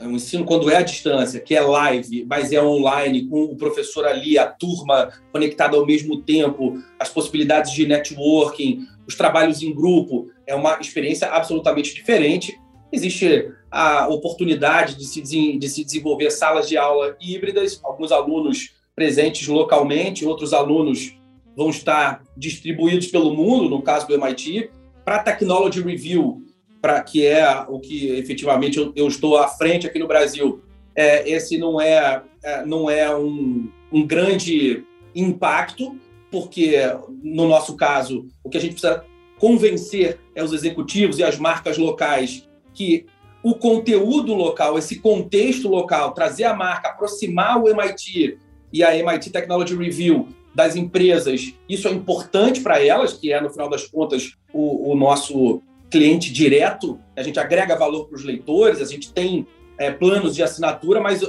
é 0.00 0.06
um 0.06 0.12
ensino 0.12 0.44
quando 0.44 0.70
é 0.70 0.76
à 0.76 0.82
distância, 0.82 1.40
que 1.40 1.54
é 1.54 1.60
live, 1.60 2.24
mas 2.24 2.52
é 2.52 2.62
online, 2.62 3.26
com 3.26 3.44
o 3.44 3.56
professor 3.56 4.06
ali, 4.06 4.38
a 4.38 4.46
turma 4.46 5.12
conectada 5.30 5.76
ao 5.76 5.84
mesmo 5.84 6.22
tempo, 6.22 6.82
as 6.98 7.10
possibilidades 7.10 7.72
de 7.72 7.86
networking, 7.86 8.86
os 9.06 9.14
trabalhos 9.14 9.62
em 9.62 9.74
grupo, 9.74 10.28
é 10.46 10.54
uma 10.54 10.78
experiência 10.80 11.28
absolutamente 11.28 11.94
diferente. 11.94 12.58
Existe 12.90 13.52
a 13.70 14.08
oportunidade 14.08 14.96
de 14.96 15.04
se, 15.04 15.20
de 15.20 15.68
se 15.68 15.84
desenvolver 15.84 16.30
salas 16.30 16.66
de 16.66 16.78
aula 16.78 17.16
híbridas, 17.20 17.78
alguns 17.84 18.10
alunos 18.10 18.74
presentes 19.00 19.48
localmente, 19.48 20.26
outros 20.26 20.52
alunos 20.52 21.18
vão 21.56 21.70
estar 21.70 22.22
distribuídos 22.36 23.06
pelo 23.06 23.34
mundo, 23.34 23.70
no 23.70 23.80
caso 23.80 24.06
do 24.06 24.12
MIT. 24.12 24.68
Para 25.06 25.20
Technology 25.20 25.80
Review, 25.80 26.42
para 26.82 27.02
que 27.02 27.24
é 27.24 27.64
o 27.66 27.80
que 27.80 28.10
efetivamente 28.10 28.76
eu, 28.76 28.92
eu, 28.94 29.08
estou 29.08 29.38
à 29.38 29.48
frente 29.48 29.86
aqui 29.86 29.98
no 29.98 30.06
Brasil, 30.06 30.60
é, 30.94 31.26
esse 31.30 31.56
não 31.56 31.80
é, 31.80 32.22
é 32.44 32.66
não 32.66 32.90
é 32.90 33.16
um, 33.16 33.70
um 33.90 34.06
grande 34.06 34.84
impacto, 35.14 35.96
porque, 36.30 36.76
no 37.22 37.48
nosso 37.48 37.76
caso, 37.76 38.28
o 38.44 38.50
que 38.50 38.58
a 38.58 38.60
gente 38.60 38.72
precisa 38.72 39.02
convencer 39.38 40.18
é 40.34 40.44
os 40.44 40.52
executivos 40.52 41.18
e 41.18 41.24
as 41.24 41.38
marcas 41.38 41.78
locais 41.78 42.46
que 42.74 43.06
o 43.42 43.54
conteúdo 43.54 44.34
local, 44.34 44.76
esse 44.76 44.98
contexto 44.98 45.68
local, 45.68 46.12
trazer 46.12 46.44
a 46.44 46.54
marca, 46.54 46.90
aproximar 46.90 47.58
o 47.58 47.66
MIT 47.66 48.38
e 48.72 48.82
a 48.82 48.96
MIT 48.96 49.30
Technology 49.30 49.74
Review 49.74 50.28
das 50.54 50.74
empresas, 50.76 51.54
isso 51.68 51.86
é 51.86 51.92
importante 51.92 52.60
para 52.60 52.84
elas, 52.84 53.12
que 53.12 53.32
é, 53.32 53.40
no 53.40 53.50
final 53.50 53.68
das 53.68 53.86
contas, 53.86 54.36
o, 54.52 54.92
o 54.92 54.96
nosso 54.96 55.62
cliente 55.90 56.32
direto. 56.32 56.98
A 57.16 57.22
gente 57.22 57.38
agrega 57.38 57.76
valor 57.76 58.06
para 58.06 58.16
os 58.16 58.24
leitores, 58.24 58.80
a 58.80 58.84
gente 58.84 59.12
tem 59.12 59.46
é, 59.78 59.90
planos 59.90 60.34
de 60.34 60.42
assinatura, 60.42 61.00
mas 61.00 61.22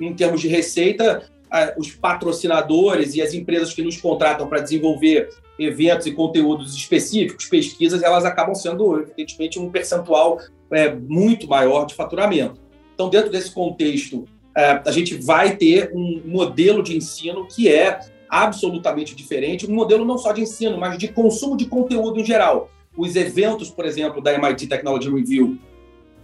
em 0.00 0.14
termos 0.14 0.40
de 0.40 0.48
receita, 0.48 1.28
os 1.78 1.90
patrocinadores 1.92 3.14
e 3.14 3.22
as 3.22 3.32
empresas 3.32 3.72
que 3.72 3.82
nos 3.82 3.96
contratam 3.96 4.46
para 4.46 4.60
desenvolver 4.60 5.30
eventos 5.58 6.06
e 6.06 6.12
conteúdos 6.12 6.74
específicos, 6.74 7.46
pesquisas, 7.46 8.02
elas 8.02 8.24
acabam 8.24 8.54
sendo, 8.54 9.00
evidentemente, 9.00 9.58
um 9.58 9.70
percentual 9.70 10.38
é, 10.70 10.94
muito 10.94 11.48
maior 11.48 11.86
de 11.86 11.94
faturamento. 11.94 12.60
Então, 12.94 13.08
dentro 13.08 13.30
desse 13.30 13.50
contexto, 13.50 14.24
a 14.54 14.90
gente 14.90 15.14
vai 15.14 15.56
ter 15.56 15.92
um 15.94 16.22
modelo 16.24 16.82
de 16.82 16.96
ensino 16.96 17.46
que 17.46 17.68
é 17.68 18.00
absolutamente 18.28 19.14
diferente, 19.14 19.70
um 19.70 19.74
modelo 19.74 20.04
não 20.04 20.18
só 20.18 20.32
de 20.32 20.42
ensino, 20.42 20.76
mas 20.76 20.98
de 20.98 21.08
consumo 21.08 21.56
de 21.56 21.66
conteúdo 21.66 22.20
em 22.20 22.24
geral. 22.24 22.70
Os 22.96 23.14
eventos, 23.14 23.70
por 23.70 23.84
exemplo, 23.84 24.20
da 24.20 24.34
MIT 24.34 24.66
Technology 24.66 25.08
Review 25.08 25.58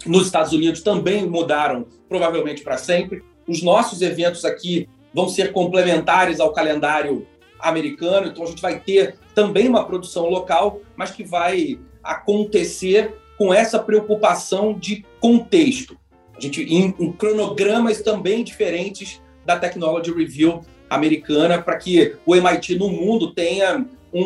nos 0.04 0.26
Estados 0.26 0.52
Unidos 0.52 0.82
também 0.82 1.26
mudaram, 1.26 1.86
provavelmente 2.08 2.62
para 2.62 2.76
sempre. 2.76 3.22
Os 3.46 3.62
nossos 3.62 4.02
eventos 4.02 4.44
aqui 4.44 4.88
vão 5.12 5.28
ser 5.28 5.52
complementares 5.52 6.40
ao 6.40 6.52
calendário 6.52 7.26
americano, 7.60 8.26
então 8.26 8.42
a 8.42 8.46
gente 8.46 8.60
vai 8.60 8.80
ter 8.80 9.16
também 9.34 9.68
uma 9.68 9.84
produção 9.84 10.28
local, 10.28 10.80
mas 10.96 11.10
que 11.10 11.24
vai 11.24 11.78
acontecer 12.02 13.14
com 13.38 13.54
essa 13.54 13.78
preocupação 13.78 14.74
de 14.74 15.04
contexto. 15.20 15.96
A 16.36 16.40
gente 16.40 16.62
em, 16.62 16.94
em 16.98 17.12
cronogramas 17.12 18.02
também 18.02 18.42
diferentes 18.42 19.20
da 19.44 19.58
Technology 19.58 20.12
Review 20.12 20.60
americana 20.88 21.60
para 21.60 21.76
que 21.76 22.16
o 22.24 22.34
MIT 22.34 22.78
no 22.78 22.88
mundo 22.88 23.32
tenha 23.32 23.84
um, 24.12 24.22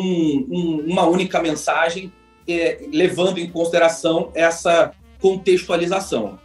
um, 0.49 0.85
uma 0.87 1.05
única 1.05 1.41
mensagem, 1.41 2.11
é, 2.47 2.87
levando 2.91 3.37
em 3.37 3.49
consideração 3.49 4.31
essa 4.33 4.91
contextualização. 5.19 6.39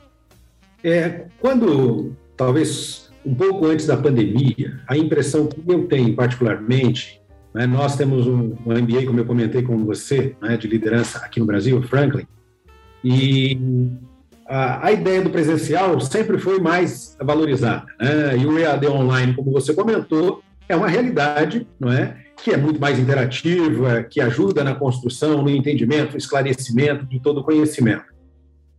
É, 0.83 1.27
quando 1.41 2.15
talvez 2.37 3.11
um 3.25 3.35
pouco 3.35 3.67
antes 3.67 3.87
da 3.87 3.97
pandemia, 3.97 4.81
a 4.87 4.97
impressão 4.97 5.47
que 5.47 5.63
eu 5.67 5.87
tenho 5.87 6.15
particularmente 6.15 7.23
Né? 7.55 7.67
Nós 7.67 7.97
temos 7.97 8.27
um, 8.27 8.57
um 8.67 8.73
MBA, 8.73 9.07
como 9.07 9.21
eu 9.21 9.25
comentei 9.25 9.63
com 9.63 9.85
você, 9.85 10.35
né, 10.43 10.57
de 10.57 10.67
liderança 10.67 11.19
aqui 11.19 11.39
no 11.39 11.47
Brasil, 11.47 11.81
Franklin, 11.85 12.27
e 13.03 13.57
a, 14.47 14.93
ideia 14.93 15.23
do 15.23 15.31
presencial 15.31 15.99
sempre 16.01 16.39
foi 16.39 16.61
mais 16.61 17.17
valorizada. 17.21 17.87
Né? 17.99 18.39
E 18.39 18.47
o 18.47 18.59
EAD 18.59 18.87
online, 18.89 19.35
como 19.35 19.51
você 19.51 19.73
comentou, 19.73 20.43
é 20.69 20.77
uma 20.77 20.89
realidade, 20.89 21.67
não 21.79 21.91
é? 21.91 22.17
Que 22.43 22.53
é 22.53 22.57
muito 22.57 22.81
mais 22.81 22.99
interativa, 22.99 24.03
que 24.03 24.21
ajuda 24.21 24.65
na 24.65 24.75
construção, 24.75 25.43
no 25.43 25.51
entendimento, 25.51 26.13
no 26.13 26.19
esclarecimento 26.19 27.07
de 27.07 27.21
todo 27.21 27.41
o 27.41 27.45
conhecimento. 27.45 28.05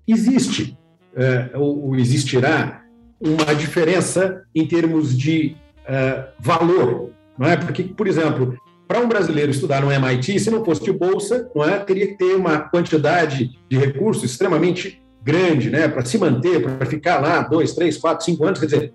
Existe, 0.07 0.77
é, 1.15 1.51
ou, 1.55 1.95
existirá, 1.95 2.83
uma 3.19 3.55
diferença 3.55 4.43
em 4.53 4.67
termos 4.67 5.17
de 5.17 5.55
é, 5.87 6.27
valor, 6.39 7.11
não 7.37 7.47
é? 7.47 7.55
Porque, 7.55 7.83
por 7.83 8.07
exemplo, 8.07 8.57
para 8.87 8.99
um 8.99 9.07
brasileiro 9.07 9.51
estudar 9.51 9.81
no 9.81 9.91
MIT, 9.91 10.39
se 10.39 10.51
não 10.51 10.63
fosse 10.63 10.83
de 10.83 10.91
bolsa, 10.91 11.49
não 11.55 11.63
é, 11.63 11.79
teria 11.79 12.07
que 12.07 12.17
ter 12.17 12.35
uma 12.35 12.59
quantidade 12.59 13.57
de 13.69 13.77
recursos 13.77 14.23
extremamente 14.23 15.01
grande, 15.25 15.71
né, 15.71 15.87
para 15.87 16.05
se 16.05 16.19
manter, 16.19 16.61
para 16.61 16.85
ficar 16.85 17.19
lá 17.19 17.41
dois, 17.41 17.73
três, 17.73 17.97
quatro, 17.97 18.23
cinco 18.23 18.45
anos, 18.45 18.59
quer 18.59 18.67
dizer, 18.67 18.93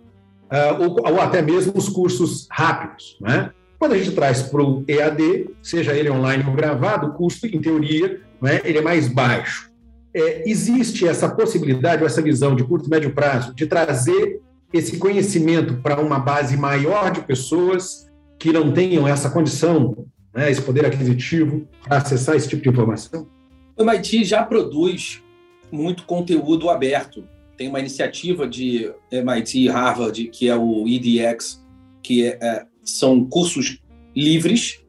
uh, 0.49 0.83
ou, 0.83 1.13
ou, 1.13 1.21
até 1.21 1.43
mesmo 1.43 1.73
os 1.75 1.89
cursos 1.89 2.47
rápidos, 2.49 3.19
né? 3.21 3.51
Quando 3.81 3.95
a 3.95 3.99
gente 3.99 4.13
traz 4.13 4.43
para 4.43 4.63
o 4.63 4.85
EAD, 4.87 5.51
seja 5.63 5.95
ele 5.95 6.11
online 6.11 6.45
ou 6.47 6.55
gravado, 6.55 7.09
o 7.09 7.13
custo, 7.15 7.47
em 7.47 7.61
teoria, 7.61 8.21
né, 8.41 8.61
ele 8.63 8.79
é 8.79 8.83
mais 8.83 9.09
baixo. 9.09 9.71
É, 10.15 10.49
existe 10.49 11.09
essa 11.09 11.29
possibilidade, 11.29 12.03
ou 12.03 12.07
essa 12.07 12.23
visão 12.23 12.55
de 12.55 12.63
curto 12.63 12.87
e 12.87 12.91
médio 12.91 13.13
prazo, 13.13 13.55
de 13.55 13.67
trazer 13.67 14.41
esse 14.73 14.99
conhecimento 14.99 15.79
para 15.79 16.01
uma 16.01 16.19
base 16.19 16.57
maior 16.57 17.11
de 17.11 17.23
pessoas 17.23 18.09
que 18.39 18.53
não 18.53 18.71
tenham 18.71 19.09
essa 19.09 19.31
condição, 19.31 20.07
né, 20.33 20.51
esse 20.51 20.61
poder 20.61 20.85
aquisitivo 20.85 21.67
para 21.83 21.97
acessar 21.97 22.37
esse 22.37 22.49
tipo 22.49 22.63
de 22.63 22.69
informação? 22.69 23.27
O 23.77 23.83
MIT 23.83 24.25
já 24.25 24.45
produz 24.45 25.23
muito 25.71 26.05
conteúdo 26.05 26.69
aberto. 26.71 27.27
Tem 27.57 27.69
uma 27.69 27.81
iniciativa 27.81 28.49
de 28.49 28.93
MIT 29.11 29.61
e 29.61 29.69
Harvard, 29.69 30.25
que 30.29 30.49
é 30.49 30.57
o 30.57 30.87
EDX, 30.87 31.65
que 32.03 32.27
é, 32.27 32.39
é, 32.41 32.67
são 32.83 33.25
cursos 33.25 33.79
livres. 34.17 34.81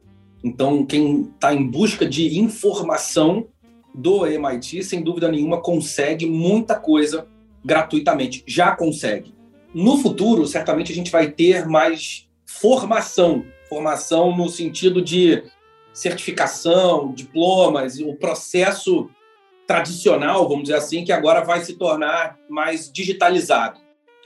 Então, 0.42 0.84
quem 0.84 1.30
está 1.34 1.54
em 1.54 1.66
busca 1.66 2.06
de 2.06 2.38
informação 2.38 3.48
do 3.94 4.26
MIT, 4.26 4.82
sem 4.82 5.02
dúvida 5.02 5.30
nenhuma, 5.30 5.60
consegue 5.60 6.26
muita 6.26 6.74
coisa 6.74 7.26
gratuitamente. 7.64 8.42
Já 8.46 8.74
consegue. 8.74 9.34
No 9.74 9.98
futuro, 9.98 10.46
certamente 10.46 10.92
a 10.92 10.94
gente 10.94 11.10
vai 11.10 11.30
ter 11.30 11.66
mais 11.66 12.28
formação. 12.46 13.44
Formação 13.68 14.36
no 14.36 14.48
sentido 14.48 15.00
de 15.00 15.42
certificação, 15.92 17.12
diplomas, 17.12 17.98
o 17.98 18.14
processo 18.14 19.08
tradicional, 19.72 20.46
vamos 20.48 20.64
dizer 20.64 20.76
assim, 20.76 21.04
que 21.04 21.12
agora 21.12 21.42
vai 21.42 21.64
se 21.64 21.74
tornar 21.74 22.38
mais 22.48 22.92
digitalizado. 22.92 23.80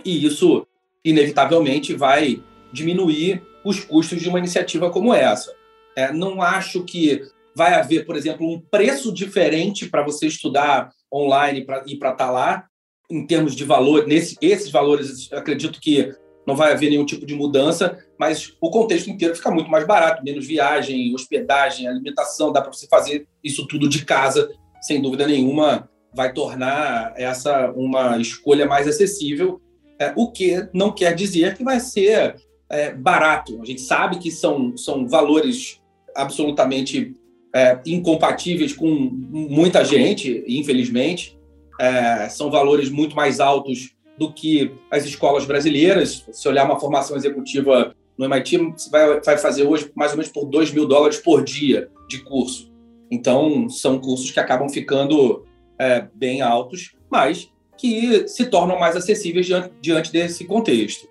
E 0.05 0.27
isso, 0.27 0.67
inevitavelmente, 1.05 1.95
vai 1.95 2.43
diminuir 2.73 3.43
os 3.65 3.81
custos 3.81 4.21
de 4.21 4.29
uma 4.29 4.39
iniciativa 4.39 4.91
como 4.91 5.15
essa. 5.15 5.55
É, 5.97 6.13
não 6.13 6.43
acho 6.43 6.85
que 6.85 7.23
vai 7.55 7.75
haver, 7.75 8.05
por 8.05 8.17
exemplo, 8.17 8.47
um 8.47 8.61
preço 8.61 9.13
diferente 9.13 9.89
para 9.89 10.03
você 10.03 10.27
estudar 10.27 10.91
online 11.13 11.61
e 11.87 11.97
para 11.97 12.11
estar 12.11 12.15
tá 12.15 12.31
lá, 12.31 12.67
em 13.09 13.25
termos 13.25 13.55
de 13.55 13.65
valor. 13.65 14.07
Nesse, 14.07 14.37
esses 14.43 14.71
valores, 14.71 15.33
acredito 15.33 15.81
que 15.81 16.13
não 16.47 16.55
vai 16.55 16.73
haver 16.73 16.91
nenhum 16.91 17.07
tipo 17.07 17.25
de 17.25 17.35
mudança, 17.35 17.99
mas 18.19 18.55
o 18.61 18.71
contexto 18.71 19.09
inteiro 19.09 19.35
fica 19.35 19.51
muito 19.51 19.71
mais 19.71 19.87
barato, 19.87 20.23
menos 20.23 20.47
viagem, 20.47 21.13
hospedagem, 21.15 21.89
alimentação, 21.89 22.53
dá 22.53 22.61
para 22.61 22.73
você 22.73 22.87
fazer 22.87 23.27
isso 23.43 23.67
tudo 23.67 23.89
de 23.89 24.05
casa 24.05 24.49
sem 24.87 25.03
dúvida 25.03 25.27
nenhuma, 25.27 25.89
vai 26.15 26.33
tornar 26.33 27.13
essa 27.17 27.71
uma 27.73 28.19
escolha 28.19 28.67
mais 28.67 28.87
acessível, 28.87 29.61
é, 29.99 30.13
o 30.17 30.31
que 30.31 30.69
não 30.73 30.93
quer 30.93 31.15
dizer 31.15 31.57
que 31.57 31.65
vai 31.65 31.81
ser 31.81 32.37
é, 32.71 32.93
barato. 32.93 33.61
A 33.61 33.65
gente 33.65 33.81
sabe 33.81 34.19
que 34.19 34.31
são, 34.31 34.77
são 34.77 35.07
valores 35.09 35.81
absolutamente 36.15 37.15
é, 37.55 37.79
incompatíveis 37.87 38.73
com 38.73 38.87
muita 38.89 39.85
gente, 39.85 40.45
infelizmente. 40.47 41.39
É, 41.79 42.29
são 42.29 42.51
valores 42.51 42.89
muito 42.89 43.15
mais 43.15 43.41
altos 43.41 43.95
do 44.19 44.33
que 44.33 44.73
as 44.91 45.05
escolas 45.05 45.45
brasileiras. 45.45 46.27
Se 46.33 46.49
olhar 46.49 46.65
uma 46.65 46.81
formação 46.81 47.17
executiva 47.17 47.95
no 48.17 48.25
MIT, 48.25 48.57
você 48.59 48.91
vai, 48.91 49.21
vai 49.21 49.39
fazer 49.39 49.65
hoje 49.65 49.91
mais 49.95 50.13
ou 50.13 50.19
menos 50.19 50.33
por 50.33 50.47
2 50.47 50.73
mil 50.73 50.87
dólares 50.87 51.19
por 51.19 51.45
dia 51.45 51.91
de 52.09 52.23
curso. 52.23 52.73
Então, 53.11 53.69
são 53.69 53.99
cursos 53.99 54.31
que 54.31 54.41
acabam 54.41 54.69
ficando 54.69 55.45
é, 55.79 56.07
bem 56.15 56.43
altos, 56.43 56.97
mas 57.11 57.51
que 57.77 58.27
se 58.27 58.47
tornam 58.47 58.79
mais 58.79 58.97
acessíveis 58.97 59.47
diante, 59.47 59.73
diante 59.81 60.13
desse 60.13 60.45
contexto. 60.45 61.09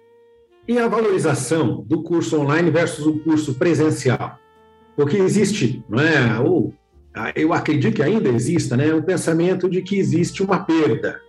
E 0.67 0.79
a 0.79 0.87
valorização 0.87 1.83
do 1.83 2.01
curso 2.01 2.39
online 2.39 2.71
versus 2.71 3.05
o 3.05 3.19
curso 3.19 3.53
presencial? 3.53 4.39
Porque 4.95 5.17
existe, 5.17 5.83
não 5.87 5.99
é? 5.99 6.39
Ou, 6.39 6.73
eu 7.35 7.53
acredito 7.53 7.95
que 7.95 8.01
ainda 8.01 8.29
exista, 8.29 8.75
né? 8.75 8.93
O 8.93 9.03
pensamento 9.03 9.69
de 9.69 9.81
que 9.81 9.97
existe 9.97 10.41
uma 10.41 10.63
perda, 10.63 11.21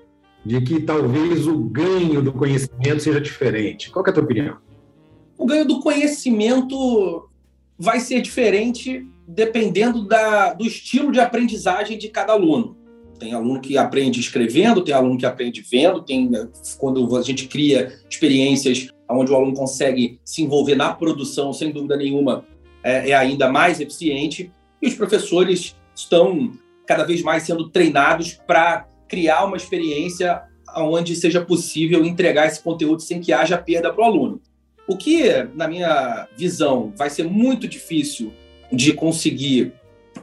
de 0.45 0.61
que 0.63 0.81
talvez 0.81 1.47
o 1.47 1.59
ganho 1.59 2.23
do 2.23 2.33
conhecimento 2.33 3.03
seja 3.03 3.21
diferente. 3.21 3.91
Qual 3.91 4.05
é 4.07 4.11
a 4.11 4.13
tua 4.13 4.23
opinião? 4.23 4.57
O 5.37 5.45
ganho 5.45 5.67
do 5.67 5.81
conhecimento 5.81 7.29
vai 7.79 8.01
ser 8.01 8.23
diferente 8.23 9.07
dependendo 9.27 10.07
da, 10.07 10.53
do 10.53 10.65
estilo 10.65 11.11
de 11.11 11.21
aprendizagem 11.21 11.99
de 11.99 12.09
cada 12.09 12.33
aluno. 12.33 12.77
Tem 13.19 13.33
aluno 13.33 13.61
que 13.61 13.79
aprende 13.79 14.21
escrevendo, 14.21 14.83
tem 14.83 14.95
aluno 14.95 15.19
que 15.19 15.27
aprende 15.27 15.63
vendo, 15.63 16.03
tem 16.03 16.31
quando 16.79 17.17
a 17.17 17.23
gente 17.23 17.49
cria 17.49 17.99
experiências 18.09 18.89
onde 19.09 19.33
o 19.33 19.37
aluno 19.37 19.55
consegue 19.55 20.21
se 20.25 20.43
envolver 20.43 20.75
na 20.75 20.93
produção, 20.93 21.53
sem 21.53 21.71
dúvida 21.71 21.97
nenhuma, 21.97 22.45
é, 22.83 23.11
é 23.11 23.15
ainda 23.15 23.51
mais 23.51 23.81
eficiente. 23.81 24.51
E 24.83 24.87
os 24.87 24.95
professores 24.95 25.75
estão 25.95 26.53
cada 26.87 27.05
vez 27.05 27.23
mais 27.23 27.43
sendo 27.43 27.71
treinados 27.71 28.35
para 28.47 28.87
criar 29.09 29.45
uma 29.45 29.57
experiência 29.57 30.43
onde 30.77 31.17
seja 31.17 31.41
possível 31.41 32.05
entregar 32.05 32.47
esse 32.47 32.63
conteúdo 32.63 33.01
sem 33.01 33.21
que 33.21 33.33
haja 33.33 33.57
perda 33.57 33.93
para 33.93 34.03
o 34.03 34.07
aluno. 34.07 34.41
O 34.87 34.97
que, 34.97 35.43
na 35.55 35.67
minha 35.67 36.29
visão, 36.37 36.93
vai 36.97 37.09
ser 37.09 37.25
muito 37.25 37.67
difícil 37.67 38.33
de 38.73 38.93
conseguir 38.93 39.73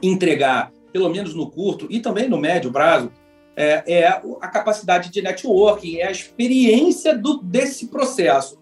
entregar, 0.02 0.72
pelo 0.92 1.08
menos 1.08 1.34
no 1.34 1.50
curto 1.50 1.86
e 1.90 2.00
também 2.00 2.28
no 2.28 2.38
médio 2.38 2.70
prazo, 2.70 3.10
é, 3.56 3.82
é 3.86 4.06
a 4.06 4.48
capacidade 4.48 5.10
de 5.10 5.22
networking, 5.22 5.96
é 5.98 6.08
a 6.08 6.10
experiência 6.10 7.16
do, 7.16 7.38
desse 7.42 7.86
processo. 7.88 8.58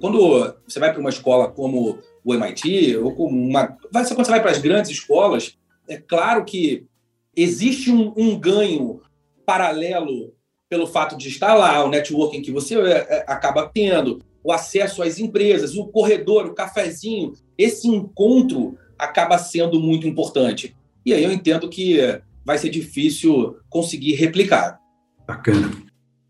Quando 0.00 0.54
você 0.66 0.78
vai 0.78 0.92
para 0.92 1.00
uma 1.00 1.10
escola 1.10 1.48
como 1.48 1.98
o 2.24 2.34
MIT, 2.34 2.96
ou 2.98 3.14
como 3.14 3.36
uma. 3.36 3.76
Quando 3.90 4.06
você 4.06 4.30
vai 4.30 4.40
para 4.40 4.52
as 4.52 4.58
grandes 4.58 4.90
escolas, 4.90 5.58
é 5.88 5.96
claro 5.96 6.44
que 6.44 6.86
existe 7.34 7.90
um, 7.90 8.12
um 8.16 8.38
ganho 8.38 9.00
paralelo 9.44 10.32
pelo 10.68 10.86
fato 10.86 11.16
de 11.16 11.28
estar 11.28 11.54
lá, 11.54 11.84
o 11.84 11.90
networking 11.90 12.40
que 12.40 12.50
você 12.50 12.80
é, 12.80 12.90
é, 12.90 13.24
acaba 13.26 13.70
tendo, 13.72 14.20
o 14.42 14.50
acesso 14.50 15.02
às 15.02 15.18
empresas, 15.18 15.76
o 15.76 15.86
corredor, 15.86 16.46
o 16.46 16.54
cafezinho, 16.54 17.32
esse 17.58 17.88
encontro 17.88 18.78
acaba 19.02 19.36
sendo 19.38 19.80
muito 19.80 20.06
importante. 20.06 20.76
E 21.04 21.12
aí 21.12 21.24
eu 21.24 21.32
entendo 21.32 21.68
que 21.68 21.98
vai 22.44 22.58
ser 22.58 22.70
difícil 22.70 23.56
conseguir 23.68 24.14
replicar. 24.14 24.78
Bacana. 25.26 25.70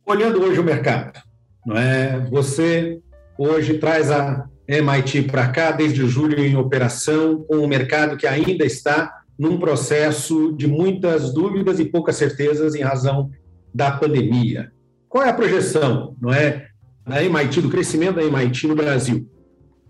Olhando 0.07 0.43
hoje 0.43 0.59
o 0.59 0.65
mercado, 0.65 1.21
não 1.67 1.77
é? 1.77 2.19
Você 2.31 3.01
hoje 3.39 3.79
traz 3.79 4.11
a 4.11 4.47
MIT 4.67 5.23
para 5.23 5.49
cá 5.49 5.71
desde 5.71 6.07
julho 6.07 6.39
em 6.39 6.57
operação, 6.57 7.45
com 7.45 7.57
um 7.57 7.69
mercado 7.69 8.17
que 8.17 8.27
ainda 8.27 8.65
está 8.65 9.23
num 9.39 9.59
processo 9.59 10.53
de 10.53 10.67
muitas 10.67 11.33
dúvidas 11.33 11.79
e 11.79 11.85
poucas 11.85 12.17
certezas 12.17 12.75
em 12.75 12.83
razão 12.83 13.31
da 13.75 13.91
pandemia. 13.91 14.73
Qual 15.09 15.25
é 15.25 15.31
a 15.31 15.35
projeção, 15.35 16.17
não 16.21 16.33
é, 16.33 16.69
da 17.07 17.23
MIT, 17.23 17.61
do 17.61 17.71
crescimento 17.71 18.17
da 18.17 18.25
MIT 18.25 18.67
no 18.67 18.75
Brasil? 18.75 19.29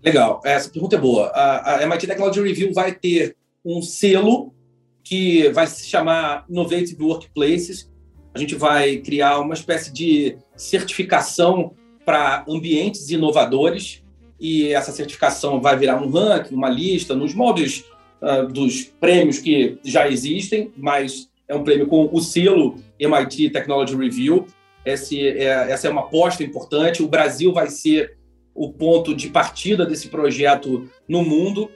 Legal, 0.03 0.41
essa 0.43 0.69
pergunta 0.69 0.97
é 0.97 0.99
boa. 0.99 1.27
A, 1.27 1.77
a 1.77 1.83
MIT 1.83 2.07
Technology 2.07 2.41
Review 2.41 2.73
vai 2.73 2.91
ter 2.93 3.37
um 3.63 3.81
selo 3.81 4.53
que 5.01 5.49
vai 5.49 5.65
se 5.65 5.85
chamar 5.85 6.45
Innovative 6.49 7.01
Workplaces. 7.01 7.89
A 8.33 8.39
gente 8.39 8.55
vai 8.55 8.97
criar 8.97 9.39
uma 9.39 9.53
espécie 9.53 9.93
de 9.93 10.37
certificação 10.57 11.73
para 12.05 12.43
ambientes 12.49 13.09
inovadores 13.09 14.03
e 14.37 14.73
essa 14.73 14.91
certificação 14.91 15.61
vai 15.61 15.77
virar 15.77 16.01
um 16.01 16.09
ranking, 16.09 16.53
uma 16.53 16.69
lista, 16.69 17.15
nos 17.15 17.33
moldes 17.33 17.85
uh, 18.21 18.45
dos 18.51 18.83
prêmios 18.99 19.39
que 19.39 19.77
já 19.85 20.09
existem, 20.09 20.73
mas 20.75 21.29
é 21.47 21.55
um 21.55 21.63
prêmio 21.63 21.87
com 21.87 22.09
o 22.11 22.19
selo 22.19 22.75
MIT 22.99 23.51
Technology 23.51 23.95
Review. 23.95 24.47
Esse 24.85 25.29
é, 25.29 25.71
essa 25.71 25.87
é 25.87 25.89
uma 25.89 26.01
aposta 26.01 26.43
importante. 26.43 27.01
O 27.01 27.07
Brasil 27.07 27.53
vai 27.53 27.69
ser 27.69 28.17
o 28.53 28.71
ponto 28.71 29.15
de 29.15 29.29
partida 29.29 29.85
desse 29.85 30.09
projeto 30.09 30.89
no 31.07 31.23
mundo. 31.23 31.69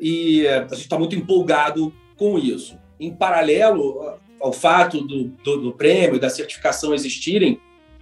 e 0.00 0.46
a 0.46 0.62
gente 0.62 0.82
está 0.82 0.98
muito 0.98 1.16
empolgado 1.16 1.92
com 2.16 2.38
isso. 2.38 2.78
Em 2.98 3.12
paralelo 3.12 4.18
ao 4.40 4.52
fato 4.52 5.00
do, 5.00 5.24
do, 5.42 5.56
do 5.56 5.72
prêmio, 5.72 6.20
da 6.20 6.28
certificação 6.28 6.94
existirem, 6.94 7.58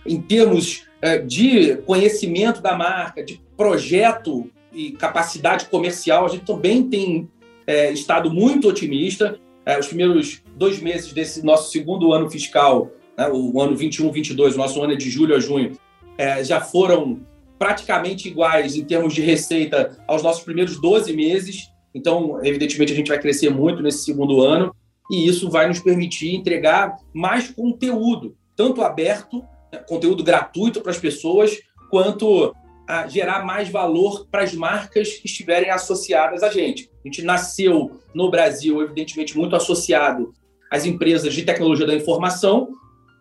em 0.06 0.20
termos 0.20 0.86
é, 1.00 1.18
de 1.18 1.76
conhecimento 1.78 2.60
da 2.60 2.76
marca, 2.76 3.22
de 3.22 3.40
projeto 3.56 4.50
e 4.72 4.92
capacidade 4.92 5.66
comercial, 5.66 6.26
a 6.26 6.28
gente 6.28 6.44
também 6.44 6.82
tem 6.82 7.28
é, 7.66 7.92
estado 7.92 8.30
muito 8.30 8.68
otimista. 8.68 9.38
É, 9.64 9.78
os 9.78 9.86
primeiros 9.86 10.42
dois 10.56 10.80
meses 10.80 11.12
desse 11.12 11.44
nosso 11.44 11.70
segundo 11.70 12.12
ano 12.12 12.28
fiscal, 12.30 12.90
né, 13.16 13.28
o 13.32 13.60
ano 13.60 13.76
21-22, 13.76 14.54
o 14.54 14.58
nosso 14.58 14.82
ano 14.82 14.92
é 14.92 14.96
de 14.96 15.08
julho 15.08 15.34
a 15.34 15.40
junho, 15.40 15.72
é, 16.18 16.44
já 16.44 16.60
foram 16.60 17.20
praticamente 17.58 18.28
iguais 18.28 18.76
em 18.76 18.84
termos 18.84 19.14
de 19.14 19.22
receita 19.22 19.96
aos 20.06 20.22
nossos 20.22 20.42
primeiros 20.42 20.80
12 20.80 21.14
meses. 21.14 21.70
Então, 21.94 22.44
evidentemente, 22.44 22.92
a 22.92 22.96
gente 22.96 23.08
vai 23.08 23.18
crescer 23.18 23.50
muito 23.50 23.82
nesse 23.82 24.04
segundo 24.04 24.40
ano 24.40 24.74
e 25.10 25.28
isso 25.28 25.50
vai 25.50 25.68
nos 25.68 25.80
permitir 25.80 26.34
entregar 26.34 26.96
mais 27.12 27.50
conteúdo, 27.50 28.36
tanto 28.56 28.82
aberto, 28.82 29.44
né, 29.72 29.78
conteúdo 29.86 30.24
gratuito 30.24 30.80
para 30.80 30.90
as 30.90 30.98
pessoas, 30.98 31.58
quanto 31.90 32.54
a 32.88 33.06
gerar 33.06 33.44
mais 33.44 33.68
valor 33.68 34.26
para 34.30 34.42
as 34.42 34.54
marcas 34.54 35.14
que 35.14 35.26
estiverem 35.26 35.70
associadas 35.70 36.42
a 36.42 36.50
gente. 36.50 36.90
A 37.04 37.08
gente 37.08 37.22
nasceu 37.22 38.00
no 38.14 38.30
Brasil, 38.30 38.82
evidentemente, 38.82 39.36
muito 39.36 39.56
associado 39.56 40.32
às 40.70 40.84
empresas 40.84 41.32
de 41.32 41.42
tecnologia 41.42 41.86
da 41.86 41.94
informação, 41.94 42.72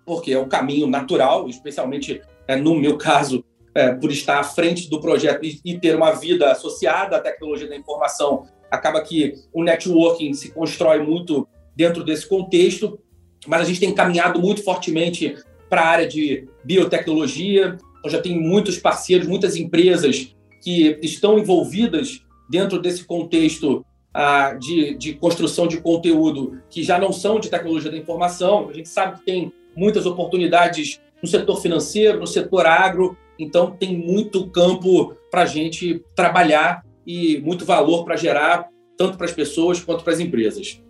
porque 0.05 0.33
é 0.33 0.37
o 0.37 0.47
caminho 0.47 0.87
natural, 0.87 1.47
especialmente 1.47 2.21
é, 2.47 2.55
no 2.55 2.75
meu 2.75 2.97
caso, 2.97 3.43
é, 3.75 3.91
por 3.93 4.11
estar 4.11 4.39
à 4.39 4.43
frente 4.43 4.89
do 4.89 4.99
projeto 4.99 5.43
e, 5.43 5.59
e, 5.65 5.79
ter 5.79 5.95
uma 5.95 6.11
vida 6.11 6.51
associada 6.51 7.17
à 7.17 7.19
tecnologia 7.19 7.67
da 7.67 7.75
informação, 7.75 8.45
acaba 8.69 9.01
que 9.01 9.35
o 9.51 9.63
networking 9.63 10.33
se 10.33 10.51
constrói 10.51 10.99
muito 10.99 11.47
dentro 11.75 12.03
desse 12.03 12.27
contexto, 12.27 12.99
mas 13.47 13.61
a 13.61 13.65
gente 13.65 13.79
tem 13.79 13.93
caminhado 13.93 14.39
muito 14.39 14.63
fortemente 14.63 15.35
para 15.69 15.81
a 15.81 15.87
área 15.87 16.07
de 16.07 16.47
biotecnologia. 16.63 17.77
Então 17.99 18.11
já 18.11 18.21
tem 18.21 18.39
muitos 18.39 18.77
parceiros, 18.77 19.27
muitas 19.27 19.55
empresas 19.55 20.35
que 20.61 20.99
estão 21.01 21.37
envolvidas 21.37 22.23
dentro 22.49 22.79
desse 22.79 23.03
contexto 23.03 23.85
ah, 24.13 24.53
de, 24.53 24.95
de 24.95 25.13
construção 25.13 25.67
de 25.67 25.81
conteúdo 25.81 26.61
que 26.69 26.83
já 26.83 26.99
não 26.99 27.11
são 27.11 27.39
de 27.39 27.49
tecnologia 27.49 27.89
da 27.89 27.97
informação. 27.97 28.69
A 28.69 28.73
gente 28.73 28.87
sabe 28.87 29.19
que 29.19 29.25
tem 29.25 29.51
muitas 29.75 30.05
oportunidades 30.05 31.01
no 31.21 31.27
setor 31.27 31.59
financeiro, 31.61 32.19
no 32.19 32.27
setor 32.27 32.65
agro, 32.65 33.17
então 33.37 33.71
tem 33.71 33.97
muito 33.97 34.47
campo 34.49 35.15
para 35.31 35.41
a 35.41 35.45
gente 35.45 36.03
trabalhar 36.15 36.83
e 37.05 37.39
muito 37.41 37.65
valor 37.65 38.05
para 38.05 38.15
gerar, 38.15 38.67
tanto 38.97 39.17
para 39.17 39.25
as 39.25 39.33
pessoas 39.33 39.81
quanto 39.81 40.03
para 40.03 40.13
as 40.13 40.19
empresas. 40.19 40.81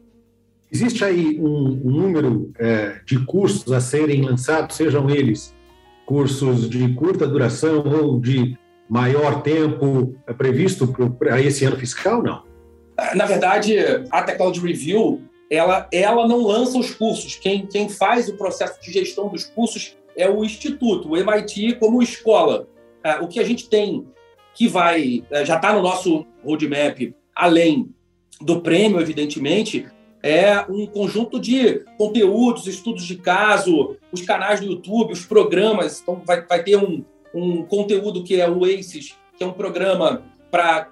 Existe 0.71 1.05
aí 1.05 1.39
um, 1.39 1.81
um 1.85 1.91
número 1.91 2.51
é, 2.57 2.99
de 3.05 3.23
cursos 3.25 3.71
a 3.71 3.79
serem 3.79 4.21
lançados, 4.21 4.75
sejam 4.75 5.09
eles 5.09 5.53
cursos 6.05 6.69
de 6.69 6.93
curta 6.95 7.27
duração 7.27 7.83
ou 7.85 8.19
de 8.19 8.57
maior 8.89 9.41
tempo 9.41 10.15
é, 10.27 10.33
previsto 10.33 10.87
para 11.17 11.41
esse 11.41 11.65
ano 11.65 11.77
fiscal, 11.77 12.21
não? 12.21 12.43
Na 13.15 13.25
verdade, 13.25 13.77
a 14.11 14.21
Technology 14.21 14.59
Review, 14.59 15.21
ela, 15.49 15.87
ela 15.91 16.27
não 16.27 16.43
lança 16.43 16.77
os 16.77 16.91
cursos. 16.91 17.35
Quem, 17.35 17.65
quem 17.65 17.89
faz 17.89 18.29
o 18.29 18.35
processo 18.35 18.79
de 18.81 18.91
gestão 18.91 19.29
dos 19.29 19.45
cursos 19.45 19.97
é 20.15 20.29
o 20.29 20.43
instituto, 20.43 21.09
o 21.09 21.17
MIT 21.17 21.75
como 21.75 22.01
escola. 22.01 22.67
É, 23.03 23.15
o 23.17 23.27
que 23.27 23.39
a 23.39 23.43
gente 23.43 23.69
tem 23.69 24.07
que 24.53 24.67
vai, 24.67 25.23
é, 25.31 25.45
já 25.45 25.55
está 25.55 25.73
no 25.73 25.81
nosso 25.81 26.25
roadmap, 26.43 27.13
além 27.35 27.89
do 28.39 28.61
prêmio, 28.61 28.99
evidentemente, 28.99 29.87
é 30.21 30.59
um 30.69 30.85
conjunto 30.85 31.39
de 31.39 31.83
conteúdos, 31.97 32.67
estudos 32.67 33.05
de 33.05 33.17
caso, 33.17 33.97
os 34.11 34.21
canais 34.21 34.61
do 34.61 34.67
YouTube, 34.67 35.11
os 35.11 35.25
programas. 35.25 36.01
Então, 36.01 36.21
vai, 36.25 36.45
vai 36.45 36.63
ter 36.63 36.77
um, 36.77 37.03
um 37.33 37.63
conteúdo 37.63 38.23
que 38.23 38.39
é 38.39 38.49
o 38.49 38.63
ACES, 38.63 39.17
que 39.37 39.43
é 39.43 39.47
um 39.47 39.51
programa 39.53 40.23
para 40.49 40.89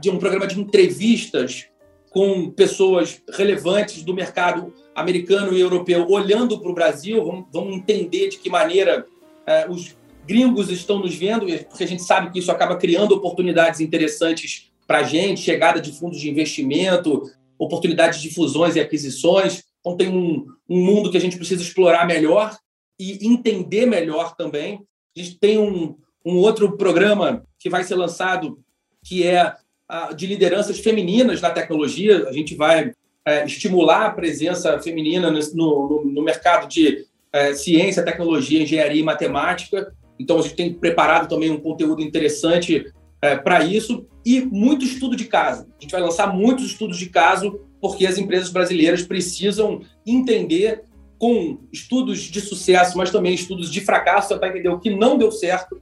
de 0.00 0.10
um 0.10 0.18
programa 0.18 0.46
de 0.46 0.60
entrevistas 0.60 1.68
com 2.10 2.50
pessoas 2.50 3.22
relevantes 3.30 4.02
do 4.02 4.12
mercado 4.12 4.74
americano 4.94 5.52
e 5.52 5.60
europeu 5.60 6.06
olhando 6.08 6.58
para 6.58 6.70
o 6.70 6.74
Brasil, 6.74 7.24
vamos, 7.24 7.46
vamos, 7.52 7.76
entender 7.76 8.28
de 8.28 8.38
que 8.38 8.50
maneira 8.50 9.06
é, 9.46 9.68
os 9.68 9.96
gringos 10.26 10.70
estão 10.70 10.98
nos 10.98 11.14
vendo, 11.14 11.46
porque 11.68 11.84
a 11.84 11.88
gente 11.88 12.02
sabe 12.02 12.30
que 12.30 12.38
isso 12.38 12.50
acaba 12.50 12.76
criando 12.76 13.12
oportunidades 13.12 13.80
interessantes 13.80 14.70
para 14.86 14.98
a 14.98 15.02
gente, 15.02 15.40
chegada 15.40 15.80
de 15.80 15.92
fundos 15.92 16.20
de 16.20 16.28
investimento, 16.28 17.22
oportunidades 17.58 18.20
de 18.20 18.34
fusões 18.34 18.74
e 18.74 18.80
aquisições. 18.80 19.62
Então, 19.80 19.96
tem 19.96 20.08
um, 20.08 20.46
um 20.68 20.84
mundo 20.84 21.10
que 21.10 21.16
a 21.16 21.20
gente 21.20 21.36
precisa 21.36 21.62
explorar 21.62 22.06
melhor 22.06 22.56
e 22.98 23.26
entender 23.26 23.86
melhor 23.86 24.34
também. 24.34 24.80
A 25.16 25.20
gente 25.20 25.38
tem 25.38 25.58
um, 25.58 25.96
um 26.24 26.36
outro 26.36 26.76
programa 26.76 27.44
que 27.58 27.70
vai 27.70 27.84
ser 27.84 27.94
lançado, 27.94 28.58
que 29.04 29.26
é 29.26 29.54
a, 29.88 30.12
de 30.12 30.26
lideranças 30.26 30.78
femininas 30.78 31.40
na 31.40 31.50
tecnologia. 31.50 32.28
A 32.28 32.32
gente 32.32 32.54
vai 32.54 32.92
é, 33.26 33.44
estimular 33.44 34.06
a 34.06 34.10
presença 34.10 34.78
feminina 34.80 35.30
no, 35.30 35.40
no, 35.54 36.04
no 36.04 36.22
mercado 36.22 36.68
de 36.68 37.04
é, 37.32 37.54
ciência, 37.54 38.02
tecnologia, 38.02 38.62
engenharia 38.62 39.00
e 39.00 39.04
matemática. 39.04 39.92
Então, 40.18 40.38
a 40.38 40.42
gente 40.42 40.54
tem 40.54 40.72
preparado 40.72 41.28
também 41.28 41.50
um 41.50 41.60
conteúdo 41.60 42.02
interessante 42.02 42.86
é, 43.22 43.36
para 43.36 43.64
isso 43.64 44.06
e 44.24 44.40
muito 44.40 44.84
estudo 44.84 45.16
de 45.16 45.24
caso. 45.24 45.66
A 45.78 45.82
gente 45.82 45.92
vai 45.92 46.00
lançar 46.00 46.34
muitos 46.34 46.66
estudos 46.66 46.98
de 46.98 47.06
caso 47.06 47.60
porque 47.80 48.06
as 48.06 48.18
empresas 48.18 48.50
brasileiras 48.50 49.02
precisam 49.02 49.80
entender 50.06 50.82
com 51.18 51.58
estudos 51.72 52.20
de 52.20 52.40
sucesso, 52.40 52.96
mas 52.96 53.10
também 53.10 53.34
estudos 53.34 53.70
de 53.70 53.80
fracasso, 53.80 54.38
para 54.38 54.48
entender 54.48 54.70
o 54.70 54.78
que 54.78 54.90
não 54.90 55.18
deu 55.18 55.30
certo, 55.30 55.80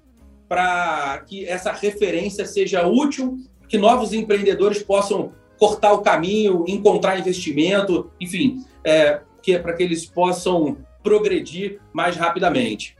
para 0.49 1.25
que 1.27 1.45
essa 1.45 1.71
referência 1.73 2.45
seja 2.45 2.87
útil, 2.87 3.39
que 3.69 3.79
novos 3.79 4.13
empreendedores 4.13 4.83
possam 4.83 5.33
cortar 5.59 5.93
o 5.93 6.03
caminho, 6.03 6.65
encontrar 6.69 7.19
investimento, 7.19 8.11
enfim, 8.21 8.65
é, 8.85 9.21
que 9.43 9.55
é 9.55 9.59
para 9.59 9.73
que 9.73 9.83
eles 9.83 10.07
possam 10.07 10.79
progredir 11.03 11.81
mais 11.93 12.17
rapidamente. 12.17 12.97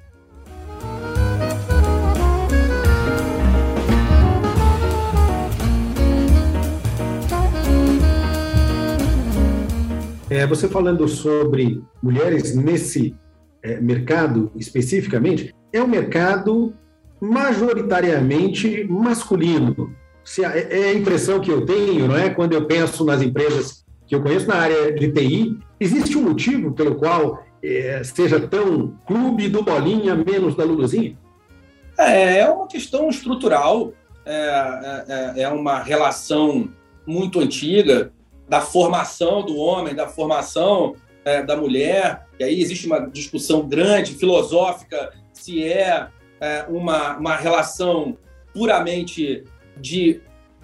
É, 10.31 10.47
você 10.47 10.69
falando 10.69 11.09
sobre 11.09 11.83
mulheres 12.03 12.55
nesse 12.55 13.15
é, 13.63 13.81
mercado 13.81 14.53
especificamente, 14.55 15.55
é 15.73 15.83
um 15.83 15.87
mercado 15.87 16.75
majoritariamente 17.21 18.85
masculino. 18.85 19.97
Se 20.29 20.45
a, 20.45 20.55
é 20.55 20.91
a 20.91 20.93
impressão 20.93 21.41
que 21.41 21.51
eu 21.51 21.65
tenho, 21.65 22.07
não 22.07 22.15
é? 22.15 22.29
Quando 22.29 22.53
eu 22.53 22.67
penso 22.67 23.03
nas 23.03 23.23
empresas 23.23 23.83
que 24.07 24.15
eu 24.15 24.23
conheço 24.23 24.47
na 24.47 24.57
área 24.57 24.93
de 24.93 25.11
TI, 25.11 25.59
existe 25.81 26.19
um 26.19 26.23
motivo 26.23 26.73
pelo 26.73 26.97
qual 26.97 27.43
é, 27.65 28.03
seja 28.05 28.39
tão 28.39 28.95
clube 29.07 29.49
do 29.49 29.63
Bolinha 29.63 30.15
menos 30.15 30.55
da 30.55 30.65
Luluzinha? 30.65 31.17
É, 31.99 32.41
é 32.41 32.51
uma 32.51 32.67
questão 32.67 33.09
estrutural, 33.09 33.95
é, 34.27 35.33
é, 35.37 35.43
é 35.45 35.49
uma 35.49 35.79
relação 35.79 36.71
muito 37.07 37.41
antiga 37.41 38.13
da 38.47 38.61
formação 38.61 39.43
do 39.43 39.57
homem, 39.57 39.95
da 39.95 40.09
formação 40.09 40.95
é, 41.25 41.43
da 41.43 41.57
mulher. 41.57 42.27
E 42.39 42.45
aí 42.45 42.61
existe 42.61 42.87
uma 42.87 43.01
discussão 43.01 43.67
grande, 43.67 44.13
filosófica, 44.13 45.11
se 45.33 45.65
é, 45.65 46.07
é 46.39 46.67
uma, 46.69 47.17
uma 47.17 47.35
relação 47.35 48.19
puramente 48.53 49.43
de 49.81 50.21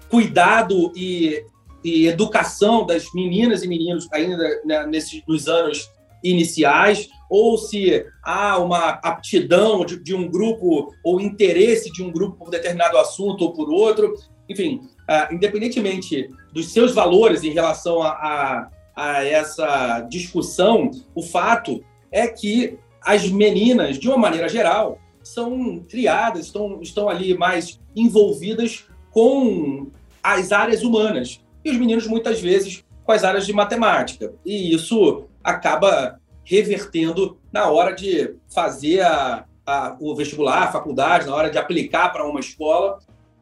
cuidado 0.09 0.91
e, 0.95 1.43
e, 1.83 2.07
educação 2.07 2.85
das 2.85 3.11
meninas 3.13 3.63
e 3.63 3.67
meninos 3.67 4.07
ainda 4.11 4.61
né, 4.65 4.85
nesses, 4.85 5.21
nos 5.27 5.47
anos 5.47 5.89
iniciais, 6.23 7.07
ou 7.29 7.57
se 7.57 8.05
há 8.23 8.57
uma 8.57 8.89
aptidão 9.03 9.85
de, 9.85 10.01
de, 10.01 10.15
um 10.15 10.27
grupo 10.27 10.93
ou 11.03 11.21
interesse 11.21 11.91
de 11.91 12.03
um 12.03 12.11
grupo 12.11 12.37
por 12.37 12.49
determinado 12.49 12.97
assunto 12.97 13.43
ou 13.43 13.53
por 13.53 13.69
outro. 13.69 14.15
Enfim, 14.49 14.81
uh, 15.09 15.33
independentemente 15.33 16.29
dos 16.53 16.71
seus 16.71 16.93
valores 16.93 17.43
em 17.43 17.51
relação 17.51 18.01
a, 18.01 18.09
a, 18.09 18.69
a 18.95 19.23
essa 19.25 20.01
discussão, 20.01 20.89
o 21.13 21.21
fato 21.21 21.83
é 22.11 22.27
que 22.27 22.77
as 23.01 23.29
meninas, 23.29 23.99
de 23.99 24.07
uma 24.07 24.17
maneira 24.17 24.49
geral, 24.49 24.99
são 25.21 25.79
criadas, 25.89 26.45
estão, 26.47 26.81
estão 26.81 27.09
ali 27.09 27.37
mais 27.37 27.79
envolvidas 27.95 28.85
com 29.15 29.87
as 30.21 30.51
áreas 30.51 30.83
humanas. 30.83 31.39
E 31.63 31.71
os 31.71 31.77
meninos, 31.77 32.05
muitas 32.05 32.41
vezes, 32.41 32.83
com 33.05 33.13
as 33.13 33.23
áreas 33.23 33.45
de 33.45 33.53
matemática. 33.53 34.33
E 34.45 34.75
isso 34.75 35.23
acaba 35.41 36.19
revertendo 36.43 37.37
na 37.49 37.69
hora 37.69 37.95
de 37.95 38.35
fazer 38.53 38.99
a, 38.99 39.45
a, 39.65 39.95
o 40.01 40.13
vestibular, 40.13 40.63
a 40.63 40.71
faculdade, 40.71 41.27
na 41.27 41.33
hora 41.33 41.49
de 41.49 41.57
aplicar 41.57 42.09
para 42.09 42.27
uma 42.27 42.41
escola 42.41 42.99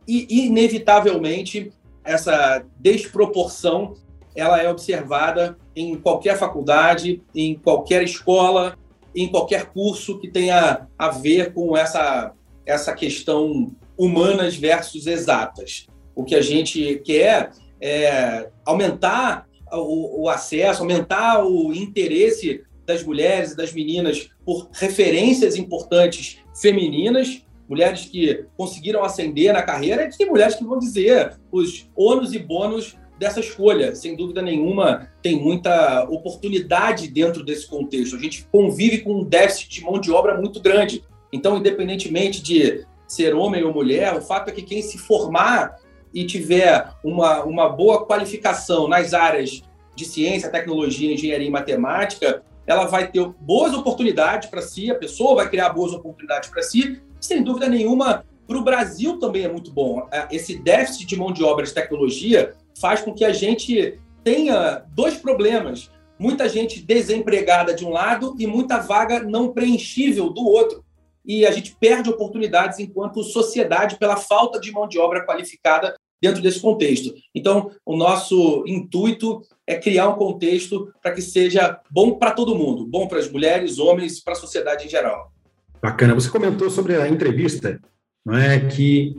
e, 0.07 0.45
inevitavelmente, 0.45 1.73
essa 2.03 2.63
desproporção 2.79 3.95
ela 4.35 4.61
é 4.61 4.69
observada 4.69 5.57
em 5.75 5.95
qualquer 5.95 6.37
faculdade, 6.37 7.23
em 7.33 7.55
qualquer 7.55 8.03
escola, 8.03 8.77
em 9.15 9.27
qualquer 9.27 9.71
curso 9.71 10.19
que 10.19 10.27
tenha 10.27 10.87
a 10.97 11.09
ver 11.09 11.51
com 11.51 11.75
essa, 11.75 12.31
essa 12.63 12.93
questão 12.93 13.71
humanas 14.03 14.55
versus 14.55 15.07
exatas. 15.07 15.87
O 16.15 16.23
que 16.23 16.35
a 16.35 16.41
gente 16.41 17.01
quer 17.05 17.51
é 17.81 18.49
aumentar 18.65 19.47
o, 19.71 20.23
o 20.23 20.29
acesso, 20.29 20.81
aumentar 20.81 21.45
o 21.45 21.73
interesse 21.73 22.61
das 22.85 23.03
mulheres 23.03 23.51
e 23.51 23.57
das 23.57 23.71
meninas 23.71 24.29
por 24.45 24.69
referências 24.73 25.55
importantes 25.55 26.39
femininas, 26.61 27.43
mulheres 27.67 28.05
que 28.05 28.45
conseguiram 28.57 29.03
ascender 29.03 29.53
na 29.53 29.63
carreira, 29.63 30.03
e 30.03 30.17
tem 30.17 30.27
mulheres 30.27 30.55
que 30.55 30.65
vão 30.65 30.77
dizer 30.77 31.37
os 31.51 31.89
ônus 31.95 32.33
e 32.33 32.39
bônus 32.39 32.97
dessa 33.17 33.39
escolha. 33.39 33.95
Sem 33.95 34.15
dúvida 34.17 34.41
nenhuma, 34.41 35.09
tem 35.21 35.39
muita 35.39 36.03
oportunidade 36.09 37.07
dentro 37.07 37.43
desse 37.43 37.67
contexto. 37.67 38.17
A 38.17 38.19
gente 38.19 38.45
convive 38.51 38.99
com 38.99 39.21
um 39.21 39.23
déficit 39.23 39.69
de 39.69 39.81
mão 39.81 39.99
de 39.99 40.11
obra 40.11 40.37
muito 40.37 40.59
grande. 40.59 41.03
Então, 41.31 41.57
independentemente 41.57 42.43
de 42.43 42.85
ser 43.13 43.35
homem 43.35 43.63
ou 43.63 43.73
mulher, 43.73 44.15
o 44.15 44.21
fato 44.21 44.49
é 44.49 44.51
que 44.51 44.61
quem 44.61 44.81
se 44.81 44.97
formar 44.97 45.77
e 46.13 46.25
tiver 46.25 46.89
uma, 47.03 47.43
uma 47.43 47.69
boa 47.69 48.05
qualificação 48.05 48.87
nas 48.87 49.13
áreas 49.13 49.61
de 49.95 50.05
ciência, 50.05 50.49
tecnologia, 50.49 51.13
engenharia 51.13 51.47
e 51.47 51.51
matemática, 51.51 52.43
ela 52.65 52.85
vai 52.85 53.11
ter 53.11 53.25
boas 53.41 53.73
oportunidades 53.73 54.49
para 54.49 54.61
si, 54.61 54.89
a 54.89 54.95
pessoa 54.95 55.35
vai 55.35 55.49
criar 55.49 55.69
boas 55.69 55.93
oportunidades 55.93 56.49
para 56.49 56.61
si. 56.61 57.01
Sem 57.19 57.43
dúvida 57.43 57.67
nenhuma, 57.67 58.25
para 58.47 58.57
o 58.57 58.63
Brasil 58.63 59.19
também 59.19 59.43
é 59.43 59.51
muito 59.51 59.71
bom. 59.71 60.07
É, 60.11 60.27
esse 60.31 60.57
déficit 60.57 61.05
de 61.05 61.15
mão 61.15 61.31
de 61.31 61.43
obra 61.43 61.65
de 61.65 61.73
tecnologia 61.73 62.53
faz 62.79 63.01
com 63.01 63.13
que 63.13 63.25
a 63.25 63.33
gente 63.33 63.99
tenha 64.23 64.83
dois 64.93 65.15
problemas. 65.15 65.91
Muita 66.17 66.47
gente 66.47 66.81
desempregada 66.81 67.73
de 67.73 67.85
um 67.85 67.89
lado 67.89 68.35
e 68.39 68.47
muita 68.47 68.79
vaga 68.79 69.21
não 69.21 69.49
preenchível 69.49 70.29
do 70.29 70.45
outro. 70.45 70.82
E 71.25 71.45
a 71.45 71.51
gente 71.51 71.75
perde 71.79 72.09
oportunidades 72.09 72.79
enquanto 72.79 73.23
sociedade 73.23 73.97
pela 73.97 74.17
falta 74.17 74.59
de 74.59 74.71
mão 74.71 74.87
de 74.87 74.99
obra 74.99 75.25
qualificada 75.25 75.95
dentro 76.21 76.41
desse 76.41 76.61
contexto. 76.61 77.13
Então, 77.35 77.71
o 77.85 77.97
nosso 77.97 78.63
intuito 78.65 79.41
é 79.67 79.75
criar 79.75 80.07
um 80.07 80.15
contexto 80.15 80.91
para 81.01 81.11
que 81.11 81.21
seja 81.21 81.79
bom 81.91 82.17
para 82.17 82.31
todo 82.31 82.55
mundo, 82.55 82.85
bom 82.85 83.07
para 83.07 83.19
as 83.19 83.29
mulheres, 83.29 83.77
homens, 83.77 84.21
para 84.23 84.33
a 84.33 84.37
sociedade 84.37 84.85
em 84.85 84.89
geral. 84.89 85.33
Bacana. 85.81 86.15
Você 86.15 86.29
comentou 86.29 86.69
sobre 86.69 86.95
a 86.95 87.09
entrevista, 87.09 87.77
não 88.25 88.37
é, 88.37 88.57
que 88.57 89.17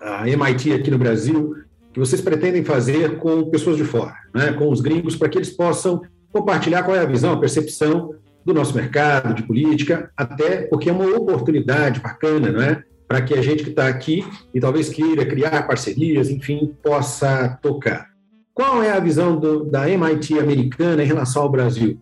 a 0.00 0.28
MIT 0.28 0.72
aqui 0.72 0.90
no 0.92 0.98
Brasil, 0.98 1.56
que 1.92 1.98
vocês 1.98 2.20
pretendem 2.20 2.64
fazer 2.64 3.18
com 3.18 3.50
pessoas 3.50 3.76
de 3.76 3.84
fora, 3.84 4.14
né, 4.32 4.52
com 4.52 4.70
os 4.70 4.80
gringos, 4.80 5.16
para 5.16 5.28
que 5.28 5.38
eles 5.38 5.50
possam 5.50 6.02
compartilhar 6.32 6.84
qual 6.84 6.96
é 6.96 7.00
a 7.00 7.06
visão, 7.06 7.32
a 7.32 7.40
percepção 7.40 8.14
do 8.44 8.54
nosso 8.54 8.74
mercado, 8.74 9.34
de 9.34 9.42
política, 9.42 10.10
até 10.16 10.62
porque 10.62 10.90
é 10.90 10.92
uma 10.92 11.16
oportunidade 11.16 12.00
bacana, 12.00 12.52
não 12.52 12.62
é? 12.62 12.82
para 13.06 13.22
que 13.22 13.34
a 13.34 13.42
gente 13.42 13.62
que 13.62 13.70
está 13.70 13.86
aqui 13.86 14.24
e 14.52 14.60
talvez 14.60 14.88
queira 14.88 15.26
criar 15.26 15.66
parcerias, 15.66 16.30
enfim, 16.30 16.74
possa 16.82 17.58
tocar. 17.62 18.10
Qual 18.52 18.82
é 18.82 18.90
a 18.90 19.00
visão 19.00 19.38
do, 19.38 19.64
da 19.64 19.88
MIT 19.88 20.38
americana 20.38 21.02
em 21.02 21.06
relação 21.06 21.42
ao 21.42 21.48
Brasil? 21.48 21.98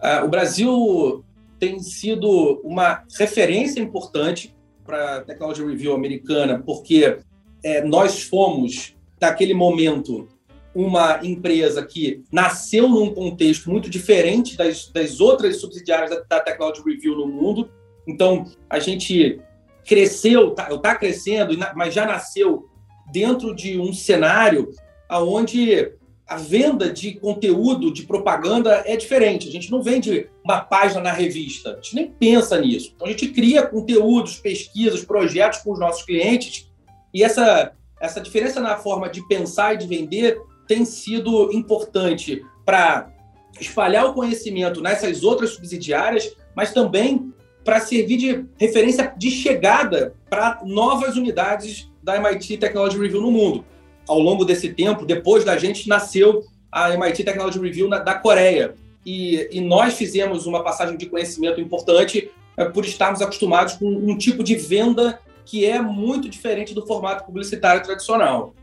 Uh, 0.00 0.24
o 0.24 0.28
Brasil 0.28 1.24
tem 1.58 1.78
sido 1.80 2.60
uma 2.64 3.04
referência 3.18 3.80
importante 3.80 4.54
para 4.84 5.18
a 5.18 5.20
Technology 5.22 5.64
Review 5.64 5.94
americana, 5.94 6.60
porque 6.64 7.18
é, 7.64 7.84
nós 7.84 8.24
fomos, 8.24 8.96
naquele 9.20 9.54
momento, 9.54 10.28
uma 10.74 11.20
empresa 11.22 11.84
que 11.84 12.22
nasceu 12.30 12.88
num 12.88 13.12
contexto 13.12 13.70
muito 13.70 13.90
diferente 13.90 14.56
das, 14.56 14.88
das 14.88 15.20
outras 15.20 15.60
subsidiárias 15.60 16.10
da, 16.10 16.22
da 16.28 16.40
Technology 16.40 16.82
Review 16.84 17.16
no 17.16 17.26
mundo. 17.26 17.70
Então, 18.06 18.46
a 18.68 18.78
gente 18.78 19.40
cresceu, 19.86 20.50
está 20.50 20.76
tá 20.78 20.94
crescendo, 20.94 21.56
mas 21.74 21.92
já 21.92 22.06
nasceu 22.06 22.68
dentro 23.12 23.54
de 23.54 23.78
um 23.78 23.92
cenário 23.92 24.70
onde 25.10 25.92
a 26.26 26.36
venda 26.36 26.90
de 26.90 27.12
conteúdo, 27.16 27.92
de 27.92 28.04
propaganda 28.04 28.82
é 28.86 28.96
diferente. 28.96 29.48
A 29.48 29.52
gente 29.52 29.70
não 29.70 29.82
vende 29.82 30.30
uma 30.42 30.60
página 30.60 31.02
na 31.02 31.12
revista, 31.12 31.72
a 31.72 31.74
gente 31.74 31.94
nem 31.94 32.10
pensa 32.10 32.58
nisso. 32.58 32.92
Então 32.94 33.06
a 33.06 33.10
gente 33.10 33.28
cria 33.28 33.66
conteúdos, 33.66 34.38
pesquisas, 34.38 35.04
projetos 35.04 35.60
com 35.60 35.72
os 35.72 35.78
nossos 35.78 36.04
clientes 36.04 36.70
e 37.12 37.22
essa, 37.22 37.72
essa 38.00 38.20
diferença 38.20 38.60
na 38.60 38.76
forma 38.76 39.10
de 39.10 39.26
pensar 39.28 39.74
e 39.74 39.78
de 39.78 39.86
vender 39.86 40.40
tem 40.72 40.86
sido 40.86 41.52
importante 41.52 42.42
para 42.64 43.12
espalhar 43.60 44.06
o 44.06 44.14
conhecimento 44.14 44.80
nessas 44.80 45.22
outras 45.22 45.50
subsidiárias, 45.50 46.34
mas 46.56 46.72
também 46.72 47.30
para 47.62 47.78
servir 47.78 48.16
de 48.16 48.46
referência 48.56 49.12
de 49.14 49.30
chegada 49.30 50.14
para 50.30 50.62
novas 50.64 51.14
unidades 51.14 51.92
da 52.02 52.16
MIT 52.16 52.56
Technology 52.56 52.98
Review 52.98 53.20
no 53.20 53.30
mundo. 53.30 53.66
Ao 54.08 54.18
longo 54.18 54.46
desse 54.46 54.72
tempo, 54.72 55.04
depois 55.04 55.44
da 55.44 55.58
gente, 55.58 55.86
nasceu 55.86 56.42
a 56.72 56.90
MIT 56.94 57.22
Technology 57.22 57.58
Review 57.60 57.86
na, 57.86 57.98
da 57.98 58.14
Coreia. 58.14 58.74
E, 59.04 59.46
e, 59.52 59.60
nós 59.60 59.94
fizemos 59.94 60.46
uma 60.46 60.64
passagem 60.64 60.96
de 60.96 61.04
conhecimento 61.06 61.60
importante 61.60 62.30
é, 62.56 62.64
por 62.64 62.86
estarmos 62.86 63.20
acostumados 63.20 63.74
com 63.74 63.86
um 63.86 64.16
tipo 64.16 64.42
de 64.42 64.54
venda 64.54 65.20
que 65.44 65.66
é 65.66 65.82
muito 65.82 66.30
diferente 66.30 66.72
do 66.72 66.86
formato 66.86 67.24
publicitário 67.24 67.82
tradicional. 67.82 68.54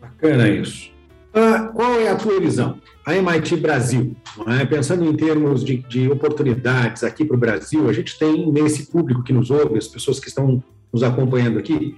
Bacana 0.00 0.46
isso. 0.48 0.93
Ah, 1.34 1.68
qual 1.74 1.98
é 1.98 2.08
a 2.08 2.14
tua 2.14 2.38
visão? 2.40 2.78
A 3.04 3.16
MIT 3.16 3.56
Brasil, 3.56 4.14
é? 4.46 4.64
pensando 4.64 5.04
em 5.04 5.16
termos 5.16 5.64
de, 5.64 5.78
de 5.78 6.08
oportunidades 6.08 7.02
aqui 7.02 7.24
para 7.24 7.36
o 7.36 7.40
Brasil, 7.40 7.88
a 7.88 7.92
gente 7.92 8.16
tem 8.16 8.50
nesse 8.52 8.86
público 8.86 9.24
que 9.24 9.32
nos 9.32 9.50
ouve, 9.50 9.76
as 9.76 9.88
pessoas 9.88 10.20
que 10.20 10.28
estão 10.28 10.62
nos 10.92 11.02
acompanhando 11.02 11.58
aqui, 11.58 11.96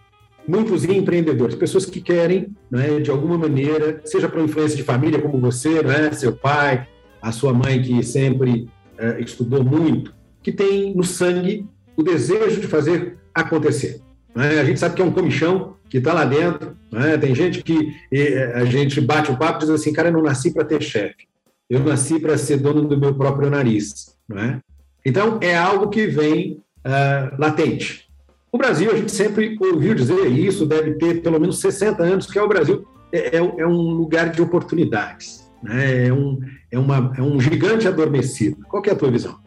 muitos 0.49 0.85
empreendedores, 0.85 1.55
pessoas 1.55 1.85
que 1.85 2.01
querem, 2.01 2.57
né, 2.71 2.99
de 2.99 3.11
alguma 3.11 3.37
maneira, 3.37 4.01
seja 4.07 4.27
por 4.27 4.41
influência 4.41 4.77
de 4.77 4.83
família 4.83 5.21
como 5.21 5.39
você, 5.39 5.83
né, 5.83 6.11
seu 6.13 6.33
pai, 6.33 6.89
a 7.21 7.31
sua 7.31 7.53
mãe 7.53 7.83
que 7.83 8.03
sempre 8.03 8.71
uh, 8.99 9.21
estudou 9.21 9.63
muito, 9.63 10.15
que 10.43 10.51
tem 10.51 10.95
no 10.95 11.05
sangue 11.05 11.69
o 11.95 12.03
desejo 12.03 12.59
de 12.59 12.67
fazer 12.67 13.19
acontecer. 13.35 14.01
Né? 14.37 14.61
A 14.61 14.65
gente 14.65 14.79
sabe 14.79 14.95
que 14.95 15.03
é 15.03 15.05
um 15.05 15.11
comichão 15.11 15.77
que 15.89 15.99
está 15.99 16.13
lá 16.13 16.25
dentro. 16.25 16.77
Né? 16.93 17.17
Tem 17.17 17.35
gente 17.35 17.63
que 17.63 17.97
a 18.55 18.65
gente 18.65 19.01
bate 19.01 19.31
o 19.31 19.37
papo 19.37 19.59
e 19.59 19.61
diz 19.61 19.71
assim, 19.71 19.93
cara, 19.93 20.09
eu 20.09 20.13
não 20.13 20.23
nasci 20.23 20.53
para 20.53 20.65
ter 20.65 20.83
chefe. 20.83 21.27
Eu 21.69 21.81
nasci 21.81 22.21
para 22.21 22.39
ser 22.39 22.59
dono 22.59 22.87
do 22.87 22.99
meu 22.99 23.15
próprio 23.15 23.51
nariz. 23.51 24.17
Né? 24.29 24.61
Então, 25.05 25.39
é 25.41 25.57
algo 25.57 25.89
que 25.89 26.07
vem 26.07 26.63
uh, 26.85 27.41
latente. 27.41 28.07
O 28.53 28.59
Brasil, 28.59 28.91
a 28.91 28.97
gente 28.97 29.11
sempre 29.11 29.57
ouviu 29.61 29.95
dizer, 29.95 30.27
isso 30.27 30.67
deve 30.67 30.95
ter 30.95 31.23
pelo 31.23 31.41
menos 31.41 31.61
60 31.61 32.03
anos, 32.03 32.27
que 32.27 32.39
é 32.39 32.43
o 32.43 32.49
Brasil 32.49 32.87
é, 33.13 33.37
é, 33.37 33.39
é 33.39 33.67
um 33.67 33.91
lugar 33.93 34.31
de 34.31 34.43
oportunidades. 34.43 35.51
Né? 35.63 36.07
É, 36.07 36.13
um, 36.13 36.39
é, 36.71 36.79
uma, 36.79 37.13
é 37.17 37.23
um 37.23 37.41
gigante 37.41 37.89
adormecido. 37.89 38.59
Qual 38.69 38.83
é 38.87 38.91
a 38.91 38.97
tua 38.97 39.11
visão? 39.11 39.39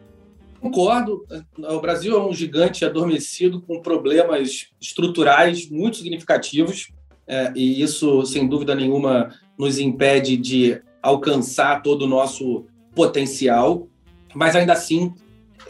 Concordo. 0.60 1.24
O 1.56 1.80
Brasil 1.80 2.16
é 2.16 2.22
um 2.22 2.34
gigante 2.34 2.84
adormecido 2.84 3.62
com 3.62 3.80
problemas 3.80 4.68
estruturais 4.80 5.68
muito 5.70 5.96
significativos, 5.96 6.90
é, 7.26 7.52
e 7.54 7.80
isso, 7.80 8.26
sem 8.26 8.46
dúvida 8.46 8.74
nenhuma, 8.74 9.34
nos 9.58 9.78
impede 9.78 10.36
de 10.36 10.80
alcançar 11.02 11.82
todo 11.82 12.02
o 12.02 12.08
nosso 12.08 12.66
potencial, 12.94 13.88
mas 14.34 14.54
ainda 14.54 14.72
assim 14.72 15.14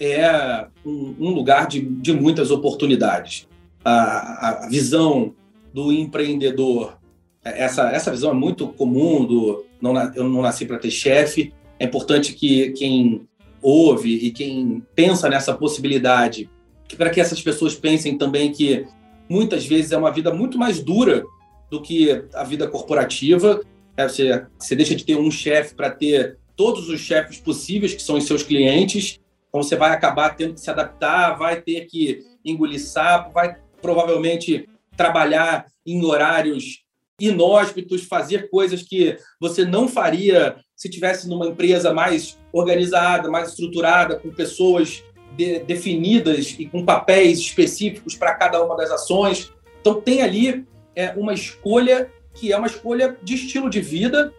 é 0.01 0.66
um, 0.84 1.14
um 1.20 1.30
lugar 1.30 1.68
de, 1.68 1.80
de, 1.80 2.12
muitas 2.12 2.51
oportunidades. 2.51 3.47
A, 3.84 4.64
a, 4.64 4.68
visão 4.68 5.34
do 5.72 5.93
empreendedor, 5.93 6.99
essa, 7.45 7.91
essa 7.91 8.11
visão 8.11 8.30
é 8.30 8.34
muito 8.34 8.68
comum 8.68 9.24
do 9.24 9.64
não, 9.80 9.95
eu 10.14 10.24
não 10.24 10.43
nasci 10.43 10.64
para 10.64 10.78
ter 10.78 10.91
chefe. 10.91 11.53
É 11.78 11.84
importante 11.84 12.32
que 12.32 12.70
quem 12.70 13.28
ouve 13.62 14.14
e 14.14 14.30
quem 14.30 14.82
pensa 14.94 15.28
nessa 15.28 15.54
possibilidade, 15.54 16.50
para 16.96 17.11
que 17.11 17.20
essas 17.20 17.40
pessoas 17.40 17.74
pensem 17.74 18.16
também 18.18 18.52
que 18.52 18.86
muitas 19.28 19.66
vezes 19.66 19.92
é 19.92 19.96
uma 19.96 20.11
vida 20.11 20.32
muito 20.34 20.58
mais 20.58 20.82
dura 20.82 21.24
do 21.70 21.80
que 21.80 22.24
a 22.34 22.42
vida 22.42 22.66
corporativa. 22.66 23.61
É, 23.96 24.08
você, 24.08 24.44
você 24.58 24.74
deixa 24.74 24.94
de 24.94 25.04
ter 25.04 25.16
um 25.16 25.30
chefe 25.30 25.74
para 25.74 25.90
ter 25.90 26.38
todos 26.56 26.88
os 26.88 27.00
chefes 27.00 27.38
possíveis 27.38 27.94
que 27.94 28.02
são 28.02 28.16
os 28.16 28.24
seus 28.24 28.42
clientes. 28.42 29.20
Então 29.48 29.62
você 29.62 29.76
vai 29.76 29.92
acabar 29.92 30.36
tendo 30.36 30.54
que 30.54 30.61
se 30.61 30.70
adaptar, 30.70 31.38
vai 31.38 31.61
ter 31.61 31.86
que 31.86 32.24
engolir 32.44 32.80
sapo, 32.80 33.32
vai 33.32 33.56
provavelmente 33.80 34.68
trabalhar 34.96 35.66
em 35.86 36.04
horários 36.04 36.84
inóspitos, 37.20 38.04
fazer 38.04 38.48
coisas 38.50 38.82
que 38.82 39.16
você 39.38 39.64
não 39.64 39.86
faria 39.86 40.56
se 40.81 40.89
tivesse 40.89 41.28
numa 41.28 41.47
empresa 41.47 41.93
mais 41.93 42.39
organizada, 42.51 43.31
mais 43.31 43.51
estruturada, 43.51 44.16
com 44.16 44.31
pessoas 44.31 45.05
de, 45.37 45.59
definidas 45.59 46.57
e 46.59 46.64
com 46.64 46.87
papéis 46.87 47.39
específicos 47.39 48.14
para 48.14 48.35
cada 48.35 48.64
uma 48.64 48.74
das 48.74 48.91
ações. 48.91 49.53
Então 49.78 50.01
tem 50.01 50.22
ali 50.22 50.66
é, 50.97 51.12
uma 51.18 51.35
escolha 51.35 52.11
que 52.33 52.51
é 52.51 52.57
uma 52.57 52.66
escolha 52.66 53.14
de 53.22 53.35
estilo 53.35 53.68
de 53.68 53.83
vida, 53.83 54.33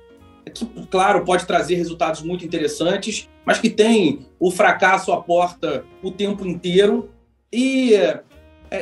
que, 0.52 0.66
claro, 0.90 1.24
pode 1.24 1.46
trazer 1.46 1.76
resultados 1.76 2.24
muito 2.24 2.44
interessantes, 2.44 3.30
mas 3.46 3.60
que 3.60 3.70
tem 3.70 4.26
o 4.40 4.50
fracasso 4.50 5.12
à 5.12 5.22
porta 5.22 5.86
o 6.02 6.10
tempo 6.10 6.44
inteiro. 6.48 7.12
E 7.54 7.94
é, 7.94 8.24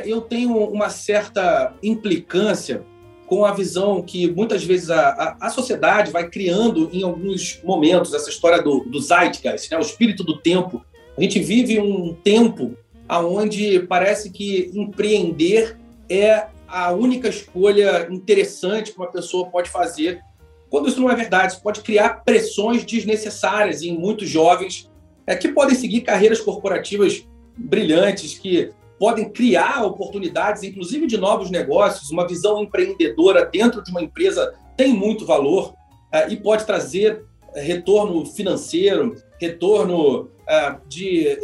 eu 0.06 0.22
tenho 0.22 0.56
uma 0.56 0.88
certa 0.88 1.74
implicância 1.82 2.82
com 3.30 3.44
a 3.44 3.52
visão 3.52 4.02
que 4.02 4.28
muitas 4.28 4.64
vezes 4.64 4.90
a, 4.90 5.10
a, 5.10 5.46
a, 5.46 5.50
sociedade 5.50 6.10
vai 6.10 6.28
criando 6.28 6.90
em 6.92 7.04
alguns 7.04 7.60
momentos, 7.62 8.12
essa 8.12 8.28
história 8.28 8.60
do, 8.60 8.80
do 8.80 9.00
zeitgeist, 9.00 9.70
né? 9.70 9.78
o 9.78 9.80
espírito 9.80 10.24
do 10.24 10.36
tempo. 10.36 10.84
A 11.16 11.22
gente 11.22 11.38
vive 11.38 11.78
um 11.78 12.12
tempo 12.12 12.76
onde 13.08 13.78
parece 13.86 14.30
que 14.30 14.72
empreender 14.74 15.78
é 16.08 16.48
a 16.66 16.90
única 16.90 17.28
escolha 17.28 18.08
interessante 18.10 18.90
que 18.90 18.98
uma 18.98 19.12
pessoa 19.12 19.46
pode 19.46 19.70
fazer, 19.70 20.20
quando 20.68 20.88
isso 20.88 21.00
não 21.00 21.08
é 21.08 21.14
verdade. 21.14 21.52
Isso 21.52 21.62
pode 21.62 21.82
criar 21.82 22.24
pressões 22.24 22.84
desnecessárias 22.84 23.82
em 23.82 23.96
muitos 23.96 24.28
jovens 24.28 24.90
é, 25.24 25.36
que 25.36 25.46
podem 25.50 25.76
seguir 25.76 26.00
carreiras 26.00 26.40
corporativas 26.40 27.24
brilhantes, 27.56 28.36
que 28.36 28.72
podem 29.00 29.30
criar 29.30 29.82
oportunidades, 29.82 30.62
inclusive 30.62 31.06
de 31.06 31.16
novos 31.16 31.50
negócios. 31.50 32.10
Uma 32.10 32.28
visão 32.28 32.62
empreendedora 32.62 33.46
dentro 33.46 33.82
de 33.82 33.90
uma 33.90 34.02
empresa 34.02 34.54
tem 34.76 34.92
muito 34.92 35.24
valor 35.24 35.70
uh, 35.70 36.30
e 36.30 36.36
pode 36.36 36.66
trazer 36.66 37.14
uh, 37.16 37.24
retorno 37.54 38.26
financeiro, 38.26 39.16
retorno 39.40 40.24
uh, 40.24 40.86
de, 40.86 41.38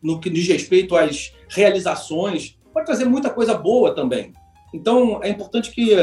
no 0.00 0.20
que 0.20 0.30
diz 0.30 0.46
respeito 0.46 0.96
às 0.96 1.34
realizações, 1.48 2.56
pode 2.72 2.86
trazer 2.86 3.06
muita 3.06 3.28
coisa 3.28 3.54
boa 3.54 3.92
também. 3.92 4.32
Então, 4.72 5.18
é 5.20 5.28
importante 5.28 5.72
que 5.72 5.96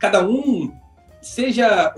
cada 0.00 0.26
um 0.26 0.72
seja 1.20 1.94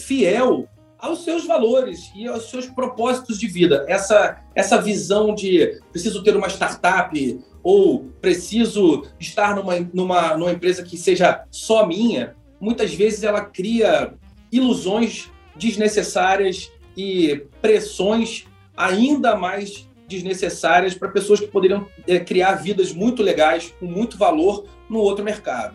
fiel 0.00 0.66
aos 0.98 1.22
seus 1.24 1.46
valores 1.46 2.10
e 2.16 2.26
aos 2.26 2.50
seus 2.50 2.66
propósitos 2.66 3.38
de 3.38 3.46
vida. 3.46 3.84
Essa, 3.88 4.40
essa 4.56 4.80
visão 4.80 5.34
de 5.34 5.80
preciso 5.92 6.22
ter 6.24 6.36
uma 6.36 6.48
startup 6.48 7.42
ou 7.62 8.10
preciso 8.20 9.04
estar 9.18 9.54
numa, 9.54 9.78
numa, 9.92 10.36
numa 10.36 10.52
empresa 10.52 10.82
que 10.82 10.96
seja 10.96 11.44
só 11.50 11.86
minha, 11.86 12.34
muitas 12.60 12.94
vezes 12.94 13.22
ela 13.22 13.40
cria 13.40 14.14
ilusões 14.50 15.30
desnecessárias 15.56 16.70
e 16.96 17.44
pressões 17.60 18.46
ainda 18.76 19.36
mais 19.36 19.88
desnecessárias 20.08 20.94
para 20.94 21.08
pessoas 21.08 21.40
que 21.40 21.46
poderiam 21.46 21.86
é, 22.06 22.18
criar 22.18 22.54
vidas 22.56 22.92
muito 22.92 23.22
legais, 23.22 23.72
com 23.80 23.86
muito 23.86 24.18
valor 24.18 24.66
no 24.88 24.98
outro 24.98 25.24
mercado. 25.24 25.74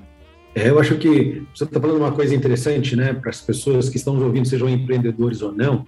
É, 0.53 0.69
eu 0.69 0.79
acho 0.79 0.97
que 0.97 1.43
você 1.53 1.63
está 1.63 1.79
falando 1.79 1.97
uma 1.97 2.11
coisa 2.11 2.33
interessante, 2.33 2.95
né, 2.95 3.13
para 3.13 3.29
as 3.29 3.41
pessoas 3.41 3.89
que 3.89 3.97
estão 3.97 4.13
nos 4.13 4.23
ouvindo, 4.23 4.47
sejam 4.47 4.69
empreendedores 4.69 5.41
ou 5.41 5.51
não. 5.51 5.85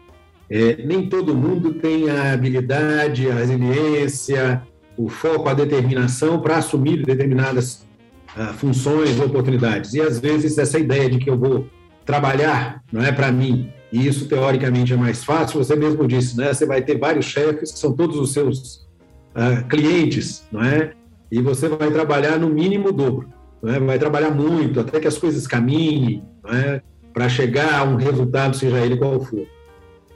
É, 0.50 0.84
nem 0.84 1.08
todo 1.08 1.36
mundo 1.36 1.74
tem 1.76 2.10
a 2.10 2.34
habilidade, 2.34 3.30
a 3.30 3.36
resiliência, 3.36 4.64
o 5.00 5.08
foco, 5.08 5.48
a 5.48 5.54
determinação 5.54 6.42
para 6.42 6.58
assumir 6.58 7.06
determinadas 7.06 7.88
uh, 8.36 8.54
funções 8.56 9.18
oportunidades. 9.18 9.94
E 9.94 10.02
às 10.02 10.20
vezes 10.20 10.58
essa 10.58 10.78
ideia 10.78 11.10
de 11.10 11.20
que 11.20 11.30
eu 11.30 11.38
vou 11.38 11.68
trabalhar 12.06 12.84
não 12.92 13.02
é 13.02 13.10
para 13.10 13.32
mim, 13.32 13.72
e 13.94 14.06
isso 14.06 14.28
teoricamente 14.28 14.92
é 14.92 14.98
mais 14.98 15.24
fácil, 15.24 15.64
você 15.64 15.74
mesmo 15.74 16.06
disse, 16.06 16.36
né? 16.36 16.54
Você 16.54 16.66
vai 16.66 16.82
ter 16.82 17.00
vários 17.00 17.26
chefes 17.26 17.72
que 17.72 17.80
são 17.80 17.94
todos 17.94 18.18
os 18.18 18.34
seus 18.34 18.88
uh, 19.36 19.66
clientes, 19.70 20.46
não 20.52 20.62
é? 20.62 20.92
E 21.32 21.42
você 21.42 21.70
vai 21.70 21.90
trabalhar 21.92 22.38
no 22.38 22.50
mínimo 22.50 22.90
o 22.90 22.92
dobro, 22.92 23.30
não 23.64 23.74
é? 23.74 23.80
Vai 23.80 23.98
trabalhar 23.98 24.32
muito 24.32 24.82
até 24.82 25.00
que 25.00 25.08
as 25.08 25.18
coisas 25.18 25.48
caminhem, 25.48 26.22
não 26.44 26.52
é? 26.52 26.82
Para 27.14 27.30
chegar 27.30 27.80
a 27.80 27.84
um 27.86 27.96
resultado, 27.96 28.58
seja 28.58 28.80
ele 28.80 28.98
qual 28.98 29.18
for. 29.22 29.48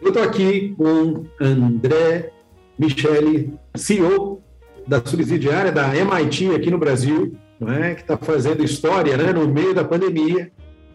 Eu 0.01 0.09
estou 0.09 0.23
aqui 0.23 0.75
com 0.77 1.23
André 1.39 2.31
Michele, 2.77 3.53
CEO 3.75 4.43
da 4.87 5.01
subsidiária 5.03 5.71
da 5.71 5.95
MIT 5.95 6.55
aqui 6.55 6.69
no 6.69 6.77
Brasil, 6.77 7.35
não 7.59 7.71
é? 7.71 7.95
que 7.95 8.01
está 8.01 8.17
fazendo 8.17 8.63
história 8.63 9.15
né? 9.17 9.31
no 9.31 9.47
meio 9.47 9.73
da 9.73 9.83
pandemia 9.83 10.51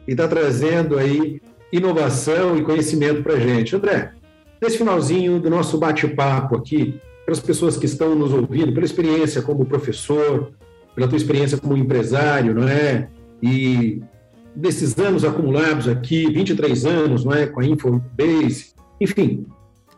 e 0.07 0.13
está 0.13 0.29
trazendo 0.29 0.99
aí 0.99 1.41
inovação 1.73 2.57
e 2.57 2.63
conhecimento 2.63 3.23
para 3.23 3.35
a 3.35 3.41
gente. 3.41 3.75
André, 3.75 4.13
nesse 4.61 4.79
finalzinho 4.79 5.39
do 5.41 5.51
nosso 5.51 5.79
bate-papo 5.79 6.57
aqui, 6.57 7.01
para 7.25 7.33
as 7.33 7.41
pessoas 7.41 7.77
que 7.77 7.87
estão 7.87 8.15
nos 8.15 8.33
ouvindo, 8.33 8.73
pela 8.73 8.87
experiência 8.87 9.43
como 9.43 9.67
professor, 9.67 10.51
pela 10.95 11.07
tua 11.07 11.19
experiência 11.19 11.59
como 11.59 11.77
empresário, 11.77 12.55
não 12.55 12.67
é? 12.67 13.09
E 13.43 14.03
desses 14.57 14.99
anos 14.99 15.25
acumulados 15.25 15.89
aqui, 15.89 16.31
23 16.33 16.87
anos, 16.87 17.25
não 17.25 17.33
é? 17.33 17.47
Com 17.47 17.61
a 17.61 17.67
Infobase, 17.67 18.73
enfim, 18.99 19.47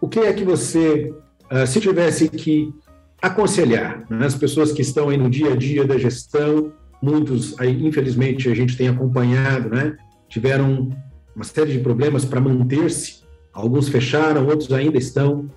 o 0.00 0.08
que 0.08 0.18
é 0.18 0.32
que 0.32 0.44
você, 0.44 1.14
ah, 1.48 1.64
se 1.66 1.80
tivesse 1.80 2.28
que 2.28 2.74
aconselhar 3.20 4.04
né, 4.08 4.26
as 4.26 4.34
pessoas 4.34 4.72
que 4.72 4.82
estão 4.82 5.08
aí 5.08 5.16
no 5.16 5.28
dia 5.28 5.52
a 5.52 5.56
dia 5.56 5.84
da 5.84 5.98
gestão, 5.98 6.72
muitos 7.02 7.58
aí, 7.60 7.86
infelizmente, 7.86 8.48
a 8.48 8.54
gente 8.54 8.76
tem 8.76 8.88
acompanhado, 8.88 9.68
né, 9.68 9.96
tiveram 10.28 10.90
uma 11.34 11.44
série 11.44 11.72
de 11.72 11.78
problemas 11.80 12.24
para 12.24 12.40
manter-se, 12.40 13.20
alguns 13.52 13.88
fecharam, 13.88 14.46
outros 14.46 14.72
ainda 14.72 14.98
estão 14.98 15.50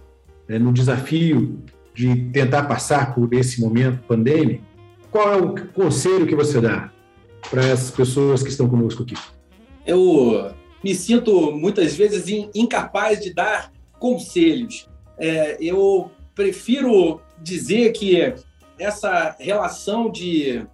né, 0.48 0.60
no 0.60 0.74
desafio 0.74 1.60
de 1.94 2.16
tentar 2.32 2.64
passar 2.64 3.14
por 3.14 3.32
esse 3.34 3.62
momento 3.62 4.04
pandêmico. 4.04 4.64
Qual 5.12 5.34
é 5.34 5.38
o 5.38 5.68
conselho 5.68 6.26
que 6.26 6.36
você 6.36 6.60
dá 6.60 6.92
para 7.50 7.64
essas 7.66 7.92
pessoas 7.92 8.42
que 8.42 8.50
estão 8.50 8.68
conosco 8.68 9.04
aqui? 9.04 9.16
Eu 9.86 10.52
me 10.84 10.96
sinto 10.96 11.52
muitas 11.52 11.96
vezes 11.96 12.26
incapaz 12.56 13.20
de 13.22 13.34
dar 13.34 13.72
conselhos. 14.00 14.90
É, 15.20 15.58
eu 15.60 16.10
prefiro 16.34 17.22
dizer 17.44 17.92
que 17.92 18.34
essa 18.80 19.36
relação 19.40 20.10
de, 20.10 20.66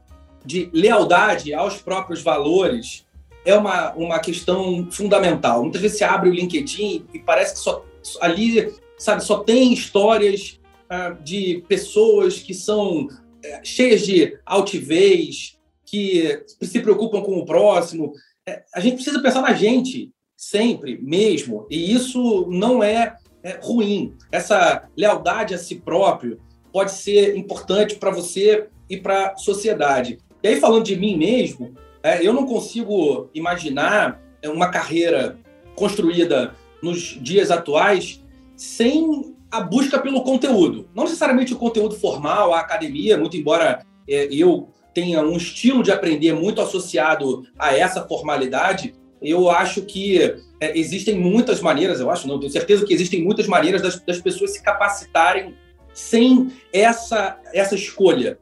de 0.45 0.69
lealdade 0.71 1.53
aos 1.53 1.77
próprios 1.77 2.21
valores 2.21 3.05
é 3.45 3.55
uma, 3.55 3.93
uma 3.93 4.19
questão 4.19 4.87
fundamental. 4.91 5.63
Muitas 5.63 5.81
vezes 5.81 5.97
você 5.97 6.03
abre 6.03 6.29
o 6.29 6.33
LinkedIn 6.33 7.05
e 7.13 7.19
parece 7.19 7.53
que 7.53 7.59
só 7.59 7.83
ali, 8.21 8.73
sabe, 8.97 9.23
só 9.23 9.39
tem 9.39 9.73
histórias 9.73 10.59
ah, 10.89 11.09
de 11.21 11.63
pessoas 11.67 12.39
que 12.39 12.53
são 12.53 13.07
é, 13.43 13.63
cheias 13.63 14.05
de 14.05 14.37
altivez, 14.45 15.57
que 15.85 16.43
se 16.61 16.79
preocupam 16.81 17.21
com 17.21 17.37
o 17.37 17.45
próximo. 17.45 18.13
É, 18.47 18.63
a 18.73 18.79
gente 18.79 18.95
precisa 18.95 19.21
pensar 19.21 19.41
na 19.41 19.53
gente 19.53 20.11
sempre, 20.37 20.97
mesmo, 21.01 21.67
e 21.69 21.93
isso 21.93 22.47
não 22.49 22.83
é, 22.83 23.15
é 23.43 23.59
ruim. 23.61 24.15
Essa 24.31 24.87
lealdade 24.95 25.53
a 25.53 25.57
si 25.57 25.75
próprio 25.75 26.39
pode 26.71 26.91
ser 26.91 27.35
importante 27.37 27.95
para 27.95 28.11
você 28.11 28.67
e 28.89 28.97
para 28.97 29.31
a 29.31 29.37
sociedade. 29.37 30.19
E 30.41 30.47
aí, 30.47 30.59
falando 30.59 30.83
de 30.83 30.95
mim 30.95 31.17
mesmo, 31.17 31.73
é, 32.01 32.25
eu 32.25 32.33
não 32.33 32.45
consigo 32.45 33.29
imaginar 33.33 34.21
uma 34.45 34.69
carreira 34.69 35.37
construída 35.75 36.55
nos 36.81 37.17
dias 37.21 37.51
atuais 37.51 38.23
sem 38.55 39.35
a 39.51 39.61
busca 39.61 39.99
pelo 39.99 40.23
conteúdo. 40.23 40.87
Não 40.95 41.03
necessariamente 41.03 41.53
o 41.53 41.57
conteúdo 41.57 41.95
formal, 41.95 42.53
a 42.53 42.59
academia, 42.59 43.17
muito 43.17 43.35
embora 43.35 43.85
é, 44.07 44.27
eu 44.31 44.69
tenha 44.93 45.21
um 45.21 45.37
estilo 45.37 45.83
de 45.83 45.91
aprender 45.91 46.33
muito 46.33 46.61
associado 46.61 47.45
a 47.57 47.75
essa 47.75 48.07
formalidade, 48.07 48.93
eu 49.21 49.49
acho 49.49 49.81
que 49.83 50.21
é, 50.59 50.77
existem 50.77 51.17
muitas 51.17 51.61
maneiras, 51.61 51.99
eu 51.99 52.09
acho, 52.09 52.27
não, 52.27 52.39
tenho 52.39 52.51
certeza 52.51 52.85
que 52.85 52.93
existem 52.93 53.23
muitas 53.23 53.47
maneiras 53.47 53.81
das, 53.81 53.99
das 53.99 54.21
pessoas 54.21 54.51
se 54.51 54.63
capacitarem 54.63 55.55
sem 55.99 56.51
essa, 56.71 57.37
essa 57.53 57.75
escolha. 57.75 58.39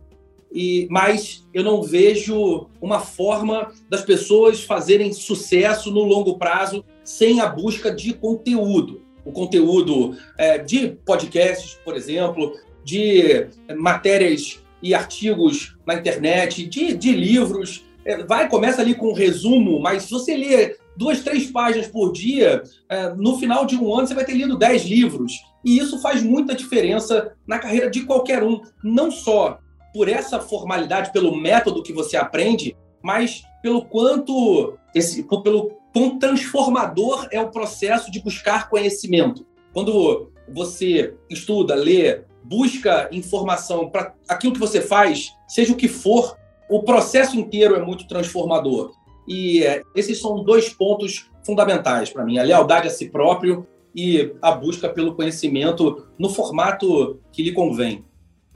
E, 0.54 0.88
mas 0.90 1.46
eu 1.54 1.64
não 1.64 1.82
vejo 1.82 2.68
uma 2.80 3.00
forma 3.00 3.74
das 3.90 4.02
pessoas 4.02 4.64
fazerem 4.64 5.12
sucesso 5.12 5.92
no 5.92 6.04
longo 6.04 6.38
prazo 6.38 6.86
sem 7.04 7.42
a 7.42 7.48
busca 7.48 7.92
de 7.94 8.14
conteúdo. 8.14 9.02
O 9.26 9.32
conteúdo 9.32 10.16
é, 10.38 10.58
de 10.58 10.90
podcasts, 11.06 11.78
por 11.84 11.98
exemplo, 11.98 12.54
de 12.84 13.48
matérias 13.76 14.64
e 14.82 14.94
artigos 14.94 15.76
na 15.86 15.96
internet, 15.96 16.66
de, 16.66 16.94
de 16.94 17.12
livros. 17.12 17.84
É, 18.06 18.24
vai, 18.24 18.48
começa 18.48 18.82
ali 18.82 18.96
com 18.96 19.10
um 19.10 19.14
resumo, 19.14 19.82
mas 19.82 20.04
se 20.04 20.12
você 20.12 20.38
ler 20.38 20.78
duas, 20.96 21.22
três 21.22 21.52
páginas 21.52 21.88
por 21.88 22.14
dia, 22.14 22.64
é, 22.88 23.14
no 23.14 23.38
final 23.38 23.66
de 23.66 23.76
um 23.76 23.94
ano 23.94 24.08
você 24.08 24.14
vai 24.14 24.24
ter 24.24 24.34
lido 24.34 24.58
dez 24.58 24.84
livros. 24.84 25.34
E 25.64 25.78
isso 25.78 26.00
faz 26.00 26.24
muita 26.24 26.56
diferença 26.56 27.36
na 27.46 27.60
carreira 27.60 27.90
de 27.90 28.06
qualquer 28.06 28.44
um, 28.44 28.62
não 28.84 29.12
só 29.12 29.60
por 29.94 30.08
essa 30.08 30.40
formalidade, 30.40 31.12
pelo 31.12 31.36
método 31.36 31.82
que 31.82 31.94
você 31.94 32.16
aprende, 32.16 32.76
mas 33.02 33.44
pelo 33.62 33.86
quanto 33.86 34.78
esse, 34.94 35.24
pelo 35.44 35.72
quão 35.94 36.20
transformador 36.20 37.28
é 37.32 37.42
o 37.42 37.50
processo 37.50 38.12
de 38.12 38.22
buscar 38.22 38.70
conhecimento. 38.70 39.46
Quando 39.74 40.32
você 40.48 41.16
estuda, 41.30 41.76
lê, 41.76 42.22
busca 42.44 43.10
informação 43.12 43.90
para 43.90 44.14
aquilo 44.28 44.54
que 44.54 44.60
você 44.60 44.82
faz, 44.82 45.34
seja 45.48 45.74
o 45.74 45.78
que 45.78 45.88
for, 45.88 46.38
o 46.70 46.84
processo 46.84 47.38
inteiro 47.38 47.76
é 47.76 47.82
muito 47.84 48.08
transformador. 48.08 48.92
E 49.28 49.64
é, 49.64 49.82
esses 49.96 50.20
são 50.20 50.44
dois 50.44 50.70
pontos 50.70 51.30
fundamentais 51.46 52.10
para 52.10 52.24
mim: 52.24 52.38
a 52.38 52.44
lealdade 52.44 52.88
a 52.88 52.92
si 52.92 53.10
próprio 53.10 53.68
e 53.98 54.32
a 54.44 54.52
busca 54.52 54.88
pelo 54.88 55.16
conhecimento 55.16 56.06
no 56.20 56.30
formato 56.30 57.20
que 57.32 57.42
lhe 57.42 57.52
convém. 57.52 58.06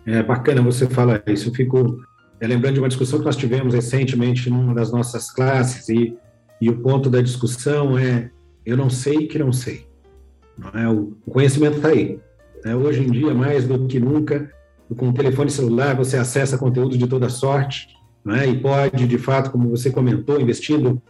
É 0.06 0.22
bacana 0.22 0.62
você 0.62 0.88
falar 0.88 1.24
isso. 1.26 1.50
Eu 1.50 1.54
fico 1.54 2.00
é, 2.40 2.46
lembrando 2.46 2.76
de 2.76 2.80
uma 2.80 2.88
discussão 2.88 3.18
que 3.18 3.26
nós 3.26 3.36
tivemos 3.36 3.74
recentemente 3.74 4.52
numa 4.52 4.76
das 4.76 4.92
nossas 4.92 5.32
classes 5.32 5.90
e, 5.90 6.16
e 6.62 6.70
o 6.70 6.78
ponto 6.78 7.10
da 7.10 7.22
discussão 7.22 7.98
é 7.98 8.30
eu 8.64 8.78
não 8.78 8.90
sei 8.90 9.28
que 9.28 9.40
não 9.40 9.52
sei. 9.52 9.88
Não 10.56 10.70
é? 10.80 10.88
O 10.88 11.16
conhecimento 11.32 11.78
está 11.78 11.90
aí. 11.90 12.20
É, 12.64 12.76
hoje 12.76 13.02
em 13.02 13.10
dia, 13.10 13.34
mais 13.34 13.68
do 13.68 13.88
que 13.88 14.00
nunca, 14.00 14.52
com 14.96 15.10
o 15.10 15.14
telefone 15.14 15.50
celular, 15.50 15.96
você 15.96 16.18
acessa 16.18 16.60
conteúdo 16.60 16.96
de 16.96 17.08
toda 17.08 17.30
sorte 17.30 17.88
é? 18.28 18.46
e 18.46 18.60
pode, 18.60 19.08
de 19.08 19.18
fato, 19.18 19.50
como 19.50 19.70
você 19.70 19.90
comentou, 19.90 20.40
investindo 20.40 21.02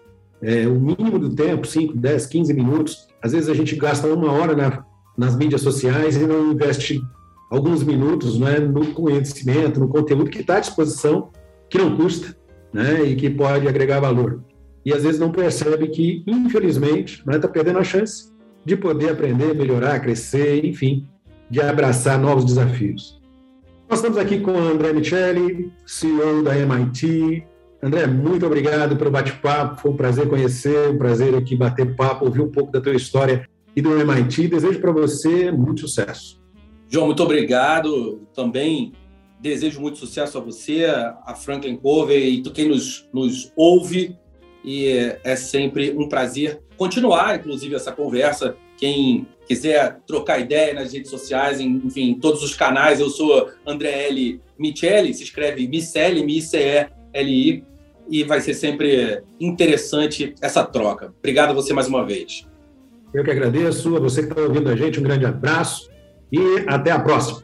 é, 0.42 0.68
o 0.68 0.80
mínimo 0.80 1.20
do 1.20 1.34
tempo, 1.36 1.68
5, 1.68 1.96
10, 1.96 2.26
15 2.26 2.54
minutos. 2.54 3.08
Às 3.22 3.32
vezes 3.32 3.50
a 3.50 3.54
gente 3.54 3.76
gasta 3.76 4.08
uma 4.08 4.32
hora 4.32 4.56
na, 4.56 4.84
nas 5.18 5.36
mídias 5.36 5.62
sociais 5.62 6.16
e 6.16 6.26
não 6.26 6.52
investe 6.52 7.02
alguns 7.50 7.84
minutos 7.84 8.40
né, 8.40 8.60
no 8.60 8.94
conhecimento, 8.94 9.80
no 9.80 9.88
conteúdo 9.88 10.30
que 10.30 10.40
está 10.40 10.58
à 10.58 10.60
disposição, 10.60 11.30
que 11.70 11.78
não 11.78 11.96
custa 11.96 12.36
né, 12.74 13.04
e 13.04 13.16
que 13.16 13.30
pode 13.30 13.68
agregar 13.68 14.00
valor. 14.00 14.42
E 14.86 14.94
às 14.94 15.04
vezes 15.04 15.20
não 15.20 15.32
percebe 15.32 15.88
que, 15.90 16.24
infelizmente, 16.26 17.20
está 17.20 17.32
né, 17.32 17.40
tá 17.40 17.48
perdendo 17.48 17.80
a 17.80 17.84
chance 17.84 18.32
de 18.66 18.76
poder 18.76 19.12
aprender, 19.12 19.54
melhorar, 19.54 20.00
crescer, 20.00 20.66
enfim, 20.66 21.08
de 21.50 21.62
abraçar 21.62 22.18
novos 22.18 22.46
desafios. 22.46 23.22
Nós 23.90 24.00
estamos 24.00 24.18
aqui 24.18 24.40
com 24.40 24.58
André 24.58 24.94
Micheli, 24.94 25.72
CEO 25.86 26.42
da 26.42 26.58
MIT, 26.58 27.44
André, 27.84 28.06
muito 28.06 28.46
obrigado 28.46 28.96
pelo 28.96 29.10
bate-papo. 29.10 29.82
Foi 29.82 29.92
um 29.92 29.98
prazer 29.98 30.30
conhecer, 30.30 30.90
um 30.90 30.98
prazer 31.00 31.34
aqui 31.34 31.56
bater 31.56 31.96
papo, 31.96 32.26
ouvir 32.26 32.42
um 32.42 32.52
pouco 32.52 32.72
da 32.72 32.80
tua 32.80 32.94
história 32.94 33.50
e 33.76 33.82
do 33.82 33.98
MIT. 34.00 34.50
Desejo 34.50 34.80
para 34.80 34.92
você 34.92 35.52
muito 35.52 35.82
sucesso. 35.82 36.40
João, 36.88 37.08
muito 37.08 37.24
obrigado. 37.24 38.22
Também 38.36 38.94
desejo 39.40 39.82
muito 39.82 39.98
sucesso 39.98 40.38
a 40.38 40.42
você, 40.42 40.86
a 41.26 41.34
Franklin 41.34 41.76
Covey 41.76 42.36
e 42.36 42.42
quem 42.52 42.70
nos, 42.70 43.10
nos 43.12 43.52
ouve. 43.56 44.16
E 44.64 45.16
é 45.24 45.36
sempre 45.36 45.92
um 45.98 46.08
prazer 46.08 46.62
continuar, 46.78 47.40
inclusive, 47.40 47.74
essa 47.74 47.92
conversa. 47.92 48.56
Quem 48.78 49.26
quiser 49.48 50.00
trocar 50.06 50.40
ideia 50.40 50.76
nas 50.76 50.94
redes 50.94 51.10
sociais, 51.10 51.60
enfim, 51.60 52.12
em 52.12 52.20
todos 52.20 52.44
os 52.44 52.54
canais, 52.54 53.00
eu 53.00 53.10
sou 53.10 53.50
André 53.66 54.08
L. 54.08 54.40
Micheli, 54.58 55.16
se 55.16 55.24
escreve 55.24 55.68
Miceli, 55.68 56.22
M-I-C-E-L-I 56.22 57.71
e 58.10 58.24
vai 58.24 58.42
ser 58.42 58.54
sempre 58.54 59.24
interessante 59.40 60.36
essa 60.42 60.64
troca. 60.64 61.14
Obrigado 61.20 61.52
a 61.52 61.54
você 61.54 61.74
mais 61.74 61.88
uma 61.88 62.06
vez. 62.06 62.48
Eu 63.14 63.24
que 63.24 63.32
agradeço. 63.32 63.96
A 63.96 64.00
você 64.00 64.24
que 64.24 64.30
está 64.30 64.42
ouvindo 64.42 64.70
a 64.70 64.76
gente, 64.76 65.00
um 65.00 65.04
grande 65.04 65.26
abraço 65.26 65.90
e 66.32 66.40
até 66.68 66.92
a 66.92 67.00
próxima. 67.00 67.44